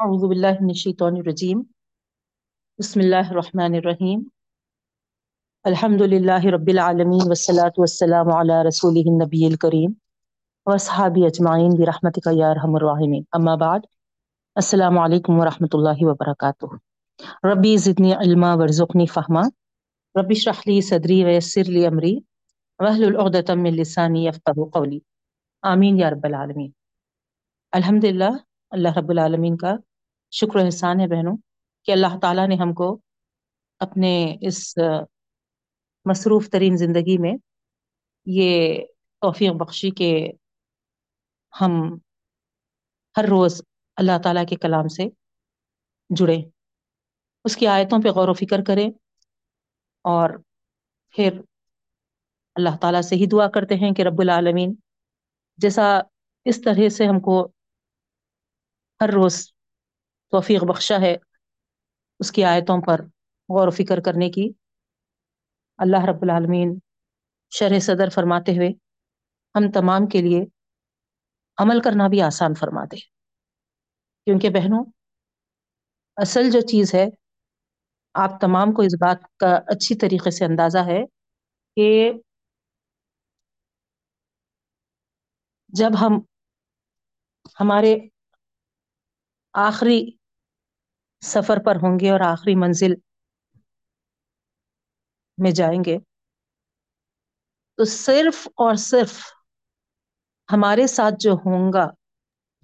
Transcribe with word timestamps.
اعوذ 0.00 0.28
باللہ 0.28 0.46
من 0.46 0.68
الشیطان 0.68 1.16
الرجیم۔ 1.16 1.62
بسم 2.78 3.00
اللہ 3.00 3.30
الرحمن 3.30 3.74
الرحیم۔ 3.74 4.22
الحمد 5.64 6.00
للہ 6.00 6.44
رب 6.44 6.66
العالمین 6.66 7.20
والصلاة 7.24 7.70
والسلام 7.76 8.32
علی 8.32 8.68
رسولہ 8.68 8.98
النبی 8.98 9.46
الکریم 9.46 9.92
واصحابہ 10.66 11.26
اجمعین 11.26 11.70
برحمتک 11.78 12.28
یا 12.32 12.50
ارحم 12.50 12.74
الراحمین۔ 12.74 13.22
اما 13.32 13.54
بعد، 13.54 13.78
السلام 14.54 14.98
علیکم 14.98 15.40
ورحمۃ 15.40 15.68
اللہ 15.72 15.98
وبرکاتہ۔ 16.00 16.64
ربی 17.46 17.76
زدنی 17.76 18.14
علما، 18.14 18.54
ورزقنی 18.54 19.06
فہما۔ 19.06 19.42
رب 20.20 20.26
اشرح 20.30 20.60
لی 20.66 20.80
صدری 20.80 21.24
ویسر 21.24 21.64
لی 21.64 21.86
امری۔ 21.86 22.18
واحلل 22.78 23.16
عقدۃ 23.16 23.56
من 23.56 23.74
لسانی 23.74 24.26
یفقهوا 24.26 24.70
قولی۔ 24.70 25.00
آمین 25.62 25.98
یا 25.98 26.10
رب 26.10 26.24
العالمین۔ 26.24 26.70
الحمدللہ، 27.72 28.30
اللہ 28.70 28.98
رب 28.98 29.08
العالمین 29.08 29.56
کا 29.56 29.76
شکر 30.32 30.56
و 30.56 30.64
احسان 30.64 31.00
ہے 31.00 31.06
بہنوں 31.06 31.36
کہ 31.86 31.92
اللہ 31.92 32.18
تعالیٰ 32.22 32.46
نے 32.48 32.54
ہم 32.54 32.72
کو 32.74 32.96
اپنے 33.80 34.12
اس 34.40 34.78
مصروف 36.06 36.48
ترین 36.50 36.76
زندگی 36.76 37.16
میں 37.18 37.32
یہ 38.26 38.78
توفیق 39.22 39.52
بخشی 39.52 39.90
کہ 39.90 40.10
ہم 41.52 41.98
ہر 43.16 43.24
روز 43.24 43.62
اللہ 43.96 44.18
تعالیٰ 44.22 44.44
کے 44.46 44.56
کلام 44.56 44.88
سے 44.88 45.08
جڑے 46.10 46.36
اس 47.44 47.56
کی 47.56 47.66
آیتوں 47.66 47.98
پہ 48.02 48.08
غور 48.08 48.28
و 48.28 48.32
فکر 48.32 48.64
کریں 48.64 48.88
اور 50.04 50.30
پھر 51.14 51.40
اللہ 52.56 52.76
تعالیٰ 52.76 53.02
سے 53.02 53.16
ہی 53.16 53.26
دعا 53.26 53.48
کرتے 53.48 53.74
ہیں 53.74 53.90
کہ 53.90 54.02
رب 54.02 54.20
العالمین 54.20 54.74
جیسا 55.58 55.84
اس 56.46 56.60
طرح 56.60 56.88
سے 56.88 57.06
ہم 57.06 57.20
کو 57.20 57.36
ہر 59.00 59.12
روز 59.12 59.46
توفیق 60.32 60.64
بخشا 60.64 61.00
ہے 61.00 61.14
اس 62.20 62.32
کی 62.32 62.44
آیتوں 62.44 62.80
پر 62.86 63.00
غور 63.48 63.68
و 63.68 63.70
فکر 63.70 64.00
کرنے 64.00 64.30
کی۔ 64.30 64.50
اللہ 65.78 66.04
رب 66.04 66.22
العالمین 66.22 66.78
شرح 67.52 67.78
صدر 67.78 68.08
فرماتے 68.08 68.52
ہوئے 68.52 68.68
ہم 69.54 69.70
تمام 69.70 70.06
کے 70.06 70.22
لیے 70.22 70.44
عمل 71.58 71.80
کرنا 71.80 72.08
بھی 72.08 72.20
آسان 72.22 72.54
فرما 72.54 72.84
دے 72.84 72.96
کیونکہ 74.26 74.50
بہنوں، 74.50 74.84
اصل 76.16 76.50
جو 76.50 76.60
چیز 76.60 76.94
ہے، 76.94 77.06
آپ 78.14 78.40
تمام 78.40 78.72
کو 78.72 78.82
اس 78.82 78.94
بات 79.00 79.22
کا 79.36 79.54
اچھی 79.66 79.94
طریقے 79.94 80.30
سے 80.30 80.44
اندازہ 80.44 80.78
ہے 80.86 81.00
کہ 81.76 81.88
جب 85.72 85.90
ہم 86.00 86.20
ہمارے 87.60 87.96
آخری 89.58 90.10
سفر 91.24 91.58
پر 91.64 91.76
ہوں 91.76 91.98
گے 92.00 92.10
اور 92.10 92.20
آخری 92.20 92.54
منزل 92.54 92.94
میں 95.38 95.50
جائیں 95.50 95.84
گے۔ 95.86 95.98
تو 97.74 97.84
صرف 97.84 98.48
اور 98.48 98.74
صرف 98.74 99.18
ہمارے 100.52 100.86
ساتھ 100.86 101.14
جو 101.18 101.32
ہوں 101.32 101.72
گا، 101.72 101.86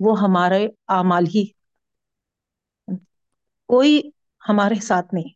وہ 0.01 0.21
ہمارے 0.21 0.67
اعمال 0.89 1.25
ہی۔ 1.27 1.53
کوئی 3.67 4.11
ہمارے 4.49 4.81
ساتھ 4.81 5.15
نہیں۔ 5.15 5.29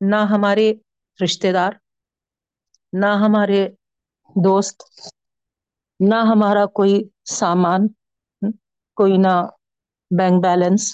نہ 0.00 0.16
ہمارے 0.16 0.72
رشتے 1.24 1.52
دار، 1.52 1.72
نہ 2.92 3.06
ہمارے 3.06 3.68
دوست، 4.44 4.82
نہ 6.00 6.14
ہمارا 6.14 6.66
کوئی 6.66 7.08
سامان، 7.24 7.88
کوئی 8.94 9.12
نہ 9.16 9.46
بینک 10.10 10.42
بیلنس 10.42 10.92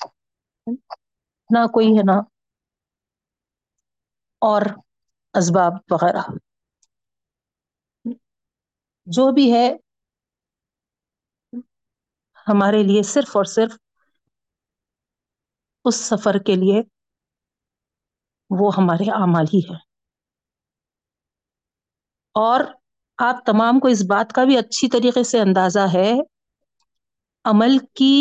نہ 1.51 1.67
کوئی 1.67 1.87
ہے 1.89 2.03
نا 2.03 2.19
اور 4.43 4.63
اسباب 5.35 5.73
وغیرہ۔ 5.91 6.23
جو 9.07 9.33
بھی 9.33 9.53
ہے 9.53 9.67
ہمارے 12.47 12.83
لیے 12.83 13.03
صرف 13.05 13.37
اور 13.37 13.45
صرف 13.47 13.77
اس 15.85 15.97
سفر 16.05 16.39
کے 16.39 16.55
لیے 16.55 16.83
وہ 18.51 18.71
ہمارے 18.77 19.11
اعمال 19.13 19.45
ہی 19.55 19.61
ہے۔ 19.71 19.77
اور 22.35 22.61
آپ 23.19 23.37
تمام 23.47 23.79
کو 23.81 23.89
اس 23.89 24.03
بات 24.09 24.33
کا 24.33 24.45
بھی 24.45 24.59
اچھی 24.59 24.89
طریقے 24.89 25.23
سے 25.25 25.41
اندازہ 25.41 25.87
ہے، 25.95 26.13
عمل 27.45 27.79
کی 27.95 28.15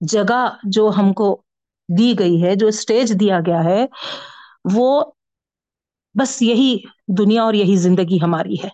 جگہ 0.00 0.56
جو 0.64 0.90
ہم 0.98 1.12
کو 1.12 1.42
دی 1.98 2.18
گئی 2.18 2.44
ہے، 2.44 2.54
جو 2.54 2.66
اسٹیج 2.66 3.20
دیا 3.20 3.38
گیا 3.46 3.64
ہے، 3.64 3.86
وہ 4.74 5.04
بس 6.14 6.42
یہی 6.42 6.76
دنیا 7.18 7.42
اور 7.42 7.54
یہی 7.54 7.76
زندگی 7.76 8.18
ہماری 8.22 8.54
ہے۔ 8.64 8.68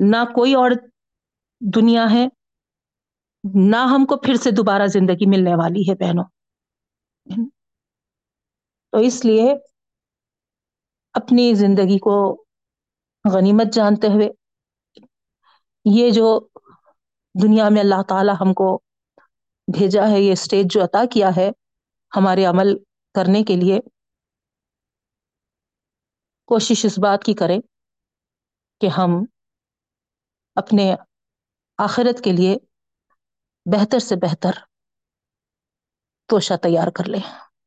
نہ 0.00 0.24
کوئی 0.34 0.54
اور 0.54 0.70
دنیا 1.60 2.10
ہے، 2.10 2.26
نہ 3.54 3.76
ہم 3.76 4.06
کو 4.06 4.16
پھر 4.16 4.34
سے 4.34 4.50
دوبارہ 4.50 4.86
زندگی 4.86 5.26
ملنے 5.26 5.54
والی 5.54 5.80
ہے، 5.80 5.94
بہنوں۔ 5.94 6.24
تو 8.92 8.98
اس 8.98 9.24
لیے 9.24 9.54
اپنی 11.12 11.54
زندگی 11.54 11.98
کو 11.98 12.44
غنیمت 13.32 13.72
جانتے 13.72 14.06
ہوئے، 14.06 14.28
یہ 15.84 16.10
جو 16.10 16.40
دنیا 17.42 17.68
میں 17.68 17.80
اللہ 17.80 18.02
تعالی 18.08 18.32
ہم 18.40 18.54
کو 18.54 18.80
بھیجا 19.72 20.02
ہے 20.10 20.20
یہ 20.20 20.32
اسٹیج 20.32 20.66
جو 20.70 20.84
عطا 20.84 21.04
کیا 21.10 21.30
ہے 21.36 21.50
ہمارے 22.16 22.44
عمل 22.44 22.76
کرنے 23.14 23.42
کے 23.42 23.56
لیے۔ 23.56 23.80
کوشش 26.44 26.84
اس 26.84 26.98
بات 26.98 27.24
کی 27.24 27.34
کریں 27.34 27.60
کہ 28.80 28.86
ہم 28.86 29.24
اپنے 30.54 30.94
آخرت 31.78 32.24
کے 32.24 32.32
لیے 32.32 32.56
بہتر 33.66 33.98
سے 33.98 34.16
بہتر 34.16 34.50
توشہ 36.26 36.54
تیار 36.62 36.88
کر 36.88 37.04
لیں 37.04 37.20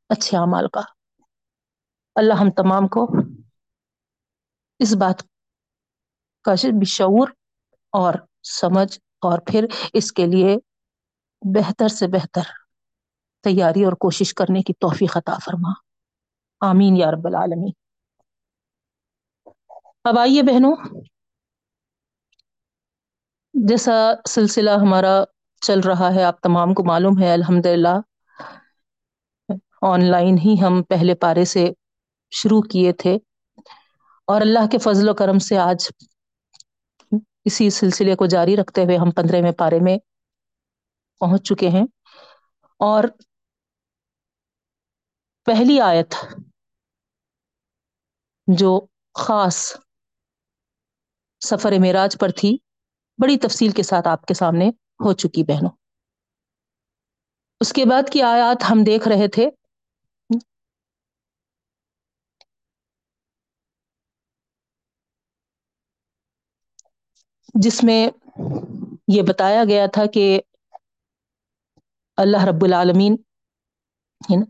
اچھے 0.10 0.38
اعمال 0.38 0.68
کا۔ 0.68 0.82
اللہ 2.16 2.34
ہم 2.34 2.52
تمام 2.52 2.88
کو 2.88 3.08
اس 4.80 4.96
بات 4.96 5.24
کا 6.42 6.54
بشعور 6.82 7.28
اور 7.92 8.14
سمجھ 8.44 9.00
اور 9.22 9.40
پھر 9.40 9.66
اس 9.94 10.12
کے 10.12 10.26
لیے 10.26 10.56
بہتر 11.44 11.88
سے 11.88 12.08
بہتر 12.08 12.42
تیاری 13.44 13.84
اور 13.84 13.94
کوشش 13.94 14.34
کرنے 14.34 14.62
کی 14.62 14.74
توفیق 14.74 15.18
عطا 15.18 15.36
فرما۔ 15.46 15.70
آمین 16.60 16.98
یا 16.98 17.12
رب 17.12 17.28
العالمین۔ 17.28 17.72
اب 20.04 20.20
آئیے 20.20 20.44
بہنوں، 20.44 20.76
جیسا 23.54 24.14
سلسلہ 24.30 24.70
ہمارا 24.70 25.24
چل 25.62 25.80
رہا 25.80 26.14
ہے، 26.16 26.24
آپ 26.24 26.42
تمام 26.42 26.74
کو 26.74 26.84
معلوم 26.84 27.22
ہے 27.22 27.34
الحمد 27.34 27.66
للہ 27.66 28.00
آن 29.82 30.04
لائن 30.04 30.38
ہی 30.38 30.56
ہم 30.62 30.84
پہلے 30.84 31.16
پارے 31.16 31.46
سے 31.46 31.72
شروع 32.32 32.62
کیے 32.62 32.94
تھے۔ 32.94 33.18
اور 34.28 34.42
اللہ 34.42 34.68
کے 34.72 34.78
فضل 34.78 35.10
و 35.10 35.14
کرم 35.14 35.40
سے 35.40 35.58
آج 35.58 35.90
اسی 37.46 37.70
سلسلے 37.70 38.16
کو 38.16 38.26
جاری 38.26 38.58
رکھتے 38.58 38.84
ہوئے 38.84 38.98
ہم 38.98 39.12
پندرہویں 39.12 39.52
پارے 39.52 39.80
میں 39.80 39.98
پہنچ 41.22 41.48
چکے 41.48 41.70
ہیں۔ 41.70 41.84
اور 42.80 43.04
پہلی 45.48 45.80
آیت 45.82 46.16
جو 48.48 48.72
خاص 49.16 49.58
سفر 51.42 51.72
معراج 51.80 52.18
پر 52.20 52.30
تھی، 52.30 52.58
بڑی 53.18 53.38
تفصیل 53.38 53.72
کے 53.72 53.84
ساتھ 53.84 54.08
آپ 54.08 54.26
کے 54.26 54.34
سامنے 54.34 54.70
ہو 55.00 55.14
چکی 55.14 55.44
بہنوں۔ 55.44 55.70
اس 57.62 57.74
کے 57.74 57.86
بعد 57.86 58.10
کی 58.12 58.22
آیات 58.22 58.64
ہم 58.72 58.84
دیکھ 58.84 59.08
رہے 59.08 59.28
تھے۔ 59.28 59.50
جس 67.56 67.84
میں 67.84 68.08
یہ 69.08 69.22
بتایا 69.22 69.64
گیا 69.64 69.86
تھا 69.86 70.06
کہ 70.06 70.42
اللہ 72.18 72.44
رب 72.48 72.64
العالمین، 72.64 73.14
ہے 74.22 74.36
نا؟ 74.36 74.46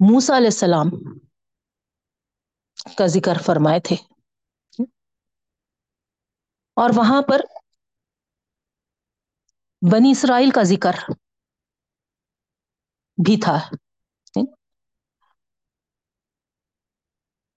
موسا 0.00 0.36
علیہ 0.36 0.46
السلام 0.46 0.88
کا 2.98 3.06
ذکر 3.06 3.42
فرمائے 3.46 3.80
تھے۔ 3.80 3.96
اور 6.76 6.90
وہاں 6.96 7.22
پر 7.22 7.40
بنی 9.92 10.10
اسرائیل 10.10 10.50
کا 10.50 10.62
ذکر 10.62 10.94
بھی 13.18 13.40
تھا 13.40 13.58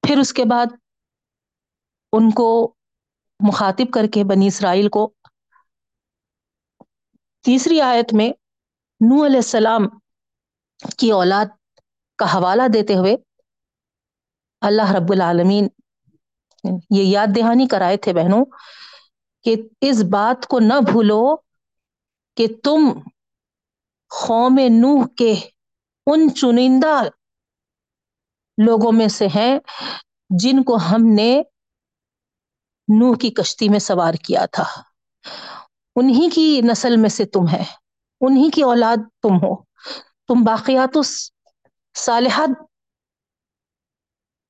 پھر 0.03 0.17
اس 0.17 0.33
کے 0.33 0.43
بعد 0.49 0.65
ان 2.13 2.31
کو 2.31 2.75
مخاطب 3.47 3.93
کر 3.93 4.07
کے 4.13 4.23
بنی 4.23 4.47
اسرائیل 4.47 4.89
کو 4.89 5.13
تیسری 7.41 7.81
آیت 7.81 8.13
میں 8.13 8.42
نو 9.03 9.25
علیہ 9.25 9.37
السلام 9.37 9.87
کی 10.97 11.11
اولاد 11.11 11.45
کا 12.19 12.25
حوالہ 12.33 12.63
دیتے 12.73 12.95
ہوئے 12.95 13.15
اللہ 14.61 14.91
رب 14.91 15.11
العالمین 15.11 15.67
یہ 16.89 17.03
یاد 17.03 17.27
دہانی 17.35 17.67
کرائے 17.67 17.97
تھے 17.97 18.13
بہنوں 18.13 18.43
کہ 19.45 19.55
اس 19.81 20.03
بات 20.03 20.47
کو 20.47 20.59
نہ 20.59 20.79
بھولو 20.91 21.35
کہ 22.37 22.47
تم 22.63 22.81
قوم 24.11 24.59
نوح 24.71 25.05
کے 25.17 25.33
ان 26.07 26.33
چنندہ 26.35 26.95
لوگوں 28.57 28.91
میں 28.91 29.07
سے 29.07 29.27
ہیں 29.27 29.59
جن 30.29 30.63
کو 30.63 30.77
ہم 30.91 31.05
نے 31.15 31.31
نوح 32.87 33.15
کی 33.21 33.29
کشتی 33.29 33.69
میں 33.69 33.79
سوار 33.79 34.13
کیا 34.13 34.45
تھا۔ 34.51 34.63
انہی 35.95 36.29
کی 36.29 36.61
نسل 36.63 36.97
میں 36.97 37.09
سے 37.09 37.25
تم 37.25 37.47
ہے 37.47 37.63
انہی 38.27 38.49
کی 38.49 38.61
اولاد 38.61 38.97
تم 39.21 39.35
ہو۔ 39.35 39.63
تم 40.27 40.43
باقیات 40.45 40.97
صالحات 41.95 42.49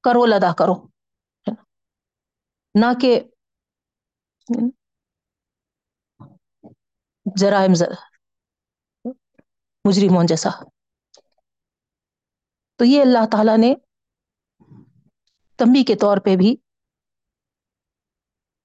کرول 0.04 0.34
ادا 0.34 0.54
کرو۔ 0.54 0.74
نہ 2.76 2.86
کہ 3.02 3.22
جرائم 7.36 7.72
مجرمون 9.86 10.26
جیسا۔ 10.26 10.50
تو 12.76 12.86
یہ 12.86 13.02
اللہ 13.02 13.26
تعالی 13.32 13.58
نے 13.58 13.74
تمبی 15.58 15.84
کے 15.84 15.96
طور 15.96 16.18
پہ 16.18 16.36
بھی 16.36 16.56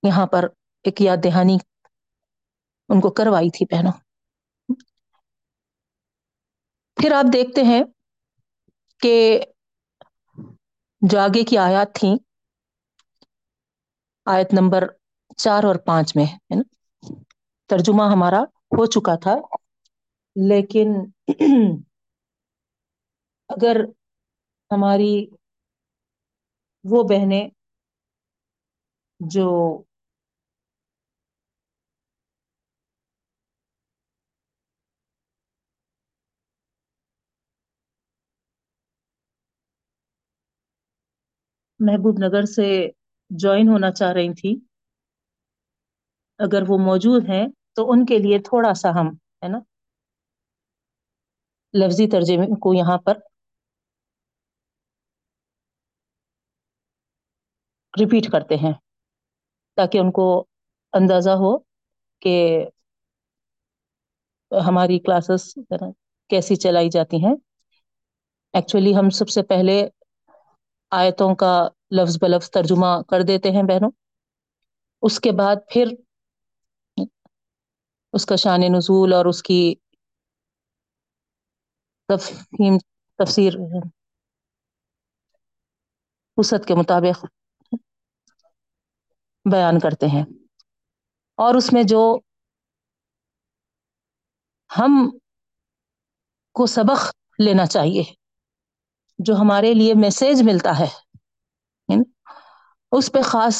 یہاں 0.02 0.26
پر 0.26 0.44
ایک 0.82 1.00
یاد 1.00 1.16
دہانی 1.24 1.56
ان 2.88 3.00
کو 3.00 3.10
کروائی 3.10 3.50
تھی 3.50 3.66
پہنو 3.66 3.90
پھر 6.98 7.12
آپ 7.14 7.32
دیکھتے 7.32 7.62
ہیں 7.64 7.82
کہ 9.02 9.14
جو 11.02 11.18
آگے 11.20 11.42
کی 11.44 11.56
آیات 11.58 11.94
تھیں، 11.94 12.14
آیت 14.26 14.52
نمبر 14.52 14.82
چار 15.36 15.62
اور 15.64 15.76
پانچ 15.86 16.14
میں، 16.16 16.24
ہے 16.26 16.54
نا؟ 16.56 16.62
ترجمہ 17.70 18.02
ہمارا 18.12 18.40
ہو 18.72 18.86
چکا 18.88 19.14
تھا، 19.16 19.34
لیکن 20.36 20.88
اگر 23.50 23.76
ہماری 24.70 25.12
وہ 26.84 27.02
بہنیں 27.04 27.44
جو 29.20 29.46
محبوب 41.80 42.18
نگر 42.18 42.44
سے 42.46 42.66
جوائن 43.30 43.68
ہونا 43.68 43.90
چاہ 43.90 44.12
رہی 44.12 44.32
تھی۔ 44.34 44.54
اگر 46.40 46.62
وہ 46.68 46.78
موجود 46.78 47.28
ہیں 47.28 47.44
تو 47.74 47.90
ان 47.92 48.04
کے 48.06 48.18
لیے 48.18 48.38
تھوڑا 48.38 48.74
سا 48.74 48.90
ہم، 48.90 49.08
ہے 49.42 49.48
نا؟ 49.48 49.58
لفظی 51.74 52.06
ترجمے 52.08 52.46
کو 52.60 52.74
یہاں 52.74 52.98
پر 52.98 53.18
ریپیٹ 57.94 58.30
کرتے 58.32 58.56
ہیں 58.56 58.72
تاکہ 59.76 59.98
ان 59.98 60.10
کو 60.10 60.26
اندازہ 60.92 61.30
ہو 61.40 61.56
کہ 62.22 62.34
ہماری 64.50 64.98
کلاسز 64.98 65.42
کیسی 66.30 66.56
چلائی 66.56 66.88
جاتی 66.90 67.16
ہیں۔ 67.24 67.34
ایکچولی 68.54 68.96
ہم 68.96 69.10
سب 69.10 69.28
سے 69.28 69.42
پہلے 69.42 69.76
آیتوں 70.90 71.34
کا 71.34 71.68
لفظ 71.90 72.18
بلفظ 72.20 72.50
ترجمہ 72.50 73.02
کر 73.08 73.22
دیتے 73.22 73.50
ہیں 73.50 73.62
بہنوں۔ 73.62 73.90
اس 75.02 75.20
کے 75.20 75.32
بعد 75.32 75.56
پھر 75.72 75.86
اس 78.12 78.26
کا 78.26 78.36
شان 78.36 78.60
نزول 78.60 79.12
اور 79.12 79.24
اس 79.26 79.42
کی 79.42 79.74
تفہیم، 82.08 82.78
تفسیر 83.18 83.52
وسعت 86.36 86.66
کے 86.66 86.74
مطابق 86.74 87.24
بیان 89.44 89.78
کرتے 89.78 90.06
ہیں۔ 90.06 90.24
اور 91.38 91.54
اس 91.54 91.72
میں 91.72 91.82
جو 91.82 92.18
ہم 94.78 95.10
کو 96.52 96.66
سبق 96.66 97.00
لینا 97.38 97.66
چاہیے 97.66 98.02
جو 99.18 99.34
ہمارے 99.36 99.72
لیے 99.74 99.94
میسج 99.96 100.42
ملتا 100.44 100.78
ہے 100.78 100.86
اس 102.92 103.10
پہ 103.12 103.22
خاص 103.24 103.56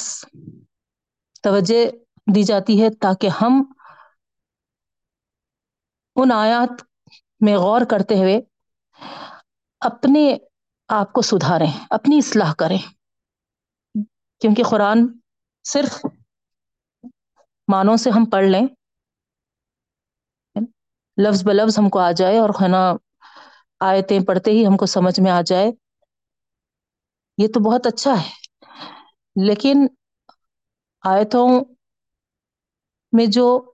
توجہ 1.45 1.81
دی 2.27 2.43
جاتی 2.45 2.81
ہے 2.83 2.89
تاکہ 3.01 3.29
ہم 3.41 3.63
ان 6.17 6.33
آیات 6.35 6.73
میں 7.41 7.57
غور 7.57 7.81
کرتے 7.89 8.15
ہوئے 8.17 8.41
اپنے 9.83 10.23
آپ 10.89 11.13
کو 11.13 11.23
سدھاریں، 11.23 11.71
اپنی 11.91 12.19
اصلاح 12.19 12.53
کریں۔ 12.55 12.79
کیونکہ 14.43 14.63
قرآن 14.65 15.07
صرف 15.65 16.05
معنوں 17.69 17.97
سے 17.97 18.11
ہم 18.11 18.25
پڑھ 18.27 18.45
لیں 18.47 18.67
لفظ 21.19 21.43
ب 21.43 21.53
لفظ 21.53 21.79
ہم 21.79 21.89
کو 21.89 21.99
آ 22.01 22.11
جائے 22.13 22.39
اور 22.39 22.51
ہے 22.57 22.69
نا 22.69 22.83
آیتیں 23.81 24.21
پڑھتے 24.27 24.51
ہی 24.51 24.67
ہم 24.67 24.77
کو 24.77 24.87
سمجھ 24.87 25.21
میں 25.21 25.31
آ 25.31 25.41
جائے۔ 25.41 25.71
یہ 27.39 27.49
تو 27.49 27.61
بہت 27.61 27.87
اچھا 27.87 28.13
ہے۔ 28.13 28.31
لیکن 29.47 29.87
آیتوں 31.03 31.65
میں 33.13 33.27
جو 33.27 33.73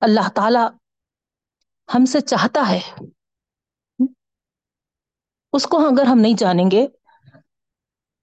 اللہ 0.00 0.28
تعالی 0.34 0.76
ہم 1.94 2.04
سے 2.04 2.20
چاہتا 2.20 2.70
ہے، 2.70 2.80
اس 5.52 5.66
کو 5.66 5.86
اگر 5.86 6.06
ہم 6.06 6.18
نہیں 6.18 6.34
جانیں 6.38 6.70
گے، 6.72 6.86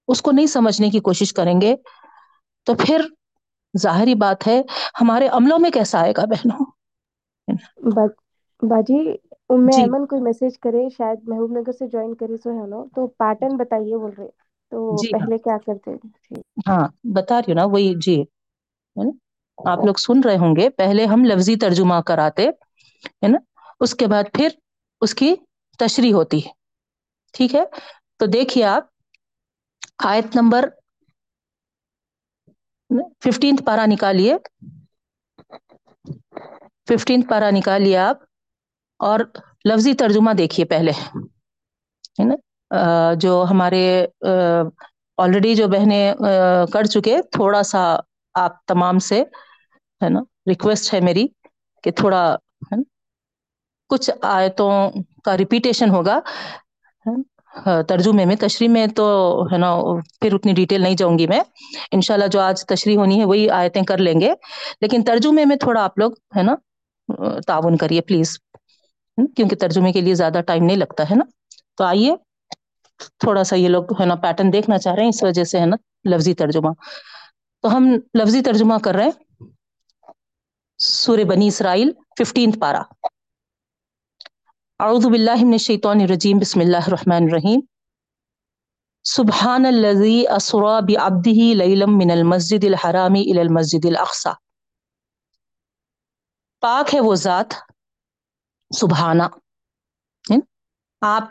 اس 0.08 0.22
کو 0.22 0.32
نہیں 0.32 0.46
سمجھنے 0.46 0.90
کی 0.90 1.00
کوشش 1.00 1.34
کریں 1.34 1.62
گے، 1.62 1.76
تو 2.64 2.74
پھر 2.76 3.02
ظاہری 3.78 4.16
بات 4.16 4.48
ہے، 4.48 4.62
ہمارے 5.02 5.28
عملوں 5.28 5.60
میں 5.60 5.70
کیسا 5.70 6.00
آئے 6.02 6.14
گا 6.18 6.26
بہنوں؟ 6.26 6.66
باجی 8.62 9.29
ام 9.50 9.68
جی۔ 9.70 9.82
ایمن 9.82 10.06
کوئی 10.08 10.22
میسج 10.24 10.58
کرے 10.60 10.88
شاید 10.92 11.20
محبوب 11.26 11.52
نگر 11.52 11.72
سے 11.74 11.88
جوائن 11.88 12.14
کری 12.16 12.38
سو 12.38 12.50
ہے 12.54 12.68
نا؟ 12.68 12.84
تو 12.96 13.08
پیٹرن 13.18 13.58
بتائیے 13.58 13.98
بول 13.98 14.12
رہے۔ 14.14 14.28
تو 14.72 14.80
جی۔ 14.98 15.12
پہلے 15.12 15.38
کیا 15.40 15.58
کرتے؟ 15.66 15.96
تھے 15.98 16.42
ہاں 16.68 16.84
بتا 17.16 17.36
رہی 17.40 17.52
ہ 17.52 17.56
نا 17.56 17.64
وہی 17.66 17.90
جی۔ 18.02 18.18
آپ 19.58 19.84
لوگ 19.84 19.96
سن 19.98 20.22
رہے 20.22 20.38
ہوں 20.38 20.56
گے۔ 20.56 20.70
پہلے 20.72 21.06
ہم 21.06 21.24
لفظی 21.26 21.56
ترجمہ 21.58 22.00
کراتے 22.06 22.46
ہے 22.48 23.28
نا؟ 23.28 23.38
اس 23.82 23.96
کے 23.96 24.08
بعد 24.08 24.24
پھر 24.34 24.50
اس 25.02 25.14
کی 25.16 25.34
تشریح 25.80 26.14
ہوتی۔ 26.14 26.40
ہے 26.40 26.52
ٹھیک 27.34 27.56
ہے؟ 27.56 27.64
تو 28.20 28.26
دیکھیے 28.30 28.64
آپ 28.66 28.84
آیت 30.06 30.36
نمبر 30.36 30.70
ففٹینتھ 33.22 33.62
پارا 33.66 33.86
نکالیے۔ 33.88 34.34
ففٹینتھ 36.88 37.28
پارا 37.30 37.50
نکالیے 37.52 37.98
آپ۔ 38.00 38.18
اور 39.00 39.20
لفظی 39.66 39.94
ترجمہ 39.94 40.32
دیکھیے 40.32 40.66
پہلے، 40.66 40.92
ہے 40.92 42.24
نا؟ 42.24 42.36
جو 43.14 43.44
ہمارے 43.50 43.84
آلریڈی 45.18 45.54
جو 45.56 45.68
بہنیں 45.68 46.14
کر 46.74 46.86
چکے، 46.86 47.18
تھوڑا 47.32 47.64
سا 47.64 47.82
آپ 48.36 48.66
تمام 48.66 49.00
سے، 49.00 49.22
ہے 50.02 50.10
نا؟ 50.10 50.20
ریکویسٹ 50.50 50.94
ہے 50.94 51.00
میری 51.00 51.26
کہ 51.84 51.92
تھوڑا، 51.92 52.24
ہے 52.34 52.76
نا؟ 52.76 52.82
کچھ 53.90 54.10
آیتوں 54.22 54.72
کا 55.24 55.38
ریپیٹیشن 55.38 55.90
ہوگا 55.90 56.20
ترجمے 57.88 58.26
میں، 58.26 58.36
تشریح 58.36 58.70
میں 58.70 58.86
تو، 58.88 59.06
ہے 59.52 59.58
نا، 59.58 59.70
پھر 60.22 60.34
اتنی 60.34 60.54
ڈیٹیل 60.54 60.82
نہیں 60.82 60.96
جاؤں 60.96 61.18
گی 61.20 61.28
میں۔ 61.28 61.40
انشاء 61.92 62.14
اللہ 62.14 62.28
جو 62.28 62.40
آج 62.42 62.66
تشریح 62.66 62.98
ہونی 62.98 63.20
ہے، 63.20 63.26
وہی 63.26 63.50
آیتیں 63.50 63.82
کر 63.82 63.98
لیں 63.98 64.20
گے۔ 64.22 64.34
لیکن 64.82 65.04
ترجمے 65.04 65.46
میں 65.46 65.56
تھوڑا 65.56 65.84
آپ 65.84 65.98
لوگ، 66.00 66.12
ہے 66.38 66.44
نا 66.44 66.56
تعاون 67.48 67.78
کریے 67.78 68.02
پلیز۔ 68.02 68.38
کیونکہ 69.28 69.56
ترجمے 69.56 69.92
کے 69.92 70.02
لیے 70.02 70.16
زیادہ 70.16 70.42
ٹائم 70.48 70.64
نہیں 70.64 70.78
لگتا 70.78 71.04
ہے 71.04 71.16
نا۔ 71.16 71.24
تو 71.78 71.84
آئیے، 71.84 72.16
تھوڑا 73.20 73.44
سا 73.44 73.56
یہ 73.56 73.68
لوگ 73.68 74.02
ہے 74.02 74.06
نا 74.06 74.16
پیٹرن 74.16 74.54
دیکھنا 74.54 74.78
چاہ 74.78 74.94
رہے 74.94 75.02
ہیں، 75.02 75.10
اس 75.10 75.24
وجہ 75.24 75.44
سے 75.44 75.60
ہے 75.60 75.66
نا 75.66 75.76
لفظی 76.10 76.34
ترجمہ۔ 76.34 76.70
تو 77.62 77.78
ہم 77.78 77.90
لفظی 78.20 78.42
ترجمہ 78.42 78.74
کر 78.84 78.96
رہے 78.96 79.04
ہیں۔ 79.04 79.46
سورہ 80.78 81.24
بنی 81.24 81.48
اسرائیل 81.48 81.92
ففٹینتھ 82.20 82.60
پارا 82.60 82.82
اعوذ 84.80 85.06
باللہ 85.06 85.44
من 85.44 85.52
الشیطان 85.52 86.02
الرجیم، 86.02 86.38
بسم 86.38 86.60
اللہ 86.60 86.78
الرحمن 86.78 87.16
الرحیم۔ 87.16 87.60
سبحان 89.04 89.66
الذي 89.66 90.24
اسرى 90.36 90.94
بعبده 90.94 91.66
ليلا 91.66 91.86
من 91.88 92.12
المسجد 92.12 92.64
الحرام 92.64 93.14
الى 93.14 93.40
المسجد 93.40 93.86
الاقصى 93.86 94.30
پاک 96.60 96.96
ہے 96.96 97.00
وہ 97.00 97.16
ذات۔ 97.16 97.54
سبحانہ 98.72 99.24
آپ 101.02 101.24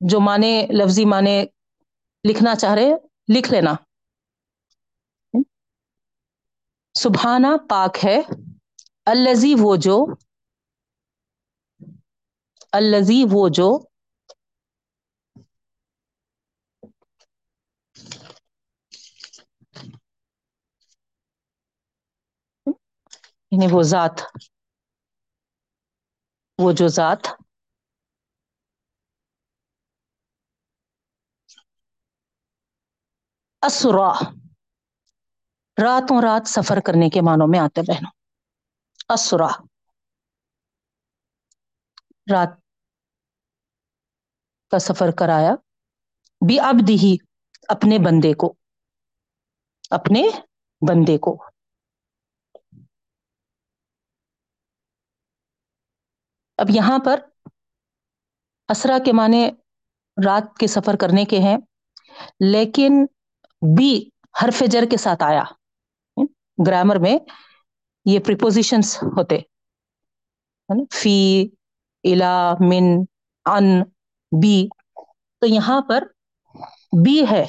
جو 0.00 0.20
معنی 0.20 0.66
لفظی 0.66 1.04
معنی 1.04 1.44
لکھنا 2.28 2.54
چاہ 2.54 2.74
رہے 2.74 2.90
لکھ 3.34 3.52
لینا۔ 3.52 3.74
سبحانہ 6.94 7.46
پاک 7.68 7.96
ہے۔ 8.04 8.20
الزی 9.06 9.54
وہ 9.58 9.76
جو 9.76 10.06
الزی 12.72 13.24
وہ 13.30 13.48
جو 13.48 13.78
یعنی 23.52 23.66
وہ 23.70 23.82
ذات۔ 23.82 24.20
وہ 26.58 26.72
جو 26.72 26.88
ذات 26.88 27.26
اسرا، 33.62 34.10
راتوں 35.78 36.22
رات 36.22 36.48
سفر 36.48 36.80
کرنے 36.80 37.08
کے 37.10 37.20
معنوں 37.20 37.46
میں 37.48 37.58
آتے 37.58 37.80
بہنوں 37.82 38.10
اسرا، 39.08 39.48
رات 42.32 42.48
کا 44.70 44.78
سفر 44.78 45.10
کرایا۔ 45.18 45.54
بھی 46.46 46.60
اب 46.60 46.88
دی 46.88 47.16
اپنے 47.68 47.98
بندے 47.98 48.32
کو، 48.34 48.54
اپنے 49.90 50.22
بندے 50.88 51.18
کو۔ 51.18 51.53
اب 56.64 56.70
یہاں 56.70 56.98
پر 56.98 57.20
اسرا 58.68 58.98
کے 59.04 59.12
معنی 59.12 59.48
رات 60.26 60.58
کے 60.58 60.66
سفر 60.66 60.96
کرنے 60.96 61.24
کے 61.24 61.38
ہیں، 61.38 61.56
لیکن 62.40 63.06
بی 63.76 64.04
حرف 64.42 64.62
جر 64.66 64.84
کے 64.90 64.96
ساتھ 64.96 65.22
آیا۔ 65.22 65.42
گرامر 66.66 66.96
میں 66.96 67.18
یہ 68.04 68.18
پریپوزیشنز 68.18 68.96
ہوتے۔ 68.96 69.38
فی، 70.94 71.46
الا، 72.04 72.52
من، 72.60 72.84
ان، 73.44 73.82
بی۔ 74.42 74.66
تو 75.40 75.46
یہاں 75.46 75.80
پر 75.80 76.04
بی 77.04 77.24
ہے۔ 77.30 77.44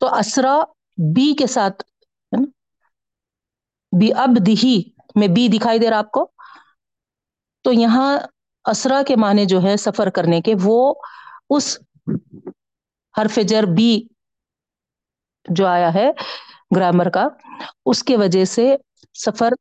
تو 0.00 0.14
اسرا 0.14 0.60
بی 0.96 1.34
کے 1.34 1.46
ساتھ 1.46 1.82
بی 4.00 4.12
اب 4.12 4.46
دہی 4.46 4.82
میں 5.14 5.28
بی 5.28 5.48
دکھائی 5.48 5.78
دے 5.78 5.90
رہا 5.90 5.98
آپ 5.98 6.10
کو۔ 6.10 6.32
تو 7.62 7.72
یہاں 7.72 8.18
اسرا 8.64 9.02
کے 9.06 9.16
معنی 9.16 9.44
جو 9.44 9.62
ہے 9.62 9.76
سفر 9.76 10.10
کرنے 10.10 10.40
کے، 10.40 10.54
وہ 10.62 10.94
اس 11.50 11.78
حرف 13.18 13.38
جر 13.48 13.62
بی 13.76 14.02
جو 15.48 15.66
آیا 15.66 15.94
ہے 15.94 16.10
گرامر 16.76 17.10
کا، 17.10 17.28
اس 17.86 18.02
کے 18.02 18.16
وجہ 18.16 18.44
سے 18.44 18.76
سفر 19.14 19.52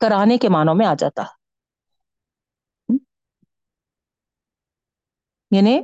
کرانے 0.00 0.38
کے 0.38 0.48
معنوں 0.48 0.74
میں 0.74 0.86
آ 0.86 0.94
جاتا۔ 0.98 1.22
یعنی 5.50 5.80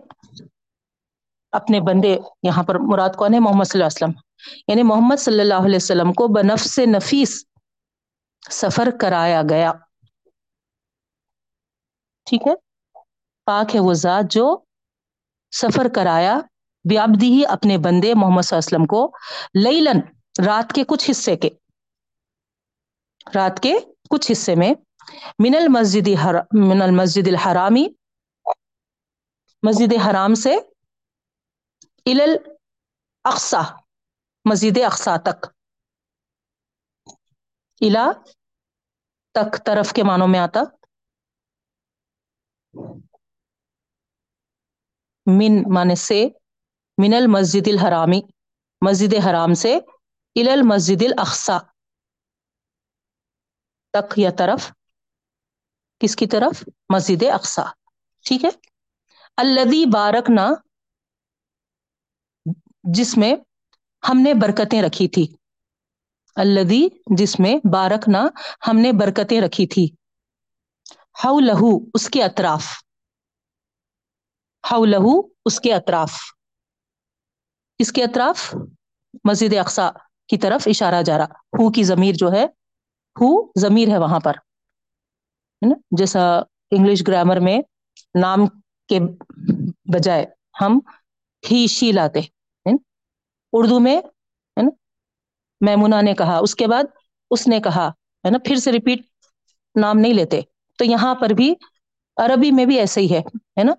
اپنے 1.53 1.81
بندے، 1.81 2.19
یہاں 2.43 2.63
پر 2.63 2.75
مراد 2.79 3.11
کون 3.17 3.35
ہے؟ 3.35 3.39
محمد 3.39 3.65
صلی 3.65 3.83
اللہ 3.83 3.85
علیہ 3.85 4.15
وسلم۔ 4.15 4.21
یعنی 4.69 4.83
محمد 4.83 5.17
صلی 5.17 5.41
اللہ 5.41 5.55
علیہ 5.55 5.77
وسلم 5.77 6.13
کو 6.13 6.29
بنفس 6.29 6.79
نفیس 6.79 7.45
سفر 8.51 8.89
کرایا 9.01 9.43
گیا۔ 9.51 9.73
ٹھیک 12.29 12.43
ہے؟ 12.47 12.55
پاک 13.47 13.75
ہے 13.75 13.81
وہ 13.81 13.93
ذات 13.95 14.25
جو 14.31 14.47
سفر 15.53 15.89
کرایا 15.95 16.39
بیابدی 16.85 17.33
ہی 17.33 17.47
اپنے 17.47 17.79
بندے 17.79 18.15
محمد 18.15 18.43
صلی 18.43 18.57
اللہ 18.57 18.67
علیہ 18.67 18.77
وسلم 18.77 18.87
کو 18.87 19.01
لیلن، 19.55 20.01
رات 20.47 20.73
کے 20.73 20.85
کچھ 20.89 21.11
حصے 21.11 21.37
کے۔ 21.37 21.51
رات 23.35 23.61
کے 23.63 23.73
کچھ 24.11 24.33
حصے 24.33 24.55
میں۔ 24.55 24.73
من 25.39 25.55
المسجد 25.57 26.09
من 26.53 26.83
المسجد 26.83 27.29
الحرامی۔ 27.29 27.87
مسجد 29.63 29.93
حرام 30.07 30.35
سے 30.35 30.57
ال 32.07 32.21
اقسا 33.25 33.61
مسجد 34.45 34.79
اقسا 34.87 35.17
تک۔ 35.17 35.47
الا 37.81 38.11
تک 39.35 39.65
طرف 39.65 39.93
کے 39.93 40.03
معنوں 40.03 40.29
میں 40.29 40.39
آتا۔ 40.39 40.61
من 45.27 45.63
مانے 45.75 45.95
سے 45.95 46.29
من 46.99 47.15
المسجد 47.15 47.69
الحرامی، 47.69 48.21
مسجد 48.83 49.15
حرام 49.27 49.55
سے 49.55 49.79
ال 50.37 50.49
المسجد 50.49 51.03
الاقصا 51.03 51.59
تک 53.95 54.19
یا 54.19 54.31
طرف؟ 54.39 54.71
کس 56.01 56.17
کی 56.17 56.27
طرف؟ 56.27 56.63
مسجد 56.89 57.23
اقسا 57.33 57.63
ٹھیک 58.25 58.45
ہے؟ 58.45 58.51
الدی 59.37 59.87
بارکنا، 59.87 60.49
جس 62.85 63.17
میں 63.17 63.35
ہم 64.03 64.21
نے 64.21 64.35
برکتیں 64.35 64.83
رکھی 64.83 65.09
تھی۔ 65.09 65.27
الدی 66.37 66.83
جس 67.17 67.41
میں 67.41 67.55
بارکنا 67.73 68.27
ہم 68.69 68.79
نے 68.79 68.93
برکتیں 68.93 69.41
رکھی 69.41 69.67
تھی۔ 69.67 69.89
ہاؤ 71.25 71.39
لہو 71.39 71.79
اس 71.95 72.11
کے 72.11 72.25
اطراف 72.25 72.67
ہاؤ 74.73 74.85
لہو 74.85 75.21
اس 75.45 75.61
کے 75.61 75.75
اطراف۔ 75.75 76.13
اس 77.79 77.93
کے 77.93 78.05
اطراف؟ 78.05 78.55
مسجد 79.25 79.55
اقسا 79.55 79.91
کی 80.29 80.39
طرف 80.39 80.63
اشارہ 80.67 81.03
جا 81.03 81.19
رہا۔ 81.19 81.25
ہو 81.25 81.73
کی 81.73 81.83
ضمیر 81.83 82.15
جو 82.15 82.33
ہے، 82.33 82.45
ہو 83.21 83.53
ضمیر 83.61 83.89
ہے 83.89 83.99
وہاں 83.99 84.21
پر۔ 84.21 84.31
ہے 84.31 85.69
نا؟ 85.69 85.75
جیسا 85.91 86.39
انگلش 86.71 87.03
گرامر 87.09 87.41
میں 87.41 87.59
نام 88.21 88.47
کے 88.89 89.01
بجائے 89.93 90.27
ہم 90.61 90.79
ہی 91.51 91.67
شی 91.67 91.93
لاتے۔ 91.93 92.21
اردو 93.53 93.81
میں، 93.81 93.97
ہے 93.97 94.63
نا؟ 94.63 94.71
میمونا 95.61 96.01
نے 96.01 96.15
کہا۔ 96.15 96.39
اس 96.39 96.55
کے 96.55 96.67
بعد 96.67 96.85
اس 97.31 97.49
نے 97.49 97.61
کہا۔ 97.61 97.89
ہے 98.25 98.31
نا؟ 98.31 98.39
پھر 98.39 98.57
سے 98.57 98.73
ریپیٹ 98.73 98.99
نام 99.81 99.99
نہیں 99.99 100.15
لیتے۔ 100.15 100.41
تو 100.79 100.85
یہاں 100.85 101.15
پر 101.15 101.29
بھی 101.31 101.55
عربی 102.17 102.51
میں 102.51 102.65
بھی 102.67 102.79
ایسے 102.79 103.01
ہی 103.01 103.13
ہے 103.13 103.19
ہے 103.59 103.65
نا؟ 103.65 103.73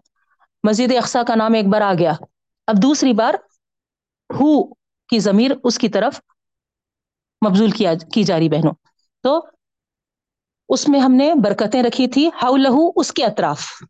مسجد 0.63 0.91
اقسا 0.97 1.23
کا 1.23 1.35
نام 1.35 1.53
ایک 1.53 1.65
بار 1.67 1.81
آ 1.81 1.93
گیا۔ 1.99 2.13
اب 2.67 2.75
دوسری 2.81 3.13
بار 3.13 3.33
ہو 4.33 4.73
کی 5.09 5.19
ضمیر 5.19 5.51
اس 5.63 5.77
کی 5.77 5.89
طرف 5.89 6.21
مبزول 7.47 7.71
کیا، 7.71 7.93
کی 8.13 8.23
جا 8.23 8.37
رہی 8.39 8.49
بہنوں۔ 8.49 8.73
تو 9.23 9.45
اس 10.69 10.89
میں 10.89 10.99
ہم 10.99 11.13
نے 11.13 11.33
برکتیں 11.43 11.83
رکھی 11.83 12.07
تھی 12.07 12.29
ہاؤ 12.43 12.55
لہو 12.55 12.91
اس 12.95 13.11
کے 13.11 13.25
اطراف۔ 13.25 13.83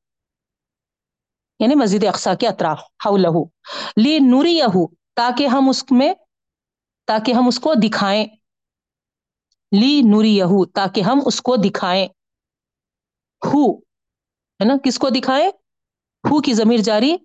یعنی 1.60 1.76
مسجد 1.76 2.04
اقسا 2.04 2.34
کے 2.36 2.48
اطراف 2.48 2.80
ہاؤ 3.06 3.18
لہو 3.18 3.44
لی 3.98 4.20
نوری 4.20 4.58
یہو 4.58 4.88
تاکہ 5.16 5.48
ہم 5.48 5.70
اس 5.70 5.92
میں، 5.92 6.14
تاکہ 7.06 7.32
ہم 7.32 7.48
اس 7.48 7.60
کو 7.60 7.74
دکھائیں۔ 7.74 8.26
لی 9.72 10.02
نوری 10.02 10.38
یہو 10.38 10.66
تاکہ 10.66 11.02
ہم 11.02 11.20
اس 11.26 11.42
کو 11.42 11.56
دکھائیں۔ 11.56 12.08
ہو، 13.46 13.78
ہے 13.78 14.66
نا؟ 14.66 14.74
کس 14.84 15.00
کو 15.00 15.10
دکھائے 15.10 15.48
ہو 16.30 16.42
کی 16.42 16.54
ضمیر 16.54 16.80
جاری 16.80 17.16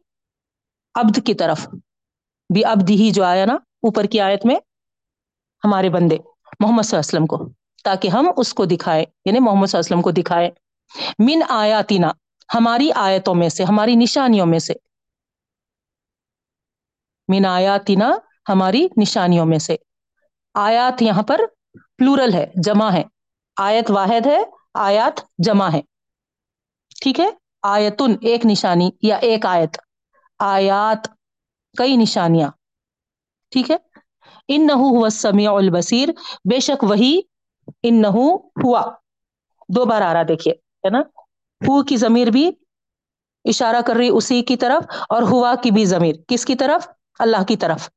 عبد 0.95 1.19
کی 1.27 1.35
طرف۔ 1.35 1.69
بھی 2.55 2.65
عبد 2.65 2.91
ہی 2.91 3.11
جو 3.11 3.25
آیا 3.25 3.45
نا، 3.45 3.55
اوپر 3.55 4.05
کی 4.05 4.21
آیت 4.21 4.47
میں، 4.47 4.57
ہمارے 5.65 5.89
بندے، 5.89 6.17
محمد 6.61 6.83
صلی 6.83 6.99
اللہ 6.99 7.19
علیہ 7.19 7.25
وسلم 7.25 7.27
کو، 7.27 7.53
تاکہ 7.85 8.09
ہم 8.09 8.31
اس 8.37 8.55
کو 8.55 8.65
دکھائیں 8.65 9.05
یعنی 9.25 9.41
محمد 9.41 9.67
صلی 9.67 9.79
اللہ 9.79 9.81
علیہ 9.81 9.97
وسلم 9.97 10.03
کو 10.03 10.11
دکھائیں۔ 10.11 10.51
من 11.19 11.43
آیاتینا 11.49 12.11
ہماری 12.55 12.93
آیتوں 12.93 13.35
میں 13.35 13.49
سے، 13.49 13.65
ہماری 13.65 13.95
نشانیوں 13.95 14.47
میں 14.47 14.59
سے۔ 14.59 14.73
من 17.29 17.47
آیاتینا 17.47 18.11
ہماری 18.49 18.87
نشانیوں 18.97 19.47
میں 19.47 19.59
سے۔ 19.59 19.77
آیات 20.55 21.03
یہاں 21.03 21.23
پر 21.23 21.41
پلورل 21.99 22.35
ہے، 22.35 22.47
جمع 22.63 22.93
ہے۔ 22.93 23.03
آیت 23.61 23.91
واحد 23.91 24.27
ہے، 24.27 24.39
آیات 24.75 25.21
جمع 25.39 25.69
ہے۔ 25.73 25.81
ٹھیک 27.05 27.21
ہے؟ 27.21 27.29
آیتن، 27.63 28.15
ایک 28.21 28.47
نشانی 28.47 28.91
یا 29.03 29.17
ایک 29.17 29.47
آیت۔ 29.47 29.77
آیات، 30.39 31.09
کئی 31.79 31.97
نشانیاں۔ 31.97 32.49
ٹھیک 33.51 33.71
ہے؟ 33.71 33.77
ان 34.49 34.67
نہ 34.67 34.73
ہوا 34.73 35.09
سمیع 35.11 35.51
البصیر۔ 35.53 36.09
بے 36.51 36.61
شک 36.61 36.85
وہی 36.85 37.21
ان 37.83 38.03
نہ 38.03 38.07
ہوا۔ 38.07 38.83
دو 39.69 39.85
بار 39.85 40.03
آ 40.03 40.13
رہا 40.13 40.23
دیکھیے، 40.29 40.55
ہے 40.55 40.91
نا؟ 40.91 41.01
ہو 41.69 41.83
کی 41.83 41.97
ضمیر 41.97 42.27
بھی 42.27 42.51
اشارہ 43.45 43.81
کر 43.87 43.95
رہی، 43.97 44.09
اسی 44.09 44.43
کی 44.43 44.57
طرف، 44.57 44.85
اور 45.09 45.23
ہوا 45.23 45.55
کی 45.63 45.71
بھی 45.71 45.85
ضمیر۔ 45.85 46.15
کس 46.29 46.45
کی 46.45 46.55
طرف؟ 46.55 46.89
اللہ 47.19 47.45
کی 47.45 47.57
طرف۔ 47.57 47.89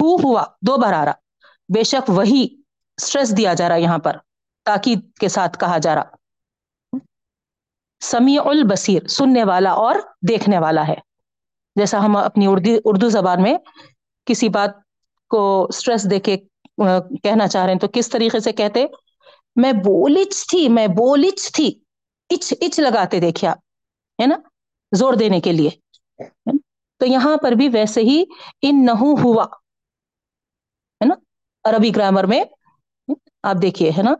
ہو 0.00 0.16
ہوا، 0.16 0.44
دو 0.62 0.76
بار 0.76 0.92
آ 0.92 1.04
رہا۔ 1.04 1.12
بے 1.74 1.82
شک 1.82 2.10
وہی 2.10 2.46
اسٹریس 2.96 3.36
دیا 3.36 3.54
جا 3.54 3.68
رہا 3.68 3.76
یہاں 3.76 3.98
پر، 3.98 4.16
تاکید 4.64 5.12
کے 5.20 5.28
ساتھ 5.28 5.58
کہا 5.58 5.78
جا 5.78 5.94
رہا۔ 5.94 6.17
سمیع 8.00 8.40
البصیر، 8.44 9.06
سننے 9.08 9.44
والا 9.44 9.70
اور 9.76 9.94
دیکھنے 10.28 10.58
والا 10.58 10.86
ہے۔ 10.88 10.94
جیسا 11.76 12.04
ہم 12.04 12.16
اپنی 12.16 12.46
اردو 12.46 12.70
اردو 12.84 13.08
زبان 13.08 13.42
میں 13.42 13.54
کسی 14.26 14.48
بات 14.48 14.70
کو 15.30 15.42
سٹریس 15.74 16.10
دے 16.10 16.20
کے 16.20 16.36
کہنا 17.22 17.46
چاہ 17.48 17.64
رہے 17.64 17.72
ہیں 17.72 17.80
تو 17.80 17.88
کس 17.92 18.08
طریقے 18.10 18.40
سے 18.40 18.52
کہتے؟ 18.52 18.84
میں 19.56 19.72
بولچ 19.84 20.46
تھی، 20.46 20.68
میں 20.68 20.86
بولچ 20.86 21.50
تھی، 21.52 21.68
اچ 22.30 22.52
اچ 22.60 22.78
لگاتے 22.80 23.20
دیکھے 23.20 23.48
آپ، 23.48 23.58
ہے 24.18 24.26
نا؟ 24.26 24.36
زور 24.92 25.14
دینے 25.14 25.40
کے 25.40 25.52
لیے 25.52 25.70
تو 27.00 27.06
یہاں 27.06 27.36
پر 27.36 27.52
بھی 27.52 27.68
ویسے 27.68 28.00
ہی 28.00 28.22
ان 28.62 28.84
نہ 28.86 28.90
ہوا، 28.90 29.44
ہے 31.00 31.06
نا؟ 31.06 31.14
عربی 31.64 31.94
گرامر 31.96 32.24
میں 32.24 32.42
آپ 33.42 33.56
دیکھیے، 33.62 33.90
ہے 33.90 34.02
نا؟ 34.02 34.14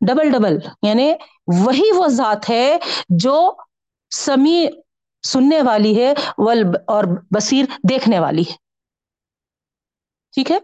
ڈبل 0.00 0.30
ڈبل 0.30 0.58
یعنی 0.82 1.12
وہی 1.46 1.90
وہ 1.96 2.08
ذات 2.08 2.50
ہے 2.50 2.76
جو 3.08 3.52
سمی 4.10 4.66
سننے 5.22 5.62
والی 5.62 6.02
ہے 6.02 6.12
اور 6.86 7.04
بصیر 7.30 7.64
دیکھنے 7.88 8.18
والی 8.18 8.42
ہے۔ 8.42 8.54
ٹھیک 10.34 10.50
ہے؟ 10.50 10.58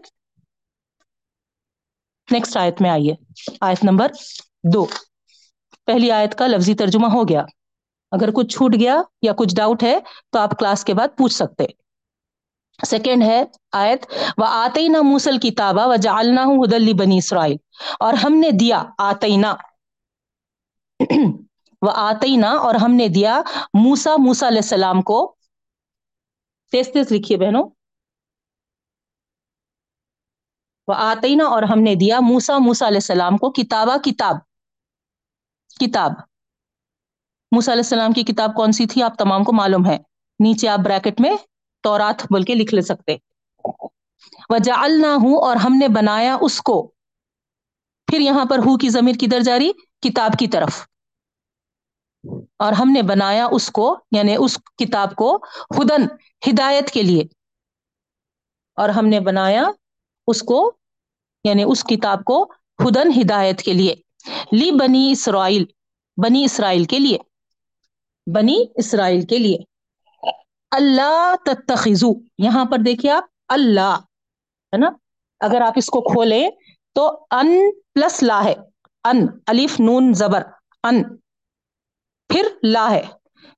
نیکسٹ 2.31 2.57
آیت 2.57 2.81
میں 2.81 2.89
آئیے۔ 2.89 3.13
آیت 3.61 3.83
نمبر 3.83 4.11
دو۔ 4.73 4.85
پہلی 5.85 6.11
آیت 6.11 6.35
کا 6.37 6.47
لفظی 6.47 6.73
ترجمہ 6.73 7.07
ہو 7.07 7.29
گیا۔ 7.29 7.45
اگر 8.11 8.31
کچھ 8.31 8.47
چھوٹ 8.47 8.75
گیا 8.79 9.01
یا 9.21 9.33
کچھ 9.37 9.55
ڈاؤٹ 9.55 9.83
ہے 9.83 9.99
تو 10.29 10.39
آپ 10.39 10.59
کلاس 10.59 10.83
کے 10.85 10.93
بعد 10.93 11.07
پوچھ 11.17 11.33
سکتے۔ 11.33 11.65
سیکنڈ 12.87 13.23
ہے 13.23 13.43
آیت 13.71 14.05
و 14.37 14.43
آتے 14.43 14.87
نہ 14.87 15.01
موسل 15.01 15.37
کتابہ 15.39 15.87
و 15.87 15.95
جالنا 15.95 16.43
ہوں 16.43 16.63
ہدلی 16.63 16.93
بنی 16.93 17.17
اسرائیل 17.17 17.57
اور 17.99 18.13
ہم 18.13 18.33
نے 18.33 18.51
دیا 18.51 18.83
آتینا 18.97 19.55
وہ 21.81 21.91
آتے 21.95 22.35
نہ 22.35 22.45
اور 22.45 22.75
ہم 22.75 22.91
نے 22.91 23.07
دیا 23.07 23.41
موسا 23.73 24.11
موسا 24.17 24.47
علیہ 24.47 24.57
السلام 24.57 25.01
کو۔ 25.01 25.35
تیز 26.71 26.89
تیز 26.93 27.11
لکھیے 27.11 27.37
بہنوں۔ 27.37 27.69
وہ 30.87 30.93
آتے 30.97 31.35
نہ 31.35 31.43
اور 31.43 31.63
ہم 31.63 31.79
نے 31.79 31.95
دیا 31.95 32.19
موسا 32.19 32.57
موسا 32.57 32.87
علیہ 32.87 32.97
السلام 32.97 33.37
کو۔ 33.37 33.51
کتابہ 33.51 33.97
کتاب۔ 33.97 34.35
کتاب۔ 35.79 36.11
موسا 37.51 37.71
علیہ 37.71 37.81
السلام 37.81 38.11
کی 38.11 38.23
کتاب 38.23 38.55
کون 38.55 38.71
سی 38.71 38.85
تھی؟ 38.85 39.03
آپ 39.03 39.17
تمام 39.17 39.43
کو 39.43 39.53
معلوم 39.53 39.85
ہے۔ 39.85 39.97
نیچے 40.39 40.67
آپ 40.67 40.79
بریکٹ 40.79 41.21
میں 41.21 41.35
تورات 41.83 42.23
بول 42.23 42.43
کے 42.43 42.55
لکھ 42.55 42.75
لے 42.75 42.81
سکتے۔ 42.81 43.17
وجعلنا 44.49 45.15
ہوں 45.15 45.37
اور 45.37 45.55
ہم 45.55 45.77
نے 45.79 45.87
بنایا 45.87 46.37
اس 46.41 46.61
کو۔ 46.61 46.91
پھر 48.07 48.19
یہاں 48.19 48.45
پر 48.45 48.57
ہو 48.59 48.77
کی 48.77 48.89
ضمیر 48.89 49.15
کدھر 49.19 49.39
جاری؟ 49.39 49.71
کتاب 50.01 50.31
کی 50.39 50.47
طرف۔ 50.47 50.90
اور 52.59 52.71
ہم 52.71 52.91
نے 52.91 53.01
بنایا 53.01 53.47
اس 53.51 53.71
کو 53.71 53.99
یعنی 54.11 54.35
اس 54.39 54.57
کتاب 54.57 55.15
کو 55.15 55.37
ہدن، 55.77 56.03
ہدایت 56.49 56.91
کے 56.91 57.01
لیے۔ 57.03 57.23
اور 58.75 58.89
ہم 58.89 59.07
نے 59.07 59.19
بنایا 59.19 59.63
اس 60.27 60.41
کو 60.41 60.75
یعنی 61.43 61.63
اس 61.67 61.83
کتاب 61.83 62.23
کو 62.23 62.53
ہدن، 62.87 63.21
ہدایت 63.21 63.61
کے 63.61 63.73
لیے۔ 63.73 63.95
لی 64.51 64.71
بنی 64.71 65.11
اسرائیل 65.11 65.65
بنی 66.17 66.45
اسرائیل 66.45 66.83
کے 66.83 66.99
لیے۔ 66.99 67.17
بنی 68.35 68.65
اسرائیل 68.75 69.25
کے 69.25 69.37
لیے۔ 69.37 69.57
اللہ 70.71 71.35
تتخذو، 71.45 72.07
یہاں 72.37 72.65
پر 72.65 72.77
دیکھیے 72.77 73.11
آپ، 73.11 73.23
اللہ، 73.47 73.97
ہے 74.73 74.77
نا؟ 74.77 74.89
اگر 75.39 75.61
آپ 75.61 75.73
اس 75.75 75.85
کو 75.85 76.01
کھولیں 76.01 76.49
تو 76.93 77.25
ان 77.31 77.59
پلس 77.93 78.23
لا 78.23 78.43
ہے۔ 78.43 78.53
ان، 79.03 79.27
الف، 79.47 79.79
نون، 79.79 80.13
زبر۔ 80.13 80.43
ان۔ 80.83 81.03
پھر 82.31 82.47
لا 82.63 82.89
ہے، 82.91 83.01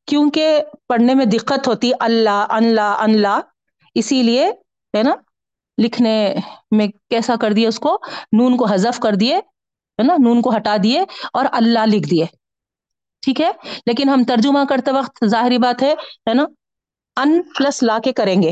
کیونکہ 0.07 0.59
پڑھنے 0.87 1.13
میں 1.13 1.25
دقت 1.27 1.67
ہوتی، 1.67 1.91
اللہ 1.99 2.45
ان 2.49 2.73
لا 2.75 2.91
ان 2.99 3.17
لا 3.17 3.39
اسی 3.95 4.21
لیے، 4.23 4.45
ہے 4.93 5.03
نا، 5.03 5.13
لکھنے 5.77 6.13
میں 6.71 6.87
کیسا 7.09 7.35
کر 7.41 7.53
دیا 7.53 7.67
اس 7.67 7.79
کو، 7.79 7.97
نون 8.33 8.57
کو 8.57 8.65
حذف 8.65 8.99
کر 8.99 9.15
دیے، 9.15 9.37
ہے 9.99 10.03
نا، 10.03 10.15
نون 10.19 10.41
کو 10.41 10.55
ہٹا 10.55 10.75
دیے 10.83 11.01
اور 11.33 11.45
اللہ 11.51 11.85
لکھ 11.87 12.09
دیے، 12.09 12.25
ٹھیک 13.23 13.41
ہے؟ 13.41 13.51
لیکن 13.85 14.09
ہم 14.09 14.23
ترجمہ 14.27 14.63
کرتے 14.69 14.91
وقت 14.91 15.25
ظاہری 15.27 15.57
بات 15.57 15.83
ہے 15.83 15.91
ہے 16.27 16.33
نا، 16.33 16.45
ان 17.17 17.41
پلس 17.57 17.81
لا 17.83 17.97
کے 18.03 18.11
کریں 18.13 18.41
گے 18.41 18.51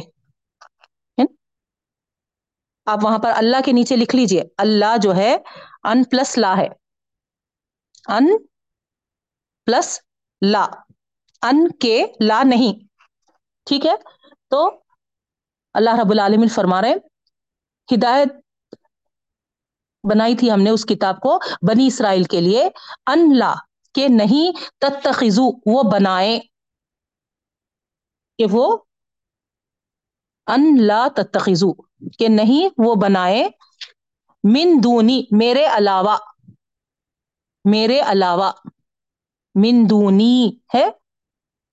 آپ 2.88 3.04
وہاں 3.04 3.18
پر 3.20 3.32
اللہ 3.32 3.58
کے 3.66 3.72
نیچے 3.72 3.96
لکھ 3.96 4.16
لیجیے، 4.16 4.44
اللہ 4.58 4.96
جو 5.02 5.16
ہے، 5.16 5.36
ان 5.84 6.04
پلس 6.04 6.38
لا 6.38 6.56
ہے، 6.58 6.68
ان 8.10 8.28
پلس 9.68 10.00
لا، 10.42 10.66
ان 11.42 11.68
کے 11.72 12.06
لا 12.20 12.44
نہیں، 12.44 12.74
ٹھیک 13.66 13.86
ہے؟ 13.86 13.96
تو 14.50 14.70
اللہ 15.74 15.90
رب 16.02 16.12
العالمین 16.12 16.48
فرما 16.48 16.82
رہے 16.82 16.94
ہدایت 17.90 18.32
بنائی 20.04 20.36
تھی 20.36 20.52
ہم 20.52 20.62
نے 20.62 20.70
اس 20.70 20.86
کتاب 20.86 21.20
کو 21.20 21.40
بنی 21.68 21.88
اسرائیل 21.88 22.24
کے 22.24 22.42
لیے، 22.42 22.70
ان 23.08 23.38
لا، 23.38 23.54
کہ 23.96 24.08
نہیں، 24.08 24.52
تتخذو، 24.78 25.76
وہ 25.76 25.84
بنائے 25.84 26.40
کہ 28.38 28.46
وہ، 28.52 28.78
ان 30.48 30.88
لا 30.88 31.08
تتخذو، 31.16 31.74
کہ 32.20 32.28
نہیں، 32.28 32.70
وہ 32.78 32.96
بنائے 32.96 33.48
من 34.44 34.78
دونی، 34.84 35.22
میرے 35.32 35.66
علاوہ 35.66 36.18
میرے 37.66 38.00
علاوہ۔ 38.00 38.52
من 39.56 39.90
دونی 39.90 40.52
ہے 40.74 40.90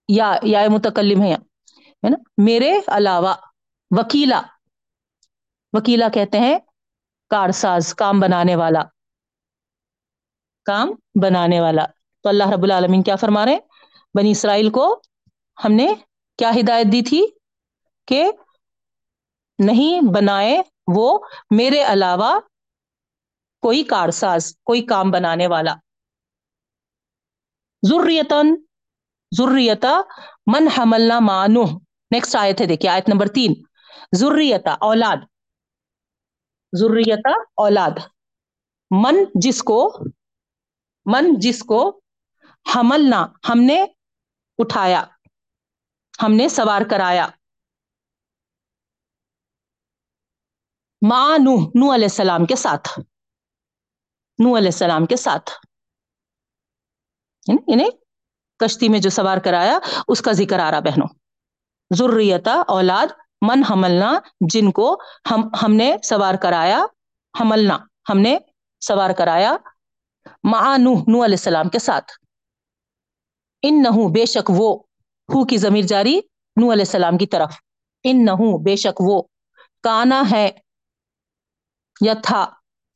یا 0.08 0.36
یا 0.42 0.68
متکلم 0.68 1.22
ہے 1.22 1.32
ہے 1.32 2.08
نا؟ 2.08 2.16
میرے 2.36 2.80
علاوہ 2.86 3.34
وکیلا 3.90 4.42
وکیلا 5.72 6.08
کہتے 6.08 6.38
ہیں 6.38 6.58
کارساز، 7.30 7.94
کام 7.94 8.20
بنانے 8.20 8.56
والا۔ 8.56 8.82
کام 10.64 10.92
بنانے 11.22 11.60
والا۔ 11.60 11.84
تو 12.22 12.28
اللہ 12.28 12.48
رب 12.48 12.62
العالمین 12.62 13.02
کیا 13.02 13.16
فرما 13.16 13.44
رہے 13.44 13.52
ہیں؟ 13.52 13.60
بنی 14.14 14.30
اسرائیل 14.30 14.70
کو 14.70 15.00
ہم 15.64 15.72
نے 15.72 15.94
کیا 16.38 16.50
ہدایت 16.60 16.86
دی 16.86 17.02
تھی 17.02 17.26
کہ 18.06 18.30
نہیں 19.58 20.00
بنائے 20.14 20.62
وہ 20.86 21.18
میرے 21.50 21.82
علاوہ 21.82 22.40
کوئی 23.62 23.82
کارساز، 23.82 24.54
کوئی 24.64 24.86
کام 24.86 25.10
بنانے 25.10 25.46
والا۔ 25.46 25.74
ضروریتن 27.82 28.54
ضروریتا 29.32 30.00
من 30.52 30.68
حملنا 30.76 31.18
مانو 31.20 31.64
نیکسٹ 32.10 32.36
آئے 32.36 32.52
تھے 32.52 32.66
دیکھیے، 32.66 32.90
آیت 32.90 33.08
نمبر 33.08 33.26
تین. 33.34 33.54
ضروریتا 34.18 34.72
اولاد. 34.88 35.16
ضروریتا 36.72 37.32
اولاد. 37.62 37.98
من 38.90 39.16
جس 39.34 39.62
کو 39.62 39.78
من 41.06 41.34
جس 41.40 41.58
کو 41.64 41.80
حملنا، 42.66 43.26
ہم 43.48 43.60
نے 43.60 43.82
اٹھایا، 44.58 45.02
ہم 46.22 46.34
نے 46.34 46.48
سوار 46.48 46.82
کرایا. 46.90 47.26
ماں 51.02 51.38
نو 51.38 51.56
نو 51.74 51.94
علیہ 51.94 52.10
السلام 52.12 52.46
کے 52.46 52.56
ساتھ. 52.56 52.88
نو 54.38 54.56
علیہ 54.56 54.74
السلام 54.74 55.06
کے 55.06 55.16
ساتھ. 55.16 55.50
انہیں 57.48 57.90
کشتی 58.58 58.88
میں 58.88 58.98
جو 58.98 59.10
سوار 59.10 59.38
کرایا، 59.38 59.78
اس 60.08 60.20
کا 60.20 60.32
ذکر 60.32 60.58
آ 60.58 60.70
رہا 60.70 60.80
بہنوں۔ 60.80 61.06
ضروریتا 61.96 62.62
اولاد، 62.68 63.06
من 63.42 63.62
حملنا، 63.70 64.18
جن 64.40 64.72
کو 64.72 65.00
ہم 65.30 65.48
ہم 65.62 65.74
نے 65.74 65.96
سوار 66.02 66.34
کرایا، 66.34 66.86
حملنا، 67.40 67.78
ہم 68.08 68.18
نے 68.18 68.38
سوار 68.80 69.10
کرایا 69.10 69.56
ماں 70.44 70.78
نو 70.78 70.92
نو 70.92 71.24
علیہ 71.24 71.34
السلام 71.34 71.68
کے 71.68 71.78
ساتھ۔ 71.78 72.12
ان 73.62 73.82
نہ 73.82 73.88
بے 73.88 74.26
شک 74.26 74.50
وہ 74.54 74.78
ہو 75.34 75.44
کی 75.44 75.56
ضمیر 75.56 75.82
جاری 75.82 76.20
نو 76.60 76.72
علیہ 76.72 76.84
السلام 76.86 77.18
کی 77.18 77.26
طرف۔ 77.26 77.54
ان 78.04 78.24
نہ 78.24 78.30
بے 78.64 78.76
شک 78.76 79.00
وہ 79.00 79.22
کانا 79.82 80.22
ہے 80.30 80.50
یا 82.00 82.14
تھا، 82.22 82.44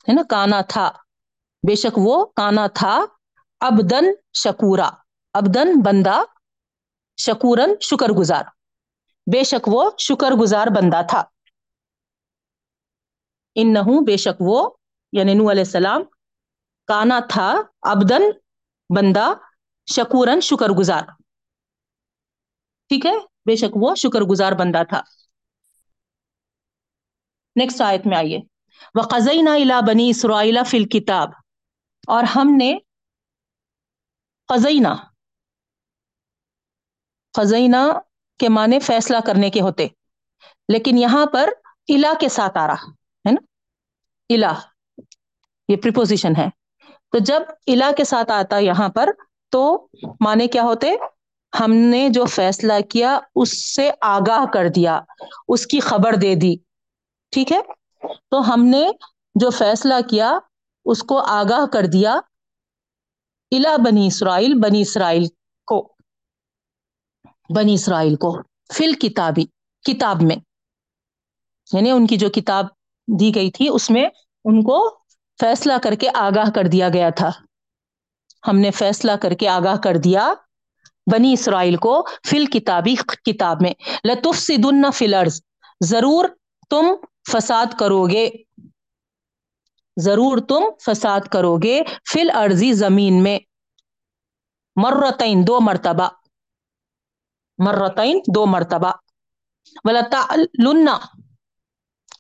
ہے 0.09 0.13
نا؟ 0.13 0.23
کانا 0.31 0.61
تھا۔ 0.61 0.93
بے 1.69 1.75
شک 1.75 1.99
وہ 1.99 2.25
کانا 2.25 2.67
تھا۔ 2.67 3.05
ابدن 3.63 4.05
شکورا۔ 4.35 4.91
ابدن 5.35 5.69
بندہ 5.85 6.23
شکورن 7.17 7.75
شکر 7.81 8.09
گزار 8.09 8.45
بے 9.33 9.45
شک 9.45 9.69
وہ 9.69 9.91
شکر 9.99 10.31
گزار 10.31 10.67
بندہ 10.67 11.03
تھا۔ 11.09 11.23
ان 13.55 13.73
نہ 13.73 13.79
بے 14.07 14.17
شک 14.17 14.41
وہ 14.41 14.71
یعنی 15.13 15.35
نو 15.35 15.51
علیہ 15.51 15.63
السلام، 15.63 16.03
کانا 16.87 17.21
تھا۔ 17.29 17.63
ابدن 17.83 18.23
بندہ 18.97 19.33
شکورن 19.93 20.41
شکر 20.41 20.69
گزار 20.69 21.03
ٹھیک 22.89 23.07
ہے؟ 23.07 23.19
بے 23.47 23.57
شک 23.57 23.77
وہ 23.77 23.95
شکر 23.95 24.21
گزار 24.21 24.53
بندہ 24.53 24.83
تھا۔ 24.89 25.01
نیکسٹ 27.57 27.81
آیت 27.81 28.07
میں 28.07 28.17
آئیے۔ 28.17 28.39
وہ 28.95 29.03
قزئی 29.03 29.63
الا 29.63 29.81
بنی 29.81 30.11
اسرائیلا 30.11 30.63
فل 30.63 30.85
کتاب 30.85 31.31
اور 32.07 32.25
ہم 32.25 32.55
نے 32.57 32.79
قزینہ 34.47 34.89
فضینہ 37.37 37.99
کے 38.39 38.49
معنی 38.49 38.81
فیصلہ 38.81 39.17
کرنے 39.27 39.51
کے 39.51 39.61
ہوتے۔ 39.61 39.87
لیکن 40.69 40.99
یہاں 40.99 41.27
پر 41.27 41.51
الا 41.89 42.13
کے 42.21 42.29
ساتھ 42.29 42.59
آ 42.59 42.67
رہا، 42.67 42.91
ہے 43.29 43.31
نا؟ 43.31 43.45
الا 44.35 44.53
یہ 45.69 45.77
پریپوزیشن 45.77 46.37
ہے۔ 46.37 46.49
تو 47.13 47.19
جب 47.19 47.43
الا 47.67 47.91
کے 47.97 48.05
ساتھ 48.05 48.31
آتا 48.31 48.59
یہاں 48.59 48.89
پر، 48.89 49.11
تو 49.49 49.89
معنی 50.21 50.49
کیا 50.49 50.63
ہوتے؟ 50.63 50.91
ہم 51.61 51.73
نے 51.73 52.09
جو 52.09 52.25
فیصلہ 52.25 52.73
کیا، 52.91 53.19
اس 53.35 53.75
سے 53.75 53.91
آگاہ 54.01 54.45
کر 54.53 54.69
دیا، 54.69 55.01
اس 55.49 55.67
کی 55.67 55.81
خبر 55.81 56.15
دے 56.15 56.35
دی۔ 56.35 56.57
ٹھیک 57.31 57.53
ہے؟ 57.53 57.61
تو 58.31 58.55
ہم 58.55 58.65
نے 58.65 58.91
جو 59.35 59.51
فیصلہ 59.51 59.95
کیا، 60.11 60.39
اس 60.85 61.03
کو 61.03 61.19
آگاہ 61.19 61.67
کر 61.67 61.87
دیا 61.87 62.21
الا 63.53 63.77
بنی 63.85 64.07
اسرائیل 64.07 64.55
بنی 64.55 64.81
اسرائیل 64.81 65.27
کو، 65.67 65.93
بنی 67.57 67.75
اسرائیل 67.75 68.17
کو 68.17 68.37
فل 68.75 68.93
کتابی 68.93 69.45
کتاب 69.85 70.23
میں 70.23 70.37
یعنی 71.73 71.91
ان 71.91 72.07
کی 72.07 72.17
جو 72.17 72.29
کتاب 72.31 72.67
دی 73.21 73.35
گئی 73.35 73.51
تھی، 73.51 73.69
اس 73.69 73.91
میں 73.91 74.05
ان 74.45 74.63
کو 74.63 74.99
فیصلہ 75.41 75.73
کر 75.83 75.95
کے 75.95 76.09
آگاہ 76.15 76.51
کر 76.55 76.67
دیا 76.67 76.89
گیا 76.89 77.11
تھا۔ 77.11 77.31
ہم 78.49 78.59
نے 78.59 78.71
فیصلہ 78.71 79.13
کر 79.13 79.35
کے 79.35 79.49
آگاہ 79.49 79.77
کر 79.77 79.97
دیا 79.97 80.33
بنی 81.13 81.33
اسرائیل 81.33 81.77
کو 81.77 82.07
فل 82.31 82.47
کتابی 82.47 82.95
کتاب 83.25 83.63
میں۔ 83.63 83.73
لطف 84.05 84.39
سدن 84.39 84.91
فلرز 84.95 85.41
ضرور 85.81 86.25
تم 86.71 86.87
فساد 87.33 87.67
کرو 87.79 88.07
گے۔ 88.07 88.31
ضرور 90.01 90.39
تم 90.49 90.63
فساد 90.85 91.21
کرو 91.33 91.57
گے 91.57 91.81
فل 92.13 92.31
ارضی 92.35 92.73
زمین 92.73 93.23
میں۔ 93.23 93.39
مرتین، 94.77 95.45
دو 95.47 95.61
مرتبہ۔ 95.61 96.09
مرتین، 97.59 98.21
دو 98.35 98.47
مرتبہ۔ 98.47 98.93
ولتا 99.85 100.27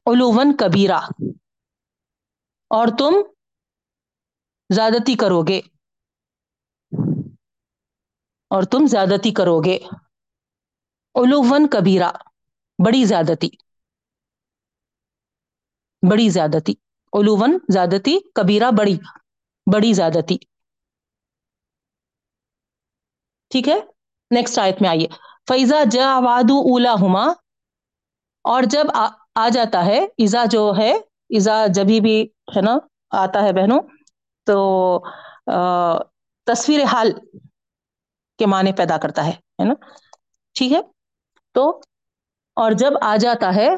علوون 0.06 0.56
کبیرہ۔ 0.56 0.98
اور 2.68 2.88
تم 2.98 3.12
زیادتی 4.74 5.14
کرو 5.14 5.42
گے۔ 5.42 5.60
اور 8.48 8.62
تم 8.62 8.86
زیادتی 8.86 9.30
کرو 9.30 9.60
گے۔ 9.60 9.78
علوون 11.14 11.68
کبیرہ۔ 11.68 12.10
بڑی 12.86 13.04
زیادتی۔ 13.04 13.48
بڑی 16.10 16.28
زیادتی۔ 16.28 16.74
علوون 17.12 17.58
زیادتی 17.72 18.18
کبیرہ 18.34 18.70
بڑی 18.78 18.96
بڑی 19.66 19.92
زیادتی 19.92 20.36
ٹھیک 23.50 23.68
ہے؟ 23.68 23.78
نیکسٹ 24.30 24.58
آیت 24.58 24.80
میں 24.82 24.88
آئیے۔ 24.90 25.06
فیضا 25.48 25.82
جا 25.92 26.08
وادو 26.24 26.56
اولا 26.70 26.94
ہما 27.02 27.24
اور 28.44 28.62
جب 28.70 28.86
آ 29.36 29.48
جاتا 29.52 29.84
ہے 29.86 29.98
ایزا 30.18 30.44
جو 30.50 30.62
ہے 30.78 30.92
ایزا 31.30 31.56
جبھی 31.74 32.00
بھی 32.00 32.16
ہے 32.56 32.60
نا، 32.60 32.76
آتا 33.22 33.42
ہے 33.42 33.52
بہنوں، 33.52 33.80
تو 34.46 34.56
تصویر 36.46 36.82
حال 36.92 37.10
کے 38.38 38.46
معنی 38.46 38.72
پیدا 38.72 38.96
کرتا 38.98 39.26
ہے 39.26 39.64
نا؟ 39.64 39.74
ٹھیک 40.56 40.72
ہے؟ 40.72 40.80
تو، 41.54 41.68
اور 42.56 42.72
جب 42.78 42.92
آ 43.02 43.14
جاتا 43.16 43.54
ہے 43.54 43.68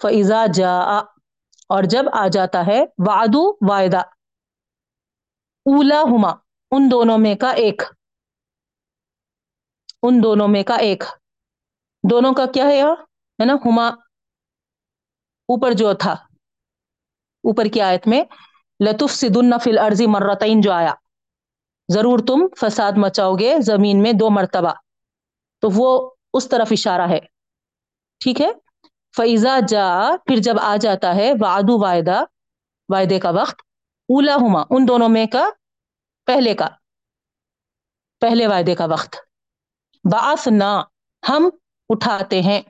فیضا 0.00 0.44
جا 0.54 0.72
اور 1.72 1.82
جب 1.82 2.04
آ 2.12 2.28
جاتا 2.28 2.66
ہے 2.66 2.84
وادو 3.06 3.70
وائدہ 3.70 3.98
اولا 5.66 6.02
ہما 6.02 6.30
ان 6.70 6.90
دونوں 6.90 7.18
میں 7.18 7.34
کا 7.34 7.50
ایک۔ 7.50 7.82
ان 10.02 10.22
دونوں 10.22 10.48
میں 10.48 10.62
کا 10.62 10.74
ایک۔ 10.74 11.04
دونوں 12.10 12.34
کا 12.34 12.46
کیا 12.46 12.64
ہے 12.64 12.78
یہاں؟ 12.78 12.96
ہے 13.40 13.44
نا، 13.44 13.54
ہما۔ 13.54 13.88
اوپر 15.48 15.72
جو 15.72 15.94
تھا، 15.94 16.12
اوپر 17.42 17.64
کی 17.64 17.80
آیت 17.80 18.08
میں 18.08 18.24
لطف 18.86 19.14
سدن 19.14 19.58
فل 19.58 19.78
عرضی 19.78 20.06
مرتعین 20.06 20.60
جو 20.60 20.72
آیا۔ 20.72 20.94
ضرور 21.92 22.18
تم 22.18 22.46
فساد 22.60 22.92
مچاؤ 22.96 23.34
گے 23.34 23.56
زمین 23.58 24.02
میں 24.02 24.12
دو 24.12 24.30
مرتبہ۔ 24.30 24.72
تو 25.60 25.68
وہ 25.74 26.10
اس 26.34 26.48
طرف 26.48 26.68
اشارہ 26.70 27.08
ہے۔ 27.08 27.18
ٹھیک 28.18 28.40
ہے؟ 28.40 28.71
فیضا 29.16 29.58
جا 29.68 29.88
پھر 30.26 30.36
جب 30.36 30.54
آ 30.60 30.76
جاتا 30.76 31.14
ہے 31.14 31.32
وعدو 31.40 31.78
وعدہ، 31.78 32.24
وعدے 32.88 33.20
کا 33.20 33.30
وقت 33.30 33.60
اولا 34.08 34.34
ہما 34.34 34.62
ان 34.70 34.88
دونوں 34.88 35.08
میں 35.08 35.26
کا 35.26 35.48
پہلے 36.26 36.54
کا، 36.54 36.68
پہلے 38.20 38.46
وعدے 38.46 38.74
کا 38.74 38.84
وقت۔ 38.84 39.16
باس 40.04 40.48
نہ 40.50 40.82
ہم 41.28 41.48
اٹھاتے 41.88 42.42
ہیں۔ 42.42 42.62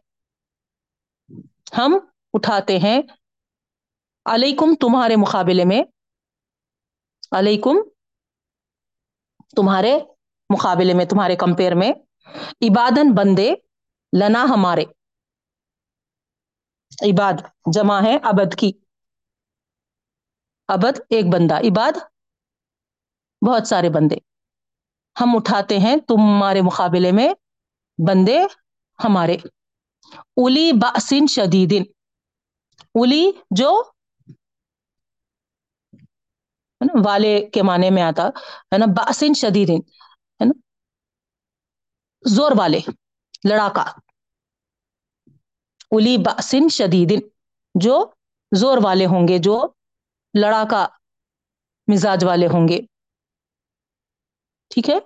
ہم 1.78 1.98
اٹھاتے 2.33 2.78
ہیں۔ 2.78 3.02
علیکم، 4.26 4.74
تمہارے 4.74 5.16
مقابلے 5.16 5.64
میں۔ 5.64 5.83
علیکم، 7.33 7.74
تمہارے 9.57 9.98
مقابلے 10.50 10.94
میں، 10.94 11.05
تمہارے 11.05 11.37
کمپیئر 11.37 11.74
میں۔ 11.74 11.92
عبادن 12.61 13.14
بندے، 13.14 13.55
لنا 14.18 14.44
ہمارے۔ 14.44 14.85
عباد، 17.00 17.33
جمع 17.72 18.02
ہے 18.02 18.16
ابد 18.22 18.55
کی۔ 18.55 18.72
ابد 20.68 21.00
ایک 21.11 21.24
بندہ، 21.33 21.55
عباد 21.55 21.98
بہت 23.48 23.66
سارے 23.66 23.90
بندے۔ 23.90 24.16
ہم 25.20 25.37
اٹھاتے 25.37 25.78
ہیں 25.78 25.96
تمہارے 25.96 26.61
مقابلے 26.61 27.12
میں 27.12 27.35
بندے 28.09 28.42
ہمارے۔ 29.05 29.37
الی 30.37 30.72
باسن 30.72 31.26
شدیدن 31.26 31.83
الی 32.94 33.31
جو 33.50 33.83
ہے 36.00 36.85
نا، 36.85 37.00
والے 37.07 37.50
کے 37.52 37.62
معنی 37.62 37.90
میں 37.90 38.02
آتا، 38.02 38.22
ہے 38.72 38.78
نا 38.78 38.87
باسن 38.87 39.35
شدیدن 39.35 39.78
ہے 40.40 40.44
نا، 40.44 40.61
زور 42.28 42.52
والے، 42.57 42.81
لڑاکا۔ 43.48 43.92
الی 45.96 46.16
باسن 46.18 46.68
شدیدن، 46.68 47.28
جو 47.81 48.11
زور 48.57 48.78
والے 48.83 49.07
ہوں 49.07 49.28
گے، 49.28 49.38
جو 49.38 49.66
لڑاکا 50.42 50.87
مزاج 51.92 52.24
والے 52.24 52.46
ہوں 52.46 52.68
گے۔ 52.68 52.81
ٹھیک 54.68 54.90
ہے؟ 54.90 54.96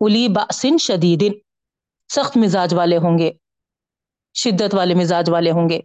الی 0.00 0.28
باسن 0.28 0.78
شدیدن، 0.78 1.38
سخت 2.08 2.36
مزاج 2.36 2.74
والے 2.74 2.96
ہوں 2.96 3.18
گے، 3.18 3.32
شدت 4.34 4.74
والے 4.74 4.94
مزاج 4.94 5.30
والے 5.30 5.50
ہوں 5.50 5.68
گے۔ 5.68 5.80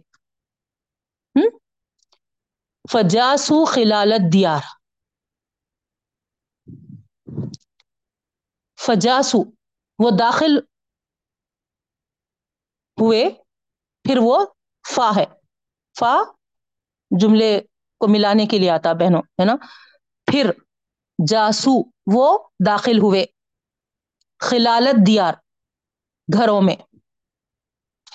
فجاسو 2.92 3.64
خلالت 3.64 4.32
دیار 4.32 4.60
فجاسو، 8.80 9.38
وہ 9.98 10.10
داخل 10.18 10.58
ہوئے۔ 13.00 13.45
پھر 14.06 14.18
وہ 14.22 14.46
فا 14.94 15.10
ہے۔ 15.16 15.24
فا 15.98 16.16
جملے 17.20 17.60
کو 18.00 18.08
ملانے 18.08 18.46
کے 18.46 18.58
لیے 18.58 18.70
آتا 18.70 18.92
بہنوں، 18.92 19.22
ہے 19.40 19.44
نا؟ 19.44 19.56
پھر 20.26 20.50
جاسو، 21.28 21.90
وہ 22.14 22.38
داخل 22.66 22.98
ہوئے۔ 22.98 23.26
خلالت 24.38 25.06
دیار، 25.06 25.34
گھروں 26.32 26.62
میں۔ 26.62 26.76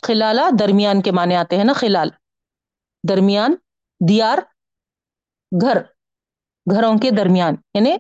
خلالہ 0.08 0.42
درمیان 0.60 1.02
کے 1.02 1.12
معنی 1.12 1.36
آتے 1.36 1.58
ہیں 1.58 1.64
نا، 1.64 1.74
خلال۔ 1.74 2.10
درمیان، 3.10 3.56
دیار، 4.10 4.38
گھر۔ 5.62 5.78
گھروں 6.76 6.94
کے 6.98 7.10
درمیان 7.12 7.56
یعنی 7.74 7.96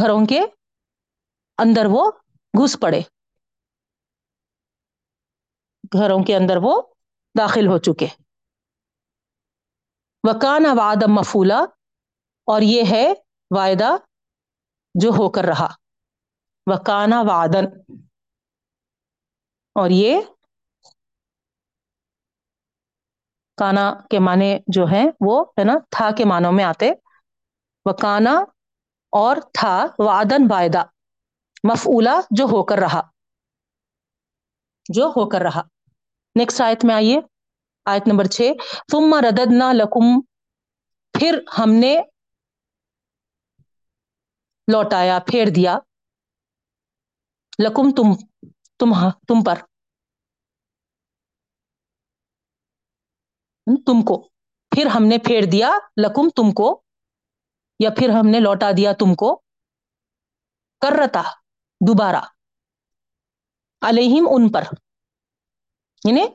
گھروں 0.00 0.26
کے 0.26 0.40
اندر 1.58 1.86
وہ 1.90 2.10
گھس 2.62 2.76
پڑے۔ 2.80 3.00
گھروں 5.92 6.24
کے 6.24 6.36
اندر 6.36 6.56
وہ 6.62 6.82
داخل 7.38 7.66
ہو 7.66 7.78
چکے 7.78 8.06
وکان 10.28 10.66
وعد 10.78 11.02
مفولا 11.08 11.58
اور 12.44 12.60
یہ 12.62 12.82
ہے 12.90 13.12
وعدہ 13.50 13.96
جو 14.94 15.10
ہو 15.10 15.30
کر 15.30 15.44
رہا۔ 15.44 15.68
وکانا 16.66 17.20
وعدن۔ 17.20 17.64
اور 19.74 19.90
یہ 19.90 20.20
کانا 23.56 23.94
کے 24.10 24.18
معنی 24.18 24.58
جو 24.66 24.84
ہے 24.92 25.04
وہ 25.20 25.44
ہے 25.58 25.64
نا 25.64 25.72
تھا 25.90 26.10
کے 26.16 26.24
معنوں 26.24 26.52
میں 26.52 26.64
آتے۔ 26.64 26.92
وکانا 27.84 28.30
اور 29.10 29.36
تھا 29.52 29.86
وعدن 29.98 30.52
وعدہ۔ 30.52 30.82
مفعولا 31.64 32.20
جو 32.30 32.44
ہو 32.44 32.64
کر 32.64 32.76
رہا۔ 32.78 33.00
جو 34.94 35.06
ہو 35.06 35.28
کر 35.28 35.40
رہا۔ 35.40 35.75
نیکسٹ 36.36 36.60
آیت 36.60 36.84
میں 36.84 36.94
آئیے 36.94 37.20
آیت 37.86 38.08
نمبر 38.08 38.24
چھ 38.26 38.52
ثم 38.92 39.14
رددنا 39.24 39.72
لکم 39.72 40.20
پھر 41.14 41.38
ہم 41.58 41.72
نے 41.74 41.94
لوٹایا 44.68 45.18
پھیر 45.26 45.48
دیا 45.56 45.78
لکم 47.58 47.90
تم 47.90 48.14
تم 48.80 48.92
تم 49.28 49.42
پر 49.44 49.62
تم 53.86 54.02
کو 54.02 54.16
پھر 54.72 54.86
ہم 54.86 55.04
نے 55.04 55.18
پھیر 55.18 55.44
دیا 55.52 55.70
لکم 55.96 56.28
تم 56.28 56.52
کو 56.52 56.68
یا 57.80 57.90
پھر 57.90 58.10
ہم 58.10 58.26
نے 58.26 58.40
لوٹا 58.40 58.70
دیا 58.76 58.92
تم 58.92 59.14
کو 59.14 59.34
کرتا 60.82 61.22
دوبارہ 61.80 62.20
علیہم 63.82 64.28
ان 64.30 64.52
پر 64.52 64.64
یعنی 66.06 66.26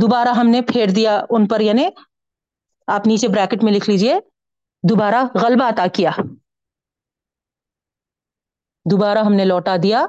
دوبارہ 0.00 0.28
ہم 0.28 0.48
نے 0.48 0.62
پھیر 0.62 0.86
دیا 0.96 1.24
ان 1.30 1.48
پر 1.48 1.60
یعنی 1.60 1.88
آپ 2.86 3.06
نیچے 3.06 3.28
بریکٹ 3.28 3.64
میں 3.64 3.72
لکھ 3.72 3.90
لیجیے، 3.90 4.14
دوبارہ 4.90 5.24
غلبہ 5.34 5.68
عطا 5.68 5.86
کیا۔ 5.92 6.10
دوبارہ 8.90 9.18
ہم 9.18 9.32
نے 9.32 9.44
لوٹا 9.44 9.76
دیا 9.82 10.06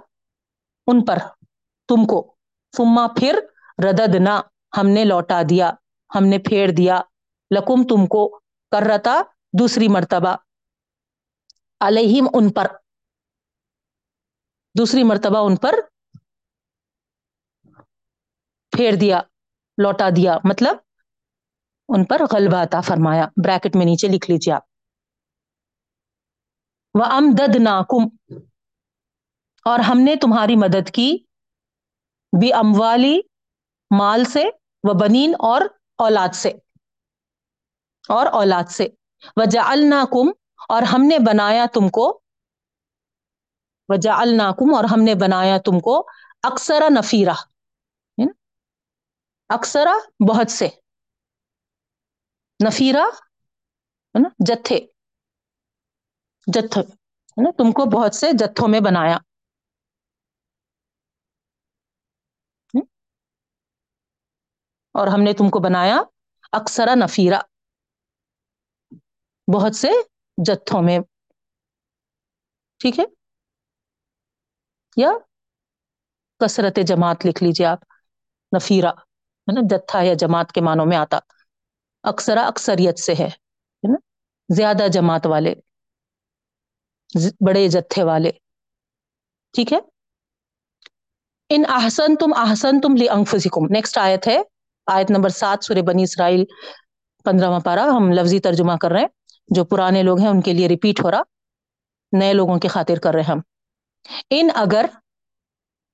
ان 0.87 1.05
پر، 1.05 1.17
تم 1.87 2.05
کو۔ 2.05 2.35
فما 2.77 3.07
پھر 3.07 3.39
ردد 3.85 4.15
نہ 4.15 4.41
ہم 4.77 4.87
نے 4.87 5.05
لوٹا 5.05 5.41
دیا، 5.49 5.71
ہم 6.15 6.25
نے 6.25 6.37
پھیر 6.37 6.69
دیا۔ 6.77 7.01
لکم 7.55 7.83
تم 7.83 8.07
کو 8.07 8.39
کرتا 8.71 9.21
دوسری 9.59 9.87
مرتبہ۔ 9.87 10.35
علیہم 11.79 12.27
ان 12.33 12.49
پر۔ 12.49 12.67
دوسری 14.77 15.03
مرتبہ 15.03 15.37
ان 15.37 15.55
پر 15.55 15.75
پھیر 18.77 18.93
دیا، 18.93 19.21
لوٹا 19.83 20.09
دیا 20.15 20.37
مطلب 20.43 20.77
ان 21.89 22.05
پر 22.05 22.21
غلبہ 22.33 22.57
عطا 22.57 22.81
فرمایا۔ 22.81 23.27
بریکٹ 23.43 23.75
میں 23.75 23.85
نیچے 23.85 24.07
لکھ 24.07 24.31
لیجیے 24.31 24.53
آپ۔ 24.53 24.63
وہ 26.93 27.03
ام 27.03 27.25
دد 27.39 27.55
ناکم 27.55 28.35
اور 29.65 29.79
ہم 29.79 29.99
نے 29.99 30.15
تمہاری 30.15 30.55
مدد 30.55 30.89
کی 30.89 31.17
بھی 32.39 32.53
اموالی 32.53 33.19
مال 33.97 34.25
سے 34.25 34.43
و 34.83 34.97
بنین 34.97 35.33
اور 35.39 35.61
اولاد 35.97 36.35
سے۔ 36.35 36.49
اور 38.09 38.25
اولاد 38.25 38.69
سے۔ 38.69 38.87
وجا 39.35 39.61
الناکم 39.65 40.31
اور 40.69 40.81
ہم 40.81 41.01
نے 41.01 41.19
بنایا 41.19 41.65
تم 41.73 41.89
کو۔ 41.89 42.21
وجا 43.89 44.15
الناکم 44.17 44.75
اور 44.75 44.83
ہم 44.83 45.01
نے 45.01 45.15
بنایا 45.15 45.57
تم 45.57 45.79
کو 45.79 46.07
اکثر 46.43 46.83
نفیرہ۔ 46.89 47.56
اکثرا 49.49 49.93
بہت 50.29 50.51
سے۔ 50.51 50.67
نفیرہ، 52.67 52.97
ہے 52.97 54.19
نا، 54.19 54.29
جتھے۔ 54.39 54.79
جتھ 56.53 56.77
ہے 56.77 57.43
نا، 57.43 57.51
تم 57.51 57.71
کو 57.71 58.01
بہت 58.01 58.15
سے 58.15 58.27
جتھوں 58.33 58.67
میں 58.67 58.79
بنایا۔ 58.79 59.17
اور 64.91 65.07
ہم 65.07 65.23
نے 65.23 65.33
تم 65.33 65.49
کو 65.49 65.59
بنایا 65.59 65.97
اکثرا 66.51 66.95
نفیرہ۔ 66.95 67.39
بہت 69.53 69.75
سے 69.75 69.87
جتھوں 70.45 70.81
میں۔ 70.81 70.99
ٹھیک 72.79 72.99
ہے؟ 72.99 73.03
یا 74.97 75.09
کثرت 76.45 76.79
جماعت 76.87 77.25
لکھ 77.25 77.43
لیجیے 77.43 77.67
آپ، 77.67 77.79
نفیرہ۔ 78.55 79.06
ہے 79.47 79.61
نا 79.61 79.61
جتھا 79.69 80.01
یا 80.01 80.13
جماعت 80.13 80.51
کے 80.51 80.61
معنوں 80.61 80.85
میں 80.85 80.97
آتا۔ 80.97 81.19
اکثرا 82.03 82.47
اکثریت 82.47 82.99
سے 82.99 83.13
ہے 83.13 83.27
نا۔ 83.83 83.95
زیادہ 84.55 84.87
جماعت 84.91 85.27
والے 85.27 85.53
بڑے 87.41 87.67
جتھے 87.67 88.03
والے۔ 88.03 88.31
ٹھیک 89.53 89.73
ہے؟ 89.73 89.77
ان 91.49 91.63
احسن 91.69 92.15
تم 92.15 92.33
احسن 92.37 92.81
تم 92.81 92.95
لی 92.95 93.09
انفسکم 93.09 93.65
نیکسٹ 93.69 93.97
آیت 93.97 94.27
ہے، 94.27 94.41
آیت 94.85 95.11
نمبر 95.11 95.29
سات، 95.29 95.63
سورہ 95.63 95.81
بنی 95.81 96.03
اسرائیل، 96.03 96.43
پندرہواں 97.23 97.59
پارا 97.59 97.83
ہم 97.83 98.11
لفظی 98.11 98.39
ترجمہ 98.39 98.73
کر 98.81 98.91
رہے 98.91 98.99
ہیں۔ 98.99 99.07
جو 99.47 99.65
پرانے 99.65 100.03
لوگ 100.03 100.19
ہیں، 100.19 100.27
ان 100.27 100.41
کے 100.41 100.53
لیے 100.53 100.67
ریپیٹ 100.67 101.03
ہو 101.03 101.11
رہا۔ 101.11 101.21
نئے 102.11 102.33
لوگوں 102.33 102.59
کی 102.59 102.67
خاطر 102.67 102.99
کر 102.99 103.13
رہے 103.13 103.21
ہیں 103.21 103.31
ہم۔ 103.31 103.39
ان 104.29 104.47
اگر 104.55 104.85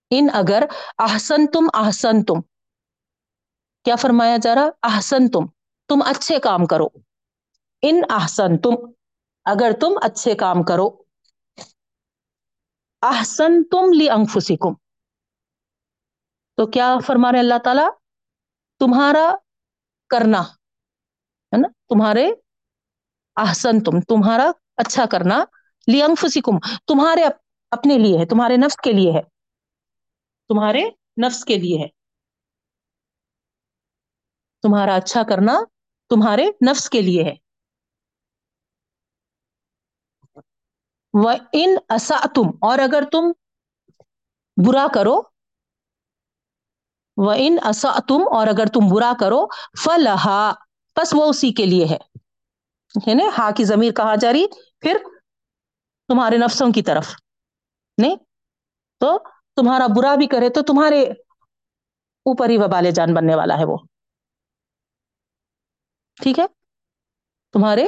ان 0.09 0.27
اگر 0.33 0.63
احسن 0.97 1.47
تم 1.47 1.67
احسن 1.73 2.23
تم 2.23 2.33
کیا 3.83 3.95
فرمایا 3.95 4.37
جا 4.37 4.55
رہا؟ 4.55 4.69
احسن 4.83 5.29
تم 5.29 5.45
تم 5.87 6.01
اچھے 6.05 6.39
کام 6.39 6.65
کرو۔ 6.65 6.87
ان 7.81 8.01
احسن 8.09 8.57
تم 8.57 8.75
اگر 9.45 9.71
تم 9.81 9.91
اچھے 10.01 10.35
کام 10.35 10.63
کرو۔ 10.63 10.89
احسن 13.01 13.63
تم 13.63 13.93
لی 13.93 14.09
انفسکم 14.09 14.73
تو 16.57 16.65
کیا 16.65 16.95
فرما 17.05 17.31
رہے 17.31 17.39
اللہ 17.39 17.57
تعالی؟ 17.63 17.89
تمہارا 18.79 19.35
کرنا، 20.09 20.41
ہے 20.41 21.57
نا؟ 21.57 21.67
تمہارے 21.89 22.31
احسن 23.35 23.83
تم 23.83 23.99
تمہارا 23.99 24.51
اچھا 24.77 25.05
کرنا۔ 25.05 25.43
لی 25.87 26.01
انفسکم 26.01 26.59
تمہارے 26.87 27.23
اپنے 27.71 27.97
لیے 27.97 28.17
ہے، 28.17 28.25
تمہارے 28.25 28.57
نفس 28.57 28.77
کے 28.77 28.91
لیے 28.91 29.11
ہے۔ 29.11 29.21
تمہارے 30.47 30.83
نفس 31.25 31.45
کے 31.45 31.57
لیے 31.57 31.77
ہے۔ 31.77 32.02
تمہارا 34.63 34.95
اچھا 34.95 35.23
کرنا 35.23 35.59
تمہارے 36.09 36.45
نفس 36.69 36.89
کے 36.89 37.01
لیے 37.01 37.23
ہے۔ 37.23 37.35
وہ 41.13 41.31
ان 41.53 41.75
تم 42.35 42.47
اور 42.61 42.79
اگر 42.79 43.03
تم 43.11 43.31
برا 44.57 44.87
کرو 44.93 45.21
وہ 47.17 47.33
ان 47.37 47.57
تم 48.07 48.21
اور 48.35 48.47
اگر 48.47 48.65
تم 48.65 48.87
برا 48.95 49.13
کرو 49.19 49.45
فلحا 49.85 50.51
بس 50.95 51.13
وہ 51.13 51.25
اسی 51.25 51.51
کے 51.53 51.65
لیے 51.65 51.85
ہے۔ 51.85 51.97
نا 53.13 53.23
ہا 53.37 53.51
کی 53.51 53.63
ضمیر 53.63 53.91
کہا 53.91 54.15
جا 54.15 54.31
رہی 54.33 54.45
پھر 54.79 54.97
تمہارے 56.09 56.37
نفسوں 56.37 56.71
کی 56.71 56.81
طرف۔ 56.81 57.15
نہیں؟ 57.97 58.15
تو 59.01 59.17
تمہارا 59.55 59.87
برا 59.87 60.15
بھی 60.15 60.27
کرے 60.27 60.49
تو 60.49 60.61
تمہارے 60.61 61.01
اوپر 62.25 62.49
ہی 62.49 62.57
وبال 62.57 62.91
جان 62.91 63.13
بننے 63.13 63.35
والا 63.35 63.57
ہے 63.57 63.65
وہ۔ 63.65 63.77
ٹھیک 66.21 66.39
ہے؟ 66.39 66.45
تمہارے 67.53 67.85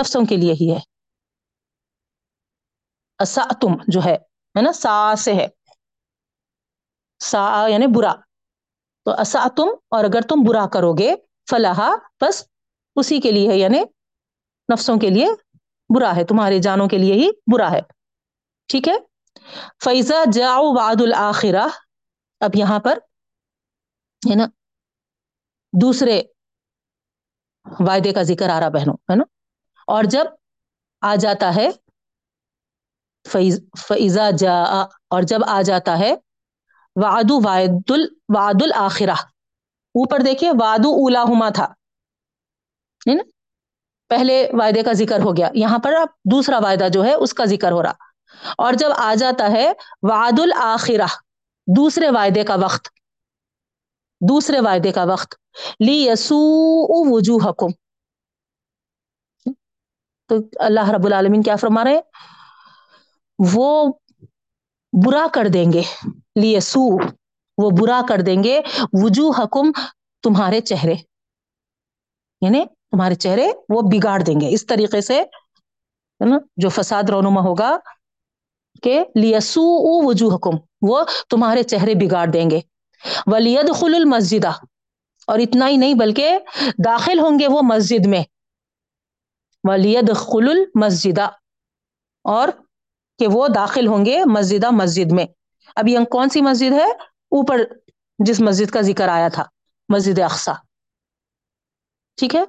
نفسوں 0.00 0.22
کے 0.28 0.36
لیے 0.36 0.52
ہی 0.52 0.74
ہے۔ 0.74 0.78
تم 3.60 3.68
جو 3.88 4.00
ہے 4.04 4.16
نا؟ 4.62 4.72
سا 4.72 5.14
سے 5.18 5.34
ہے۔ 5.34 5.46
سا 7.18 7.66
یعنی 7.68 7.86
برا۔ 7.86 8.14
تو 9.04 9.20
اسا 9.20 9.46
تم 9.56 9.68
اور 9.88 10.04
اگر 10.04 10.20
تم 10.20 10.36
برا 10.48 10.68
کرو 10.68 10.92
گے 10.92 11.14
فلاح 11.50 11.80
بس 12.20 12.44
اسی 12.96 13.20
کے 13.20 13.30
لیے 13.30 13.50
ہے 13.50 13.56
یعنی 13.56 13.80
نفسوں 14.72 14.96
کے 14.96 15.10
لیے 15.10 15.26
برا 15.94 16.16
ہے۔ 16.16 16.24
تمہارے 16.24 16.58
جانوں 16.58 16.88
کے 16.88 16.98
لیے 16.98 17.14
ہی 17.14 17.30
برا 17.52 17.70
ہے۔ 17.70 17.80
ٹھیک 18.66 18.88
ہے؟ 18.88 18.94
فیضا 19.84 20.16
جاؤ 20.32 20.62
واد 20.76 21.00
الآخرہ 21.00 21.66
اب 22.40 22.50
یہاں 22.54 22.78
پر، 22.78 22.98
ہے 24.30 24.34
نا؟ 24.34 24.46
دوسرے 25.80 26.22
وعدے 27.80 28.12
کا 28.12 28.22
ذکر 28.22 28.48
آ 28.48 28.60
رہا 28.60 28.68
بہنوں، 28.68 28.94
ہے 29.10 29.16
نا؟ 29.16 29.24
اور 29.86 30.04
جب 30.04 30.24
آ 31.00 31.14
جاتا 31.14 31.54
ہے 31.56 31.68
فیضا 33.88 34.30
جا 34.38 34.52
اور 35.10 35.22
جب 35.22 35.44
آ 35.46 35.62
جاتا 35.62 35.98
ہے، 35.98 36.14
وعدو 36.96 37.40
وعد 37.44 37.90
ال 37.90 38.06
وعد 38.28 38.62
الآخرہ 38.62 39.14
اوپر 39.94 40.18
دیکھیے 40.20 40.50
وادو 40.60 40.88
اولا 40.88 41.22
ہما 41.22 41.48
تھا 41.48 41.66
نا؟ 43.06 43.22
پہلے 44.10 44.48
وعدے 44.52 44.82
کا 44.82 44.92
ذکر 44.92 45.20
ہو 45.20 45.36
گیا، 45.36 45.48
یہاں 45.54 45.78
پر 45.78 45.92
اب 45.92 46.08
دوسرا 46.24 46.58
وعدہ 46.58 46.88
جو 46.92 47.04
ہے، 47.04 47.14
اس 47.14 47.34
کا 47.34 47.44
ذکر 47.44 47.72
ہو 47.72 47.82
رہا۔ 47.82 47.92
اور 48.58 48.72
جب 48.72 48.88
آ 48.96 49.14
جاتا 49.18 49.50
ہے 49.52 49.72
وعد 50.02 50.40
الآخرہ 50.40 51.06
دوسرے 51.66 52.10
وعدے 52.10 52.44
کا 52.44 52.54
وقت 52.54 52.88
دوسرے 54.20 54.60
وعدے 54.60 54.92
کا 54.92 55.04
وقت۔ 55.04 55.34
لی 55.80 56.08
یسو 56.08 56.36
وجوہ 57.14 57.52
تو 60.28 60.34
اللہ 60.56 60.90
رب 60.90 61.06
العالمین 61.06 61.42
کیا 61.42 61.56
فرما 61.56 61.84
رہے 61.84 62.00
وہ 63.54 63.92
برا 65.04 65.26
کر 65.32 65.46
دیں 65.52 65.72
گے۔ 65.72 65.82
لیسو 66.40 66.80
وہ 67.58 67.70
برا 67.80 68.00
کر 68.08 68.20
دیں 68.26 68.44
گے۔ 68.44 68.60
وجوہ 68.92 69.32
حکم 69.38 69.70
تمہارے 70.22 70.60
چہرے۔ 70.60 70.94
یعنی 72.40 72.64
تمہارے 72.90 73.14
چہرے 73.14 73.52
وہ 73.68 73.82
بگاڑ 73.82 74.22
دیں 74.22 74.40
گے۔ 74.40 74.54
اس 74.54 74.66
طریقے 74.66 75.00
سے 75.00 75.22
نا، 76.20 76.38
جو 76.56 76.68
فساد 76.68 77.10
رونما 77.10 77.40
ہوگا 77.40 77.76
کہ 78.82 79.04
لیسو 79.14 79.62
وجوہ 80.06 80.34
حکم 80.34 80.56
وہ 80.82 81.04
تمہارے 81.30 81.62
چہرے 81.62 81.94
بگاڑ 81.94 82.26
دیں 82.26 82.50
گے۔ 82.50 82.60
ولید 83.26 83.74
خل 83.74 83.94
المسجدہ 83.94 84.50
اور 85.26 85.38
اتنا 85.38 85.68
ہی 85.68 85.76
نہیں، 85.76 85.94
بلکہ 85.94 86.38
داخل 86.84 87.18
ہوں 87.18 87.38
گے 87.38 87.48
وہ 87.48 87.62
مسجد 87.62 88.06
میں۔ 88.06 88.24
ولید 89.64 90.16
خل 90.16 90.48
المسجدہ 90.48 91.28
اور 92.24 92.48
کہ 93.18 93.26
وہ 93.26 93.48
داخل 93.48 93.86
ہوں 93.86 94.06
گے 94.06 94.22
مسجدہ 94.24 94.70
مسجد 94.70 95.12
میں۔ 95.12 95.26
اب 95.76 95.88
یہ 95.88 95.98
کون 96.10 96.28
سی 96.28 96.40
مسجد 96.40 96.72
ہے؟ 96.72 96.90
اوپر 97.30 97.60
جس 98.18 98.40
مسجد 98.40 98.70
کا 98.70 98.80
ذکر 98.80 99.08
آیا 99.08 99.28
تھا، 99.28 99.44
مسجد 99.88 100.18
اقسا 100.18 100.52
ٹھیک 102.16 102.36
ہے؟ 102.36 102.44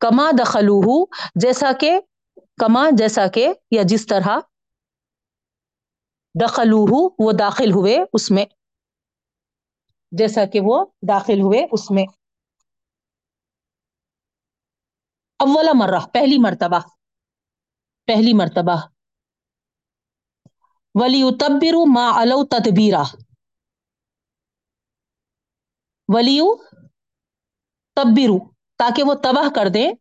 کما 0.00 0.30
دخلوہ، 0.38 1.06
جیسا 1.34 1.72
کہ، 1.80 2.00
کما 2.36 2.88
جیسا 2.92 3.26
کہ، 3.26 3.52
یا 3.70 3.82
جس 3.84 4.06
طرح 4.06 4.38
دخلوہ 6.40 7.08
وہ 7.18 7.32
داخل 7.32 7.72
ہوئے 7.72 8.04
اس 8.12 8.30
میں۔ 8.30 8.44
جیسا 10.18 10.44
کہ 10.44 10.60
وہ 10.64 10.86
داخل 11.08 11.40
ہوئے 11.40 11.66
اس 11.72 11.90
میں۔ 11.90 12.04
اول 15.38 15.68
مرہ، 15.74 16.06
پہلی 16.12 16.38
مرتبہ۔ 16.38 16.80
پہلی 18.06 18.32
مرتبہ۔ 18.34 18.76
ولی 20.94 21.22
تبرو 21.40 21.86
ما 21.86 22.20
الو 22.20 22.44
تدبیرا 22.44 23.02
ولیو 26.08 26.56
تبرو 27.96 28.38
تاکہ 28.78 29.02
وہ 29.02 29.14
تباہ 29.14 29.48
کر 29.54 29.68
دیں۔ 29.74 29.92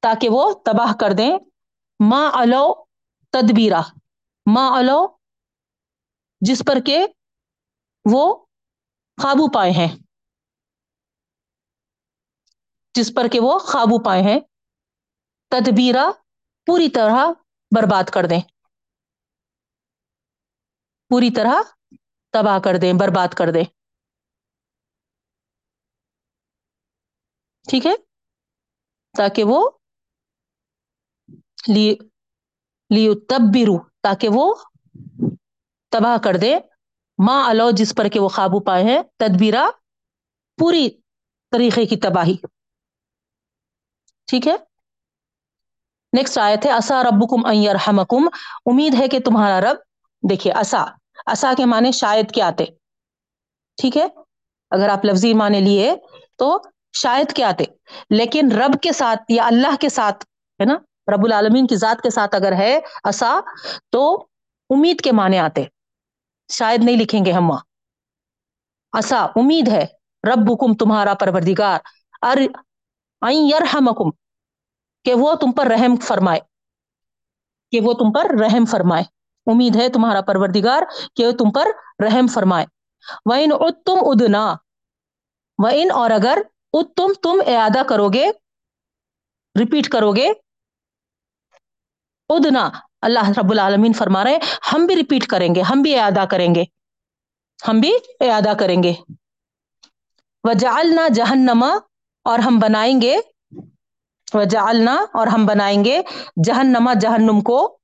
تاکہ 0.00 0.28
وہ 0.28 0.52
تباہ 0.64 0.92
کر 1.00 1.12
دیں۔ 1.18 1.38
ما 2.10 2.30
الو 2.32 2.84
تدبیرا 3.32 3.80
ما 4.54 4.78
الو 4.78 5.06
جس 6.40 6.62
پر 6.66 6.78
کہ 6.86 7.06
وہ 8.12 8.43
قابو 9.22 9.52
پائے 9.52 9.70
ہیں۔ 9.70 9.96
جس 12.94 13.12
پر 13.16 13.28
کہ 13.32 13.40
وہ 13.40 13.58
قابو 13.58 14.02
پائے 14.04 14.22
ہیں۔ 14.22 14.40
تدبیرا 15.48 16.10
پوری 16.66 16.88
طرح 16.88 17.26
برباد 17.76 18.04
کر 18.04 18.26
دیں۔ 18.30 18.40
پوری 21.08 21.30
طرح 21.36 21.62
تباہ 22.30 22.58
کر 22.58 22.74
دیں، 22.82 22.92
برباد 22.92 23.28
کر 23.28 23.44
دیں۔ 23.54 23.64
ٹھیک 27.70 27.86
ہے؟ 27.86 27.92
تاکہ 29.16 29.44
وہ 29.44 29.70
لی 31.74 33.14
تبرو، 33.28 33.88
تاکہ 34.00 34.28
وہ 34.34 34.54
تباہ 35.88 36.16
کر 36.24 36.32
دے 36.40 36.58
ماں 37.18 37.48
الو 37.48 37.70
جس 37.70 37.94
پر 37.94 38.08
کہ 38.08 38.20
وہ 38.20 38.28
قابو 38.28 38.60
پائے 38.60 38.84
ہیں 38.84 39.02
تدبیرا 39.16 39.70
پوری 40.60 40.90
طریقے 41.50 41.86
کی 41.86 41.96
تباہی۔ 41.96 42.36
ٹھیک 44.26 44.48
ہے؟ 44.48 44.56
نیکسٹ 46.12 46.38
آئے 46.38 46.56
تھے 46.56 46.70
اصا 46.70 47.02
رب 47.02 47.30
کم 47.30 47.46
ارحمکم 47.46 48.28
امید 48.66 48.94
ہے 48.94 49.08
کہ 49.08 49.18
تمہارا 49.20 49.60
رب، 49.60 49.76
دیکھیے 50.30 50.52
اصا 50.52 50.84
اصا 51.26 51.52
کے 51.56 51.64
معنی 51.64 51.92
شاید 51.92 52.30
کیا 52.30 52.46
آتے۔ 52.46 52.64
ٹھیک 53.76 53.96
ہے؟ 53.96 54.06
اگر 54.70 54.88
آپ 54.88 55.04
لفظی 55.04 55.34
معنی 55.34 55.60
لیے 55.60 55.94
تو 56.36 56.62
شاید 56.92 57.32
کیا 57.32 57.48
آتے۔ 57.48 57.64
لیکن 58.10 58.52
رب 58.52 58.82
کے 58.82 58.92
ساتھ 58.92 59.22
یا 59.28 59.46
اللہ 59.46 59.76
کے 59.80 59.88
ساتھ، 59.88 60.24
ہے 60.60 60.64
نا؟ 60.64 60.74
رب 61.14 61.24
العالمین 61.24 61.66
کی 61.66 61.76
ذات 61.76 62.02
کے 62.02 62.10
ساتھ 62.10 62.34
اگر 62.34 62.52
ہے 62.52 62.80
اصا 63.04 63.40
تو 63.90 64.26
امید 64.70 65.00
کے 65.00 65.12
معنی 65.12 65.38
آتے۔ 65.38 65.64
شاید 66.52 66.84
نہیں 66.84 66.96
لکھیں 66.96 67.24
گے 67.24 67.32
ہم 67.32 67.50
وہاں 67.50 67.60
اصا 68.92 69.26
امید 69.36 69.68
ہے۔ 69.68 69.84
رب 70.32 70.52
حکم 70.52 70.74
تمہارا 70.74 71.14
پروردگار۔ 71.14 71.78
ار 72.22 72.38
یرحمکم۔ 73.32 74.10
کہ 75.04 75.14
وہ 75.14 75.34
تم 75.34 75.52
پر 75.52 75.66
رحم 75.66 75.96
فرمائے۔ 75.96 76.40
کہ 77.70 77.80
وہ 77.80 77.92
تم 77.92 78.12
پر 78.12 78.26
رحم 78.40 78.64
فرمائے۔ 78.64 79.04
امید 79.46 79.76
ہے 79.76 79.88
تمہارا 79.88 80.20
پروردگار 80.20 80.82
کہ 81.16 81.26
وہ 81.26 81.32
تم 81.32 81.52
پر 81.52 81.66
رحم 82.04 82.26
فرمائے۔ 82.26 82.66
وَإِنْ 83.24 83.52
عُدْتُمْ 83.52 83.98
اُدْنَا۔ 84.00 84.54
وَإِنْ 85.58 85.90
اور 85.92 86.10
اگر 86.10 86.38
تم 86.96 87.12
تم 87.22 87.42
اعادہ 87.46 87.82
کرو 87.88 88.08
گے 88.08 88.30
ریپیٹ 89.60 89.88
کرو 89.88 90.12
گے 90.12 90.32
ادنا۔ 92.28 92.70
اللہ 93.04 93.28
رب 93.38 93.50
العالمین 93.50 93.92
فرما 93.92 94.24
رہے 94.24 94.38
ہم 94.72 94.86
بھی 94.86 94.96
ریپیٹ 94.96 95.26
کریں 95.26 95.54
گے، 95.54 95.62
ہم 95.62 95.82
بھی 95.82 95.98
اعادہ 95.98 96.24
کریں 96.30 96.54
گے۔ 96.54 96.64
ہم 97.68 97.80
بھی 97.80 97.92
اعادہ 98.20 98.52
کریں 98.60 98.82
گے۔ 98.82 98.92
وجعلنا 100.44 101.08
جہنما 101.08 101.78
اور 102.24 102.38
ہم 102.38 102.58
بنائیں 102.58 103.00
گے، 103.00 103.16
وجعلنا 104.34 104.94
اور 104.94 105.26
ہم 105.26 105.46
بنائیں 105.46 105.84
گے 105.84 106.02
جہنما 106.44 106.92
جہنم 106.94 107.40
کو 107.40 107.78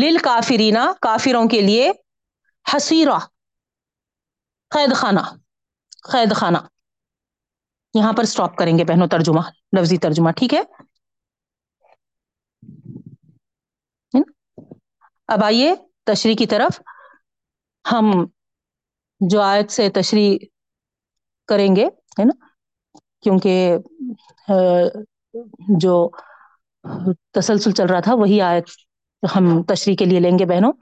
لل 0.00 0.18
کافرینا 0.18 0.92
کافروں 1.00 1.48
کے 1.48 1.60
لیے 1.60 1.92
حسیرہ 2.74 3.18
قید 4.70 4.94
خانہ 4.94 5.20
قید 6.12 6.34
خانہ 6.34 6.58
یہاں 7.94 8.12
پر 8.12 8.24
سٹاپ 8.24 8.56
کریں 8.56 8.78
گے 8.78 8.84
بہنوں 8.84 9.06
ترجمہ، 9.06 9.40
لفظی 9.78 9.98
ترجمہ، 9.98 10.30
ٹھیک 10.30 10.54
ہے؟ 10.54 10.81
اب 15.32 15.44
آئیے 15.44 15.74
تشریح 16.06 16.34
کی 16.38 16.46
طرف۔ 16.46 16.80
ہم 17.84 18.10
جو 19.20 19.40
آیت 19.40 19.70
سے 19.70 19.88
تشریح 19.88 20.38
کریں 21.48 21.76
گے، 21.76 21.84
ہے 22.18 22.24
نا؟ 22.24 22.34
کیونکہ 23.22 23.76
جو 25.78 25.94
تسلسل 27.32 27.70
چل 27.70 27.86
رہا 27.86 28.00
تھا، 28.00 28.14
وہی 28.14 28.40
آیت 28.40 28.68
ہم 29.36 29.62
تشریح 29.62 29.96
کے 29.96 30.04
لیے 30.04 30.20
لیں 30.20 30.38
گے 30.38 30.46
بہنوں 30.46 30.72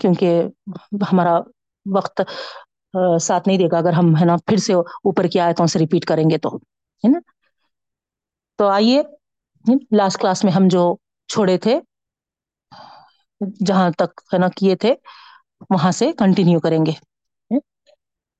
کیونکہ 0.00 0.42
ہمارا 1.12 1.38
وقت 1.86 2.20
ساتھ 3.20 3.48
نہیں 3.48 3.58
دے 3.58 3.66
گا۔ 3.72 3.78
اگر 3.78 3.92
ہم، 3.92 4.16
ہے 4.16 4.24
نا، 4.24 4.36
پھر 4.46 4.56
سے 4.56 4.72
اوپر 4.74 5.26
کی 5.26 5.40
آیتوں 5.40 5.66
سے 5.66 5.78
ریپیٹ 5.78 6.04
کریں 6.04 6.24
گے 6.30 6.38
تو، 6.38 6.56
ہے 6.56 7.08
نا؟ 7.08 7.18
تو 8.58 8.68
آئیے 8.68 9.02
لاسٹ 9.96 10.20
کلاس 10.20 10.44
میں 10.44 10.52
ہم 10.52 10.68
جو 10.68 10.94
چھوڑے 11.28 11.56
تھے 11.58 11.80
جہاں 13.66 13.90
تک 13.90 14.20
ہے 14.34 14.38
نا 14.38 14.48
کیے 14.48 14.76
تھے، 14.76 14.94
وہاں 15.70 15.90
سے 15.90 16.12
کنٹینیو 16.12 16.60
کریں 16.60 16.86
گے۔ 16.86 16.92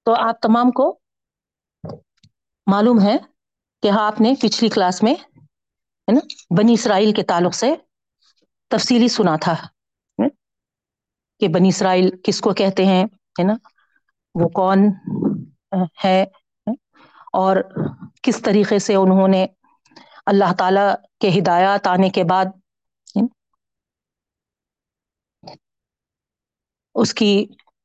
تو 0.05 0.15
آپ 0.29 0.41
تمام 0.41 0.71
کو 0.71 0.99
معلوم 2.67 3.01
ہے 3.03 3.17
کہ 3.83 3.91
آپ 4.01 4.21
نے 4.21 4.35
پچھلی 4.41 4.71
کلاس 4.71 5.03
میں 5.03 5.15
ہے 5.15 6.13
نا 6.13 6.21
بنی 6.59 6.73
اسرائیل 6.73 7.13
کے 7.13 7.23
تعلق 7.23 7.55
سے 7.55 7.75
تفصیلی 8.69 9.09
سنا 9.09 9.37
تھا۔ 9.37 9.55
کہ 11.39 11.49
بنی 11.49 11.69
اسرائیل 11.69 12.11
کس 12.25 12.41
کو 12.41 12.55
کہتے 12.55 12.87
ہیں، 12.87 13.05
ہے 13.05 13.43
نا؟ 13.43 13.55
وہ 14.35 14.49
کون 14.49 14.79
ہے؟ 16.05 16.25
اور 17.33 17.57
کس 18.23 18.43
طریقے 18.43 18.79
سے 18.79 18.95
انہوں 18.95 19.29
نے 19.29 19.47
اللہ 20.27 20.53
تعالی 20.59 20.81
کے 21.21 21.39
ہدایات 21.39 21.87
آنے 21.87 22.11
کے 22.11 22.25
بعد 22.25 22.45
اس 26.95 27.15
کی 27.15 27.31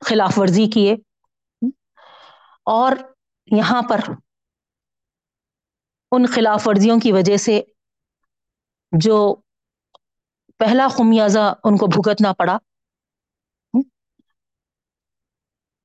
خلاف 0.02 0.40
ورزی 0.40 0.68
کیے۔ 0.68 0.96
اور 2.68 2.92
یہاں 3.52 3.82
پر 3.90 4.00
ان 6.12 6.26
خلاف 6.26 6.68
ورزیوں 6.68 7.00
کی 7.00 7.12
وجہ 7.12 7.38
سے 7.38 7.62
جو 8.92 9.18
پہلا 10.60 10.88
خمیازہ 10.88 11.54
ان 11.64 11.78
کو 11.78 11.88
بھگتنا 11.88 12.34
پڑا، 12.34 12.58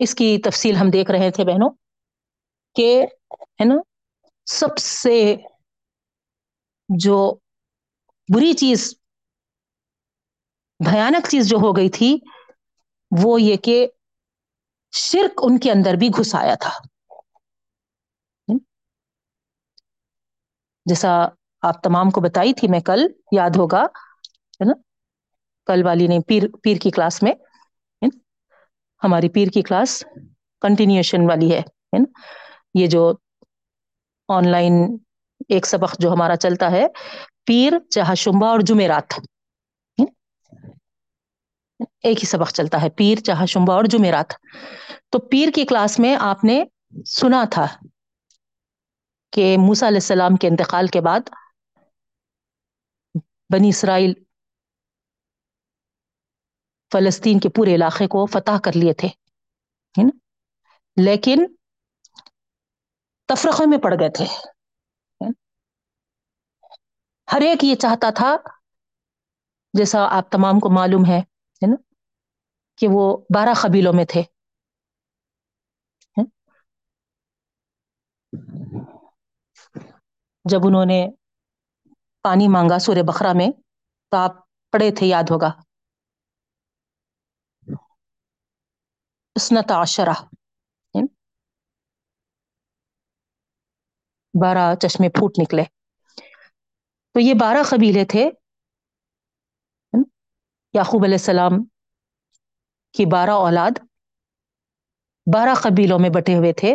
اس 0.00 0.14
کی 0.14 0.38
تفصیل 0.44 0.76
ہم 0.76 0.90
دیکھ 0.90 1.10
رہے 1.10 1.30
تھے 1.30 1.44
بہنوں 1.44 1.70
کہ، 2.76 2.88
ہے 3.60 3.64
نا، 3.64 3.74
سب 4.46 4.78
سے 4.78 5.16
جو 6.88 7.18
بری 8.28 8.52
چیز، 8.54 8.80
بھیانک 10.80 11.28
چیز 11.28 11.48
جو 11.48 11.56
ہو 11.56 11.76
گئی 11.76 11.88
تھی 11.88 12.16
وہ 13.18 13.42
یہ 13.42 13.56
کہ 13.56 13.86
شرک 14.92 15.40
ان 15.42 15.58
کے 15.58 15.70
اندر 15.70 15.94
بھی 15.94 16.08
گھس 16.08 16.34
آیا 16.34 16.54
تھا۔ 16.54 16.70
جیسا 20.84 21.24
آپ 21.62 21.82
تمام 21.82 22.10
کو 22.10 22.20
بتائی 22.20 22.52
تھی، 22.52 22.68
میں 22.68 22.80
کل 22.80 23.06
یاد 23.32 23.50
ہوگا، 23.56 23.82
ہے 23.82 24.64
نا؟ 24.64 24.72
کل 25.66 25.82
والی 25.84 26.06
نے 26.06 26.18
پیر 26.26 26.42
پیر 26.62 26.76
کی 26.76 26.90
کلاس 26.90 27.22
میں 27.22 27.32
ہماری 29.04 29.28
پیر 29.28 29.48
کی 29.54 29.62
کلاس 29.62 30.04
کنٹینیوشن 30.60 31.22
والی 31.28 31.54
ہے 31.54 31.62
نا؟ 31.98 32.20
یہ 32.74 32.86
جو 32.86 33.12
آن 34.28 34.50
لائن 34.50 34.96
ایک 35.48 35.66
سبق 35.66 35.94
جو 35.98 36.12
ہمارا 36.12 36.36
چلتا 36.36 36.70
ہے، 36.70 36.86
پیر 37.46 37.72
چاہ 37.90 38.14
شمبا 38.14 38.48
اور 38.48 38.60
جمعرات۔ 38.60 39.20
ایک 42.02 42.18
ہی 42.18 42.26
سبق 42.26 42.52
چلتا 42.52 42.82
ہے، 42.82 42.90
پیر 42.90 43.20
چاہ 43.20 43.44
شمبا 43.46 43.74
اور 43.74 43.84
جمعرات۔ 43.84 44.34
تو 45.10 45.18
پیر 45.18 45.48
کی 45.54 45.64
کلاس 45.64 45.98
میں 45.98 46.16
آپ 46.20 46.44
نے 46.44 46.64
سنا 47.06 47.44
تھا 47.50 47.66
کہ 49.32 49.56
موسا 49.58 49.88
علیہ 49.88 49.96
السلام 49.96 50.36
کے 50.36 50.48
انتقال 50.48 50.86
کے 50.86 51.00
بعد 51.00 51.30
بنی 53.52 53.68
اسرائیل 53.68 54.12
فلسطین 56.92 57.40
کے 57.40 57.48
پورے 57.48 57.74
علاقے 57.74 58.06
کو 58.06 58.26
فتح 58.26 58.58
کر 58.64 58.72
لیے 58.74 58.92
تھے 58.92 59.08
لیکن 60.96 61.44
تفرقے 63.28 63.66
میں 63.66 63.78
پڑ 63.78 63.94
گئے 64.00 64.08
تھے۔ 64.08 64.24
ہر 67.32 67.40
ایک 67.40 67.64
یہ 67.64 67.74
چاہتا 67.74 68.10
تھا، 68.10 68.36
جیسا 69.74 70.06
آپ 70.10 70.30
تمام 70.30 70.60
کو 70.60 70.70
معلوم 70.70 71.04
ہے 71.06 71.20
کہ 72.76 72.86
وہ 72.92 73.16
بارہ 73.34 73.54
قبیلوں 73.62 73.92
میں 73.92 74.04
تھے۔ 74.04 74.22
جب 80.44 80.58
انہوں 80.66 80.84
نے 80.86 81.00
پانی 82.22 82.48
مانگا 82.48 82.78
سورہ 82.78 83.02
بخرا 83.06 83.32
میں، 83.34 83.48
تو 84.10 84.16
آپ 84.16 84.32
پڑھے 84.70 84.90
تھے، 84.98 85.06
یاد 85.06 85.22
ہوگا۔ 85.30 85.50
اسنت 89.36 89.72
عشرہ 89.72 90.14
بارہ 94.34 94.74
چشمے 94.74 95.08
پھوٹ 95.08 95.32
نکلے۔ 95.42 95.64
تو 97.14 97.20
یہ 97.20 97.34
بارہ 97.40 97.62
قبیلے 97.70 98.04
تھے 98.04 98.30
یعقوب 100.74 101.04
علیہ 101.04 101.14
السلام 101.14 101.52
کی 102.94 103.06
بارہ 103.06 103.30
اولاد 103.30 103.78
بارہ 105.26 105.54
قبیلوں 105.54 105.98
میں 105.98 106.10
بٹے 106.10 106.34
ہوئے 106.34 106.52
تھے۔ 106.52 106.74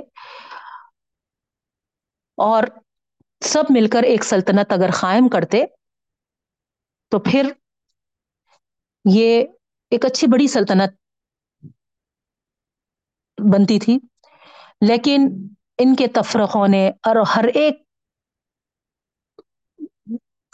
اور 2.38 2.64
سب 3.42 3.64
مل 3.70 3.88
کر 3.88 4.04
ایک 4.04 4.24
سلطنت 4.24 4.74
اگر 4.74 4.90
قائم 4.92 5.28
کرتے 5.28 5.64
تو 7.12 7.20
پھر 7.20 7.52
یہ 9.06 9.44
ایک 9.92 10.06
اچھی 10.06 10.28
بڑی 10.28 10.48
سلطنت 10.48 10.96
بنتی 13.38 13.80
تھی۔ 13.80 13.98
لیکن 14.82 15.28
ان 15.78 15.96
کے 15.96 16.08
تفرقوں 16.08 16.68
نے 16.68 16.88
اور 17.04 17.16
ہر 17.36 17.44
ایک 17.56 17.84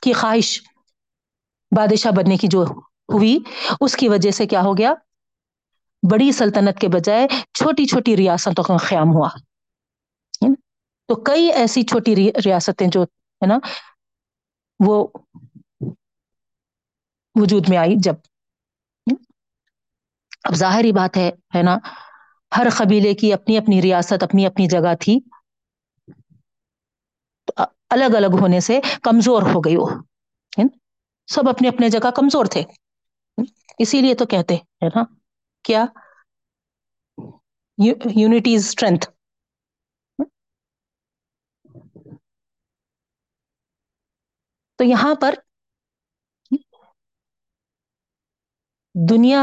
کی 0.02 0.14
خواہش 0.14 0.62
بادشاہ 1.72 2.12
بننے 2.12 2.38
کی 2.38 2.48
جو 2.48 2.64
ہوئی، 3.14 3.38
اس 3.82 3.96
کی 3.96 4.10
وجہ 4.10 4.32
سے 4.32 4.46
کیا 4.46 4.62
ہو 4.62 4.78
گیا؟ 4.78 4.94
بڑی 6.12 6.32
سلطنت 6.32 6.80
کے 6.80 6.88
بجائے 6.88 7.28
چھوٹی 7.54 7.86
چھوٹی 7.86 8.18
ریاستوں 8.18 8.64
کا 8.64 8.78
قیام 8.78 9.10
ہوا۔ 9.14 9.30
تو 11.08 11.16
کئی 11.16 11.52
ایسی 11.52 11.84
چھوٹی 11.84 12.16
ریاستیں 12.46 12.88
جو، 12.88 13.04
ہے 13.04 13.46
نا، 13.46 13.58
وہ 14.86 15.08
وجود 17.36 17.70
میں 17.70 17.78
آئی 17.78 17.96
جب 17.98 18.16
اب 20.44 20.54
ظاہری 20.56 20.92
بات 20.92 21.18
ہے 21.18 21.32
ہے 21.56 21.62
نا، 21.64 21.78
ہر 22.58 22.68
قبیلے 22.78 23.14
کی 23.14 23.34
اپنی 23.34 23.58
اپنی 23.58 23.82
ریاست، 23.82 24.24
اپنی 24.24 24.46
اپنی 24.46 24.68
جگہ 24.68 24.94
تھی۔ 25.00 25.20
الگ 27.90 28.16
الگ 28.16 28.36
ہونے 28.40 28.60
سے 28.60 28.80
کمزور 29.04 29.42
ہو 29.42 29.60
گئی 29.60 29.76
وہ 29.76 29.88
سب 31.28 31.50
اپنے 31.50 31.68
اپنے 31.68 31.90
جگہ 31.90 32.12
کمزور 32.12 32.46
تھے۔ 32.46 32.64
اسی 33.78 34.02
لیے 34.02 34.14
تو 34.14 34.26
کہتے، 34.26 34.56
ہے 34.56 34.88
نا 34.88 35.04
کیا؟ 35.66 35.86
یونٹی 38.18 38.56
از 38.56 38.66
اسٹرینتھ 38.66 39.06
تو 44.80 44.84
یہاں 44.84 45.14
پر 45.22 45.34
دنیا 48.96 49.42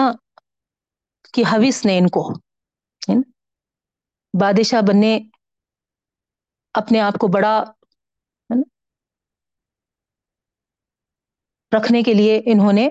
کی 1.34 1.42
حوث 1.42 1.84
نے 1.86 1.98
ان 1.98 2.08
کو 2.08 2.22
یعنی 3.08 3.22
بادشاہ 4.34 4.80
بننے 4.80 5.18
اپنے 6.74 7.00
آپ 7.00 7.18
کو 7.20 7.28
بڑا 7.28 7.54
یعنی 8.50 8.62
رکھنے 11.72 12.02
کے 12.02 12.14
لیے 12.14 12.40
انہوں 12.46 12.72
نے 12.72 12.88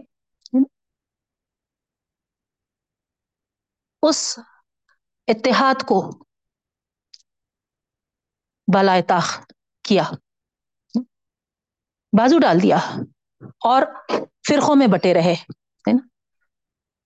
اس 4.03 4.19
اتحاد 5.27 5.83
کو 5.87 5.99
بالائے 8.67 9.01
کیا۔ 9.85 10.03
بازو 12.13 12.39
ڈال 12.39 12.61
دیا 12.63 12.77
اور 13.65 13.81
فرقوں 14.47 14.75
میں 14.75 14.87
بٹے 14.87 15.13
رہے، 15.13 15.33
ہے 15.85 15.91
نا؟ 15.91 16.07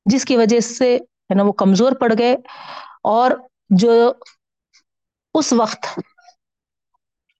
جس 0.06 0.26
کی 0.26 0.38
وجہ 0.38 0.60
سے، 0.60 0.96
ہے 0.96 1.36
نا، 1.36 1.44
وہ 1.44 1.52
کمزور 1.54 1.92
پڑ 1.92 2.12
گئے 2.18 2.34
اور 3.04 3.32
جو 3.78 3.92
اس 5.36 5.54
وقت 5.54 5.86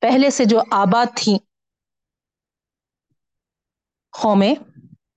پہلے 0.02 0.30
سے 0.30 0.46
جو 0.46 0.60
آباد 0.72 1.06
تھی 1.16 1.38
قومیں 4.14 4.54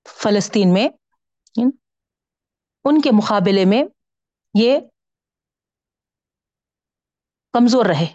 فلسطین 0.06 0.72
میں 0.72 0.88
ان 2.84 3.00
کے 3.00 3.10
مقابلے 3.12 3.64
میں 3.64 3.82
یہ 4.60 4.78
کمزور 7.52 7.86
رہے 7.86 8.06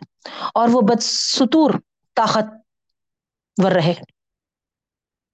اور 0.53 0.69
وہ 0.71 0.81
بدستور 0.81 1.71
طاقت 2.15 2.45
ور 3.63 3.71
رہے۔ 3.71 3.93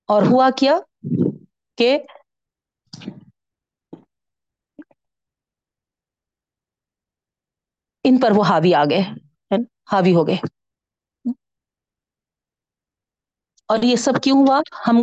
اور 0.07 0.21
ہوا 0.21 0.49
کیا 0.57 0.79
کہ 1.77 1.99
ان 8.03 8.19
پر 8.21 8.29
وہ 8.35 8.43
حاوی 8.43 8.73
آ 8.73 8.83
گئے 8.83 9.01
حاوی 9.91 10.15
ہو 10.15 10.27
گئے۔ 10.27 10.35
اور 13.65 13.77
یہ 13.83 13.95
سب 13.95 14.11
کیوں 14.23 14.47
ہوا؟ 14.47 14.61
ہم 14.87 14.95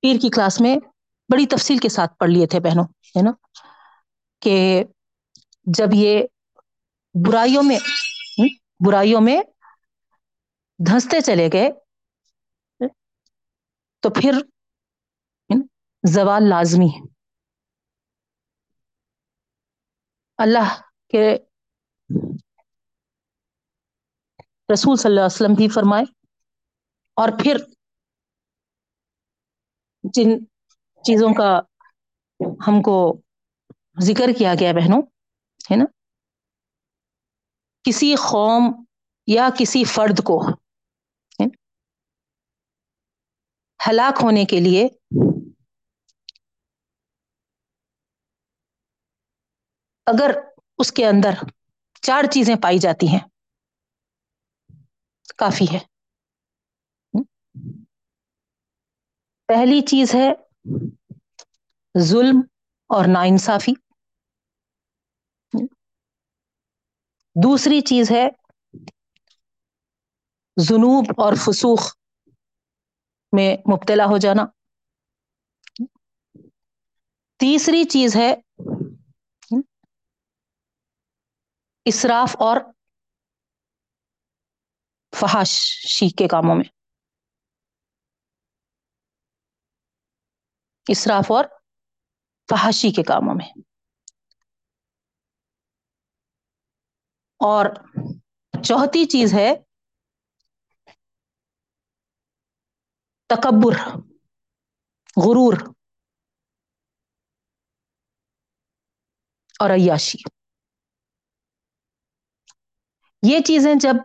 پیر 0.00 0.16
کی 0.22 0.30
کلاس 0.30 0.60
میں 0.60 0.76
بڑی 1.32 1.46
تفصیل 1.46 1.78
کے 1.78 1.88
ساتھ 1.88 2.12
پڑھ 2.18 2.30
لیے 2.30 2.46
تھے 2.46 2.60
بہنوں، 2.60 2.84
ہے 2.84 3.22
نا؟ 3.22 3.30
کہ 4.40 4.84
جب 5.66 5.94
یہ 5.94 6.22
برائیوں 7.14 7.62
میں 7.62 7.78
برائیوں 8.86 9.20
میں 9.20 9.40
دھنستے 10.80 11.20
چلے 11.20 11.48
گئے، 11.52 11.68
تو 14.02 14.10
پھر 14.16 14.40
زوال 16.04 16.48
لازمی 16.48 16.88
اللہ 20.38 20.74
کے 21.12 21.24
رسول 24.72 24.96
صلی 24.96 25.10
اللہ 25.10 25.20
علیہ 25.20 25.34
وسلم 25.34 25.54
بھی 25.54 25.68
فرمائے، 25.74 26.04
اور 27.16 27.28
پھر 27.42 27.56
جن 30.14 30.38
چیزوں 31.04 31.32
کا 31.34 31.50
ہم 32.66 32.80
کو 32.82 32.96
ذکر 34.04 34.32
کیا 34.38 34.54
گیا 34.60 34.72
بہنوں 34.72 35.02
ہے 35.64 35.76
نا؟ 35.76 35.84
کسی 37.84 38.14
قوم 38.16 38.62
یا 39.26 39.48
کسی 39.58 39.84
فرد 39.84 40.18
کو 40.24 40.38
ہلاک 43.80 44.20
ہونے 44.22 44.44
کے 44.44 44.60
لیے 44.60 44.88
اگر 50.06 50.30
اس 50.78 50.92
کے 50.92 51.06
اندر 51.06 51.34
چار 52.02 52.24
چیزیں 52.32 52.54
پائی 52.62 52.78
جاتی 52.78 53.06
ہیں، 53.06 53.20
کافی 55.38 55.64
ہے۔ 55.72 55.78
پہلی 59.48 59.80
چیز 59.80 60.14
ہے 60.14 60.28
ظلم 61.98 62.40
اور 62.90 63.04
ناانصافی۔ 63.08 63.72
دوسری 67.42 67.80
چیز 67.80 68.10
ہے 68.10 68.28
جنوب 70.68 71.04
اور 71.16 71.32
فسوخ 71.36 71.96
میں 73.32 73.56
مبتلا 73.56 74.04
ہو 74.04 74.18
جانا۔ 74.18 74.44
تیسری 77.36 77.84
چیز 77.84 78.16
ہے 78.16 78.34
اسراف 81.84 82.36
اور 82.38 82.56
فحاشی 85.20 86.08
کے 86.08 86.28
کاموں 86.28 86.54
میں۔ 86.54 86.64
اسراف 90.88 91.32
اور 91.32 91.44
فحاشی 92.48 92.90
کے 92.92 93.02
کاموں 93.02 93.34
میں۔ 93.34 93.63
اور 97.40 97.66
چوتھی 98.54 99.04
چیز 99.06 99.34
ہے 99.34 99.48
تکبر، 103.30 103.74
غرور 105.16 105.54
اور 109.60 109.70
عیاشی۔ 109.70 110.18
یہ 113.22 113.40
چیزیں 113.40 113.74
جب 113.80 113.96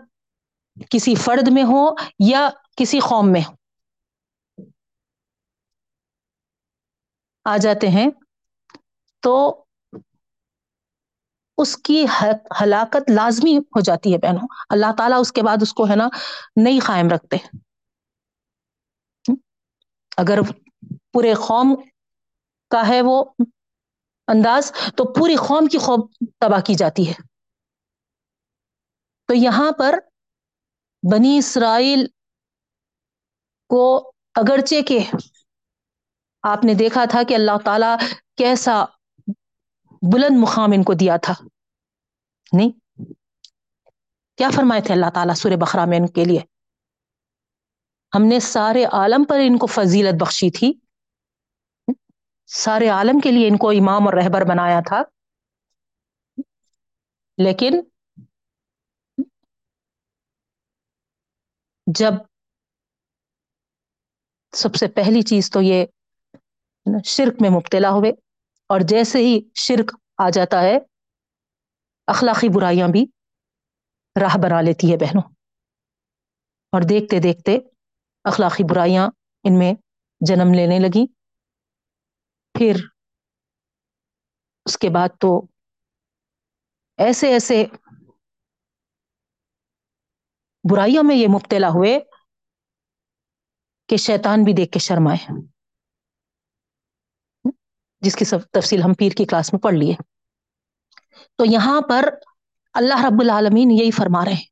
کسی 0.92 1.16
فرد 1.16 1.48
میں 1.48 1.64
ہو 1.64 1.84
یا 2.26 2.48
کسی 2.78 3.00
قوم 3.00 3.32
میں 3.32 3.42
ہو 3.42 3.54
آ 7.46 7.56
جاتے 7.58 7.88
ہیں 7.90 8.08
تو 9.24 9.34
اس 11.60 11.78
کی 11.78 12.06
ہلاکت 12.62 13.10
لازمی 13.12 13.58
ہو 13.58 13.80
جاتی 13.80 14.14
ہے 14.14 14.18
بہنوں۔ 14.18 14.48
اللہ 14.70 14.92
تعالیٰ 14.98 15.20
اس 15.20 15.32
کے 15.32 15.42
بعد 15.42 15.58
اس 15.62 15.74
کو 15.74 15.90
ہے 15.90 15.96
نا 15.96 16.08
نہیں 16.56 16.80
قائم 16.86 17.10
رکھتے 17.10 17.38
اگر 20.18 20.40
پورے 21.14 21.34
قوم 21.34 21.76
کا 22.72 22.88
ہے 22.88 23.02
وہ 23.02 23.24
انداز، 24.28 24.72
تو 24.96 25.14
پوری 25.14 25.36
قوم 25.36 25.66
کی 25.66 25.78
خوب 25.78 26.10
تباہ 26.40 26.62
کی 26.62 26.76
جاتی 26.76 27.08
ہے۔ 27.08 27.14
تو 29.30 29.34
یہاں 29.34 29.72
پر 29.72 29.96
بنی 31.04 31.38
اسرائیل 31.38 32.06
کو 33.70 34.12
اگرچہ 34.36 34.82
کے 34.88 35.00
آپ 36.44 36.64
نے 36.66 36.74
دیکھا 36.74 37.06
تھا 37.06 37.22
کہ 37.28 37.34
اللہ 37.34 37.58
تعالی 37.66 38.06
کیسا 38.38 38.86
بلند 40.02 40.38
مقام 40.40 40.70
ان 40.76 40.84
کو 40.84 40.94
دیا 40.94 41.18
تھا۔ 41.18 41.34
نہیں؟ 42.54 42.72
کیا 44.38 44.50
فرمائے 44.56 44.82
تھے 44.82 44.94
اللہ 44.94 45.10
تعالیٰ 45.14 45.36
سورہ 45.36 45.56
بخرا 45.62 45.86
میں 45.86 45.98
ان 45.98 46.08
کے 46.08 46.26
لیے؟ 46.26 46.40
ہم 48.16 48.26
نے 48.26 48.40
سارے 48.40 48.86
عالم 48.86 49.24
پر 49.24 49.40
ان 49.40 49.58
کو 49.58 49.68
فضیلت 49.68 50.22
بخشی 50.22 50.52
تھی۔ 50.52 50.74
سارے 52.48 52.90
عالم 52.90 53.20
کے 53.20 53.32
لیے 53.32 53.48
ان 53.48 53.58
کو 53.58 53.70
امام 53.70 54.08
اور 54.08 54.14
رہبر 54.14 54.42
بنایا 54.42 54.80
تھا۔ 54.88 55.02
لیکن 57.38 57.82
جب 61.88 62.12
سب 64.52 64.76
سے 64.76 64.88
پہلی 64.88 65.22
چیز 65.22 65.52
تو 65.52 65.62
یہ 65.62 65.86
شرک 67.06 67.42
میں 67.42 67.50
مبتلا 67.50 67.90
ہوئے۔ 67.90 68.29
اور 68.70 68.80
جیسے 68.80 69.20
ہی 69.20 69.40
شرک 69.56 69.92
آ 70.18 70.30
جاتا 70.30 70.62
ہے، 70.62 70.78
اخلاقی 72.08 72.50
برائیاں 72.50 72.88
بھی 72.88 73.06
راہ 74.22 74.38
بنا 74.44 74.62
لیتی 74.62 74.92
ہے 74.92 74.98
بہنوں۔ 74.98 75.22
اور 76.74 76.82
دیکھتے 76.82 77.20
دیکھتے 77.20 77.58
اخلاقی 78.24 78.64
برائیاں 78.64 79.08
ان 79.44 79.60
میں 79.60 79.74
جنم 80.22 80.54
لینے 80.54 80.80
لگی 80.80 81.06
پھر 82.56 82.76
اس 84.66 84.78
کے 84.78 84.90
بعد 84.90 85.10
تو 85.20 85.46
ایسے 86.98 87.28
ایسے 87.28 87.66
برائیوں 90.64 91.04
میں 91.04 91.16
یہ 91.16 91.28
مبتلا 91.28 91.70
ہوئے 91.70 92.00
کہ 93.90 93.98
شیطان 93.98 94.44
بھی 94.44 94.54
دیکھ 94.54 94.72
کے 94.72 94.80
شرمائے۔ 94.80 95.32
جس 98.02 98.16
کی 98.16 98.26
سب 98.26 98.40
تفصیل 98.52 98.82
ہم 98.82 98.94
پیر 98.94 99.12
کی 99.12 99.26
کلاس 99.26 99.54
میں 99.54 99.60
پڑھ 99.60 99.74
لیے۔ 99.74 99.94
تو 101.38 101.46
یہاں 101.46 101.82
پر 101.82 102.10
اللہ 102.74 103.06
رب 103.06 103.22
العالمین 103.22 103.72
یہی 103.72 103.92
فرما 103.92 104.26
رہے 104.26 104.34
ہیں۔ 104.34 104.48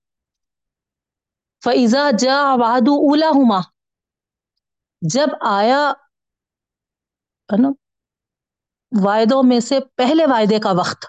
فضا 1.64 2.12
جا 2.20 2.54
وادو 2.56 2.93
اولا 2.93 3.30
ہما 3.30 3.60
جب 5.02 5.28
آیا 5.41 5.93
نا، 7.50 7.70
وعدوں 8.91 9.43
میں 9.43 9.60
سے 9.60 9.80
پہلے 9.95 10.26
وعدے 10.26 10.60
کا 10.60 10.72
وقت 10.72 11.06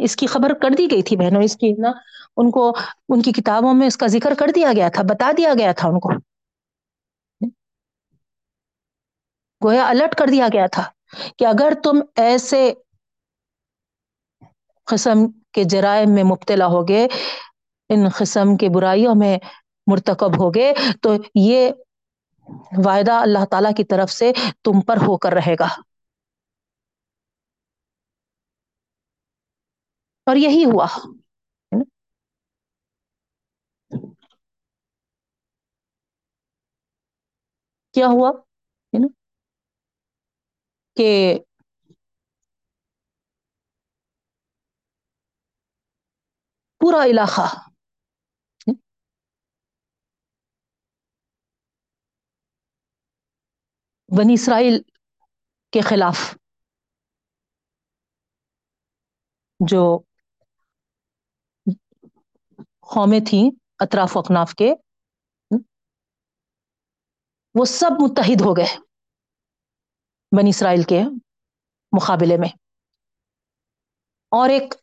اس 0.00 0.16
کی 0.16 0.26
خبر 0.26 0.52
کر 0.62 0.70
دی 0.78 0.90
گئی 0.90 1.02
تھی 1.02 1.16
بہنوں، 1.16 1.42
اس 1.42 1.56
کی 1.56 1.72
نا، 1.78 1.92
ان 2.36 2.50
کو، 2.50 2.72
ان 3.08 3.22
کی 3.22 3.32
کتابوں 3.32 3.74
میں 3.74 3.86
اس 3.86 3.96
کا 3.96 4.06
ذکر 4.06 4.34
کر 4.38 4.46
دیا 4.54 4.72
گیا 4.76 4.88
تھا، 4.88 5.02
بتا 5.02 5.30
دیا 5.36 5.52
گیا 5.58 5.72
تھا 5.72 5.88
ان 5.88 6.00
کو۔ 6.00 6.08
گویا 9.64 9.88
الرٹ 9.88 10.14
کر 10.14 10.24
دیا 10.30 10.48
گیا 10.52 10.66
تھا 10.66 10.90
کہ 11.38 11.44
اگر 11.44 11.72
تم 11.84 11.96
ایسے 12.14 12.74
قسم 14.84 15.30
کے 15.52 15.64
جرائم 15.64 16.14
میں 16.14 16.24
مبتلا 16.24 16.66
ہوگے، 16.66 17.06
ان 17.88 18.08
قسم 18.18 18.56
کے 18.56 18.68
برائیوں 18.74 19.14
میں 19.18 19.38
مرتکب 19.92 20.38
ہوگے، 20.38 20.72
تو 21.02 21.14
یہ 21.34 21.70
وعدہ 22.84 23.12
اللہ 23.12 23.44
تعالی 23.50 23.74
کی 23.76 23.84
طرف 23.84 24.10
سے 24.10 24.32
تم 24.64 24.80
پر 24.80 24.96
ہو 24.96 25.18
کر 25.18 25.32
رہے 25.32 25.54
گا۔ 25.54 25.68
اور 30.26 30.36
یہی 30.36 30.64
ہوا۔ 30.64 30.86
کیا 37.92 38.06
ہوا؟ 38.06 38.30
کہ 40.96 41.08
پورا 46.80 47.02
علاقہ 47.04 47.46
بنی 54.08 54.34
اسرائیل 54.34 54.76
کے 55.72 55.80
خلاف 55.82 56.18
جو 59.60 59.82
قومیں 62.86 63.20
تھیں 63.20 63.44
اطراف 63.80 64.16
و 64.16 64.20
اکناف 64.20 64.54
کے 64.54 64.72
وہ 67.54 67.64
سب 67.70 68.00
متحد 68.00 68.40
ہو 68.40 68.56
گئے 68.56 68.70
بنی 70.32 70.50
اسرائیل 70.50 70.82
کے 70.82 71.02
مقابلے 71.92 72.36
میں۔ 72.36 72.48
اور 74.30 74.48
ایک 74.48 74.74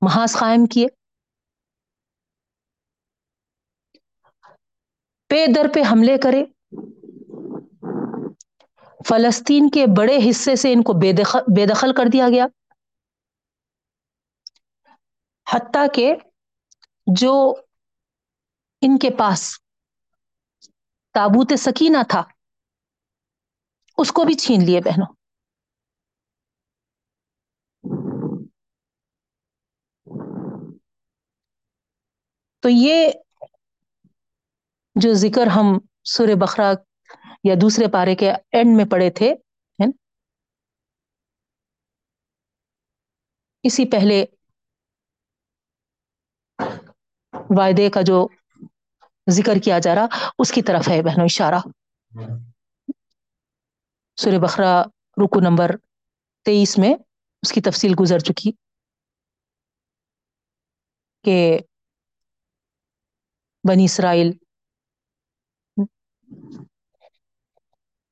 محاذ 0.00 0.36
قائم 0.36 0.66
کیے۔ 0.66 0.86
پے 5.28 5.46
در 5.46 5.66
پہ 5.74 5.80
حملے 5.92 6.16
کرے۔ 6.18 6.44
فلسطین 9.08 9.70
کے 9.70 9.84
بڑے 9.96 10.18
حصے 10.30 10.56
سے 10.56 10.72
ان 10.72 10.82
کو 10.82 10.92
بے 10.92 11.12
دخل 11.12 11.38
بے 11.56 11.66
دخل 11.66 11.94
کر 11.94 12.04
دیا 12.12 12.28
گیا۔ 12.28 12.46
حتیٰ 15.52 15.86
کہ 15.94 16.14
جو 17.06 17.54
ان 18.80 18.98
کے 18.98 19.10
پاس 19.18 19.58
تابوت 21.14 21.52
سکینہ 21.58 22.02
تھا 22.08 22.22
اس 23.98 24.12
کو 24.12 24.24
بھی 24.24 24.34
چھین 24.34 24.64
لیے 24.64 24.80
بہنوں۔ 24.80 25.14
تو 32.62 32.68
یہ 32.68 33.10
جو 34.96 35.12
ذکر 35.14 35.46
ہم 35.46 35.78
سور 36.04 36.28
بخرا 36.40 36.72
یا 37.44 37.54
دوسرے 37.60 37.86
پارے 37.92 38.14
کے 38.14 38.30
اینڈ 38.30 38.76
میں 38.76 38.84
پڑے 38.84 39.10
تھے 39.10 39.34
اسی 43.64 43.84
پہلے 43.90 44.24
وعدے 47.50 47.90
کا 47.90 48.00
جو 48.02 48.26
ذکر 49.30 49.58
کیا 49.64 49.78
جا 49.78 49.94
رہا، 49.94 50.06
اس 50.38 50.52
کی 50.52 50.62
طرف 50.62 50.88
ہے 50.88 51.02
بہنوں 51.02 51.24
اشارہ 51.24 51.58
سور 54.18 54.38
بخرا 54.40 54.72
رکو 55.16 55.40
نمبر 55.40 55.70
تیئیس 56.46 56.76
میں 56.78 56.94
اس 57.42 57.52
کی 57.52 57.60
تفصیل 57.60 57.92
گزر 58.00 58.18
چکی 58.26 58.50
کہ 61.24 61.36
بنی 63.64 63.84
اسرائیل 63.84 64.30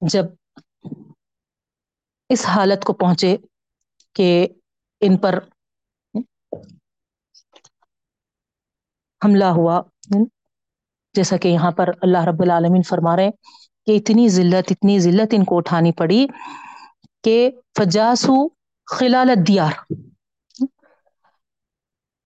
جب 0.02 0.26
اس 2.30 2.44
حالت 2.46 2.84
کو 2.84 2.92
پہنچے 2.94 3.36
کہ 4.16 4.28
ان 5.00 5.16
پر 5.16 5.38
حملہ 9.22 9.44
ہوا، 9.57 9.80
جیسا 11.14 11.36
کہ 11.36 11.48
یہاں 11.48 11.70
پر 11.70 11.90
اللہ 12.00 12.24
رب 12.24 12.42
العالمین 12.42 12.82
فرما 12.82 13.16
رہے 13.16 13.30
کہ 13.87 13.97
اتنی 13.97 14.28
ذلت 14.28 14.66
اتنی 14.70 14.99
ذلت 15.01 15.34
ان 15.34 15.45
کو 15.45 15.57
اٹھانی 15.59 15.93
پڑی 15.93 16.26
کہ 17.24 17.51
فجاسو 17.78 18.49
خلال 18.87 19.30
الدیار۔ 19.30 19.72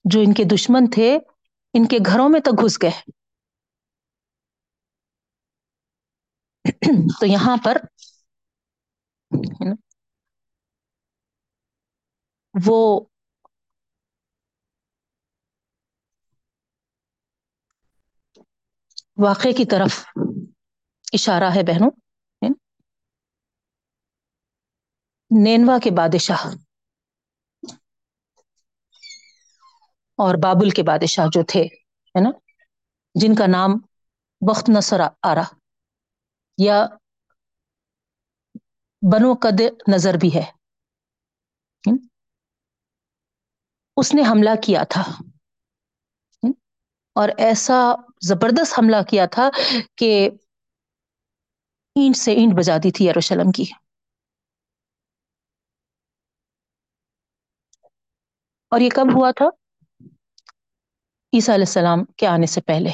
جو 0.05 0.21
ان 0.21 0.35
کے 0.35 0.45
دشمن 0.45 0.91
تھے، 0.91 1.19
ان 1.75 1.87
کے 1.87 1.99
گھروں 2.07 2.29
میں 2.29 2.41
تک 2.41 2.65
گھس 2.65 2.79
گئے۔ 2.83 2.91
تو 7.21 7.27
یہاں 7.27 7.57
پر 7.65 7.79
وہ 12.55 13.01
واقعے 19.17 19.53
کی 19.53 19.65
طرف 19.65 20.05
اشارہ 21.13 21.51
ہے 21.55 21.63
بہنوں 21.63 21.91
نینوا 25.31 25.77
کے 25.79 25.91
بادشاہ۔ 25.91 26.43
اور 30.19 30.35
بابل 30.43 30.71
کے 30.71 30.83
بادشاہ 30.83 31.27
جو 31.33 31.43
تھے، 31.49 31.63
ہے 32.15 32.21
نا؟ 32.21 32.31
جن 33.15 33.35
کا 33.35 33.47
نام 33.47 33.71
وقت 34.43 34.67
نصر 34.69 35.01
آرا، 35.23 35.47
یا 36.59 36.77
بنو 39.03 39.31
قد 39.43 39.59
نظر 39.89 40.15
بھی 40.17 40.31
ہے 40.35 40.45
اس 43.97 44.15
نے 44.15 44.23
حملہ 44.31 44.51
کیا 44.63 44.83
تھا 44.89 45.03
اور 47.17 47.29
ایسا 47.39 47.79
زبردست 48.21 48.79
حملہ 48.79 48.97
کیا 49.09 49.27
تھا 49.27 49.49
کہ 49.97 50.11
اینٹ 52.03 52.17
سے 52.17 52.33
اینٹ 52.33 52.53
بجا 52.59 52.77
دی 52.77 52.91
تھی 52.91 53.05
یروشلم 53.07 53.53
کی۔ 53.53 53.65
اور 58.69 58.81
یہ 58.81 58.89
کب 58.97 59.07
ہوا 59.15 59.31
تھا؟ 59.31 59.45
عیسیٰ 61.33 61.55
علیہ 61.55 61.65
السلام 61.65 62.05
کے 62.05 62.27
آنے 62.27 62.47
سے 62.47 62.61
پہلے۔ 62.61 62.91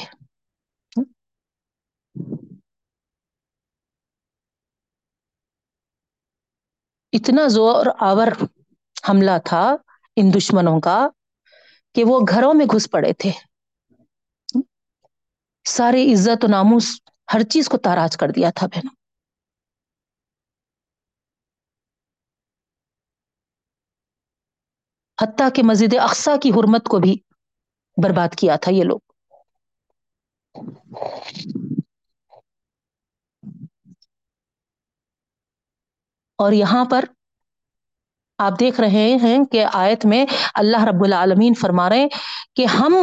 اتنا 7.12 7.48
زور 7.48 7.86
آور 8.00 8.28
حملہ 9.09 9.38
تھا 9.44 9.76
ان 10.16 10.34
دشمنوں 10.34 10.80
کا 10.80 11.09
کہ 11.94 12.04
وہ 12.04 12.20
گھروں 12.28 12.54
میں 12.54 12.66
گھس 12.66 12.90
پڑے 12.90 13.12
تھے۔ 13.12 13.32
سارے 15.64 16.12
عزت 16.12 16.44
و 16.44 16.46
ناموس 16.46 17.00
ہر 17.35 17.43
چیز 17.43 17.68
کو 17.68 17.77
تاراج 17.79 18.16
کر 18.16 18.31
دیا 18.31 18.51
تھا 18.51 18.66
بہنوں۔ 18.66 18.95
حتیٰ 25.18 25.49
کہ 25.55 25.62
مسجد 25.62 25.95
اقسا 26.01 26.37
کی 26.43 26.51
حرمت 26.51 26.89
کو 26.89 26.99
بھی 26.99 27.16
برباد 27.97 28.35
کیا 28.39 28.57
تھا 28.57 28.72
یہ 28.72 28.85
لوگ۔ 28.85 28.99
اور 36.39 36.53
یہاں 36.53 36.85
پر 36.85 37.05
آپ 38.39 38.61
دیکھ 38.61 38.81
رہے 38.81 39.16
ہیں 39.22 39.45
کہ 39.45 39.64
آیت 39.72 40.07
میں 40.07 40.24
اللہ 40.55 40.85
رب 40.85 41.05
العالمین 41.05 41.55
فرما 41.55 41.89
رہے 41.89 42.07
کہ 42.55 42.66
ہم 42.66 42.95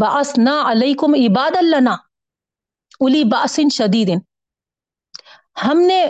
باس 0.00 0.38
نہ 0.38 0.50
علیکم 0.50 1.14
عباد 1.14 1.56
اللہ 1.56 1.88
الی 3.00 3.24
باسن 3.24 3.68
شدید۔ 3.68 4.08
ہم 5.64 5.80
نے 5.80 6.06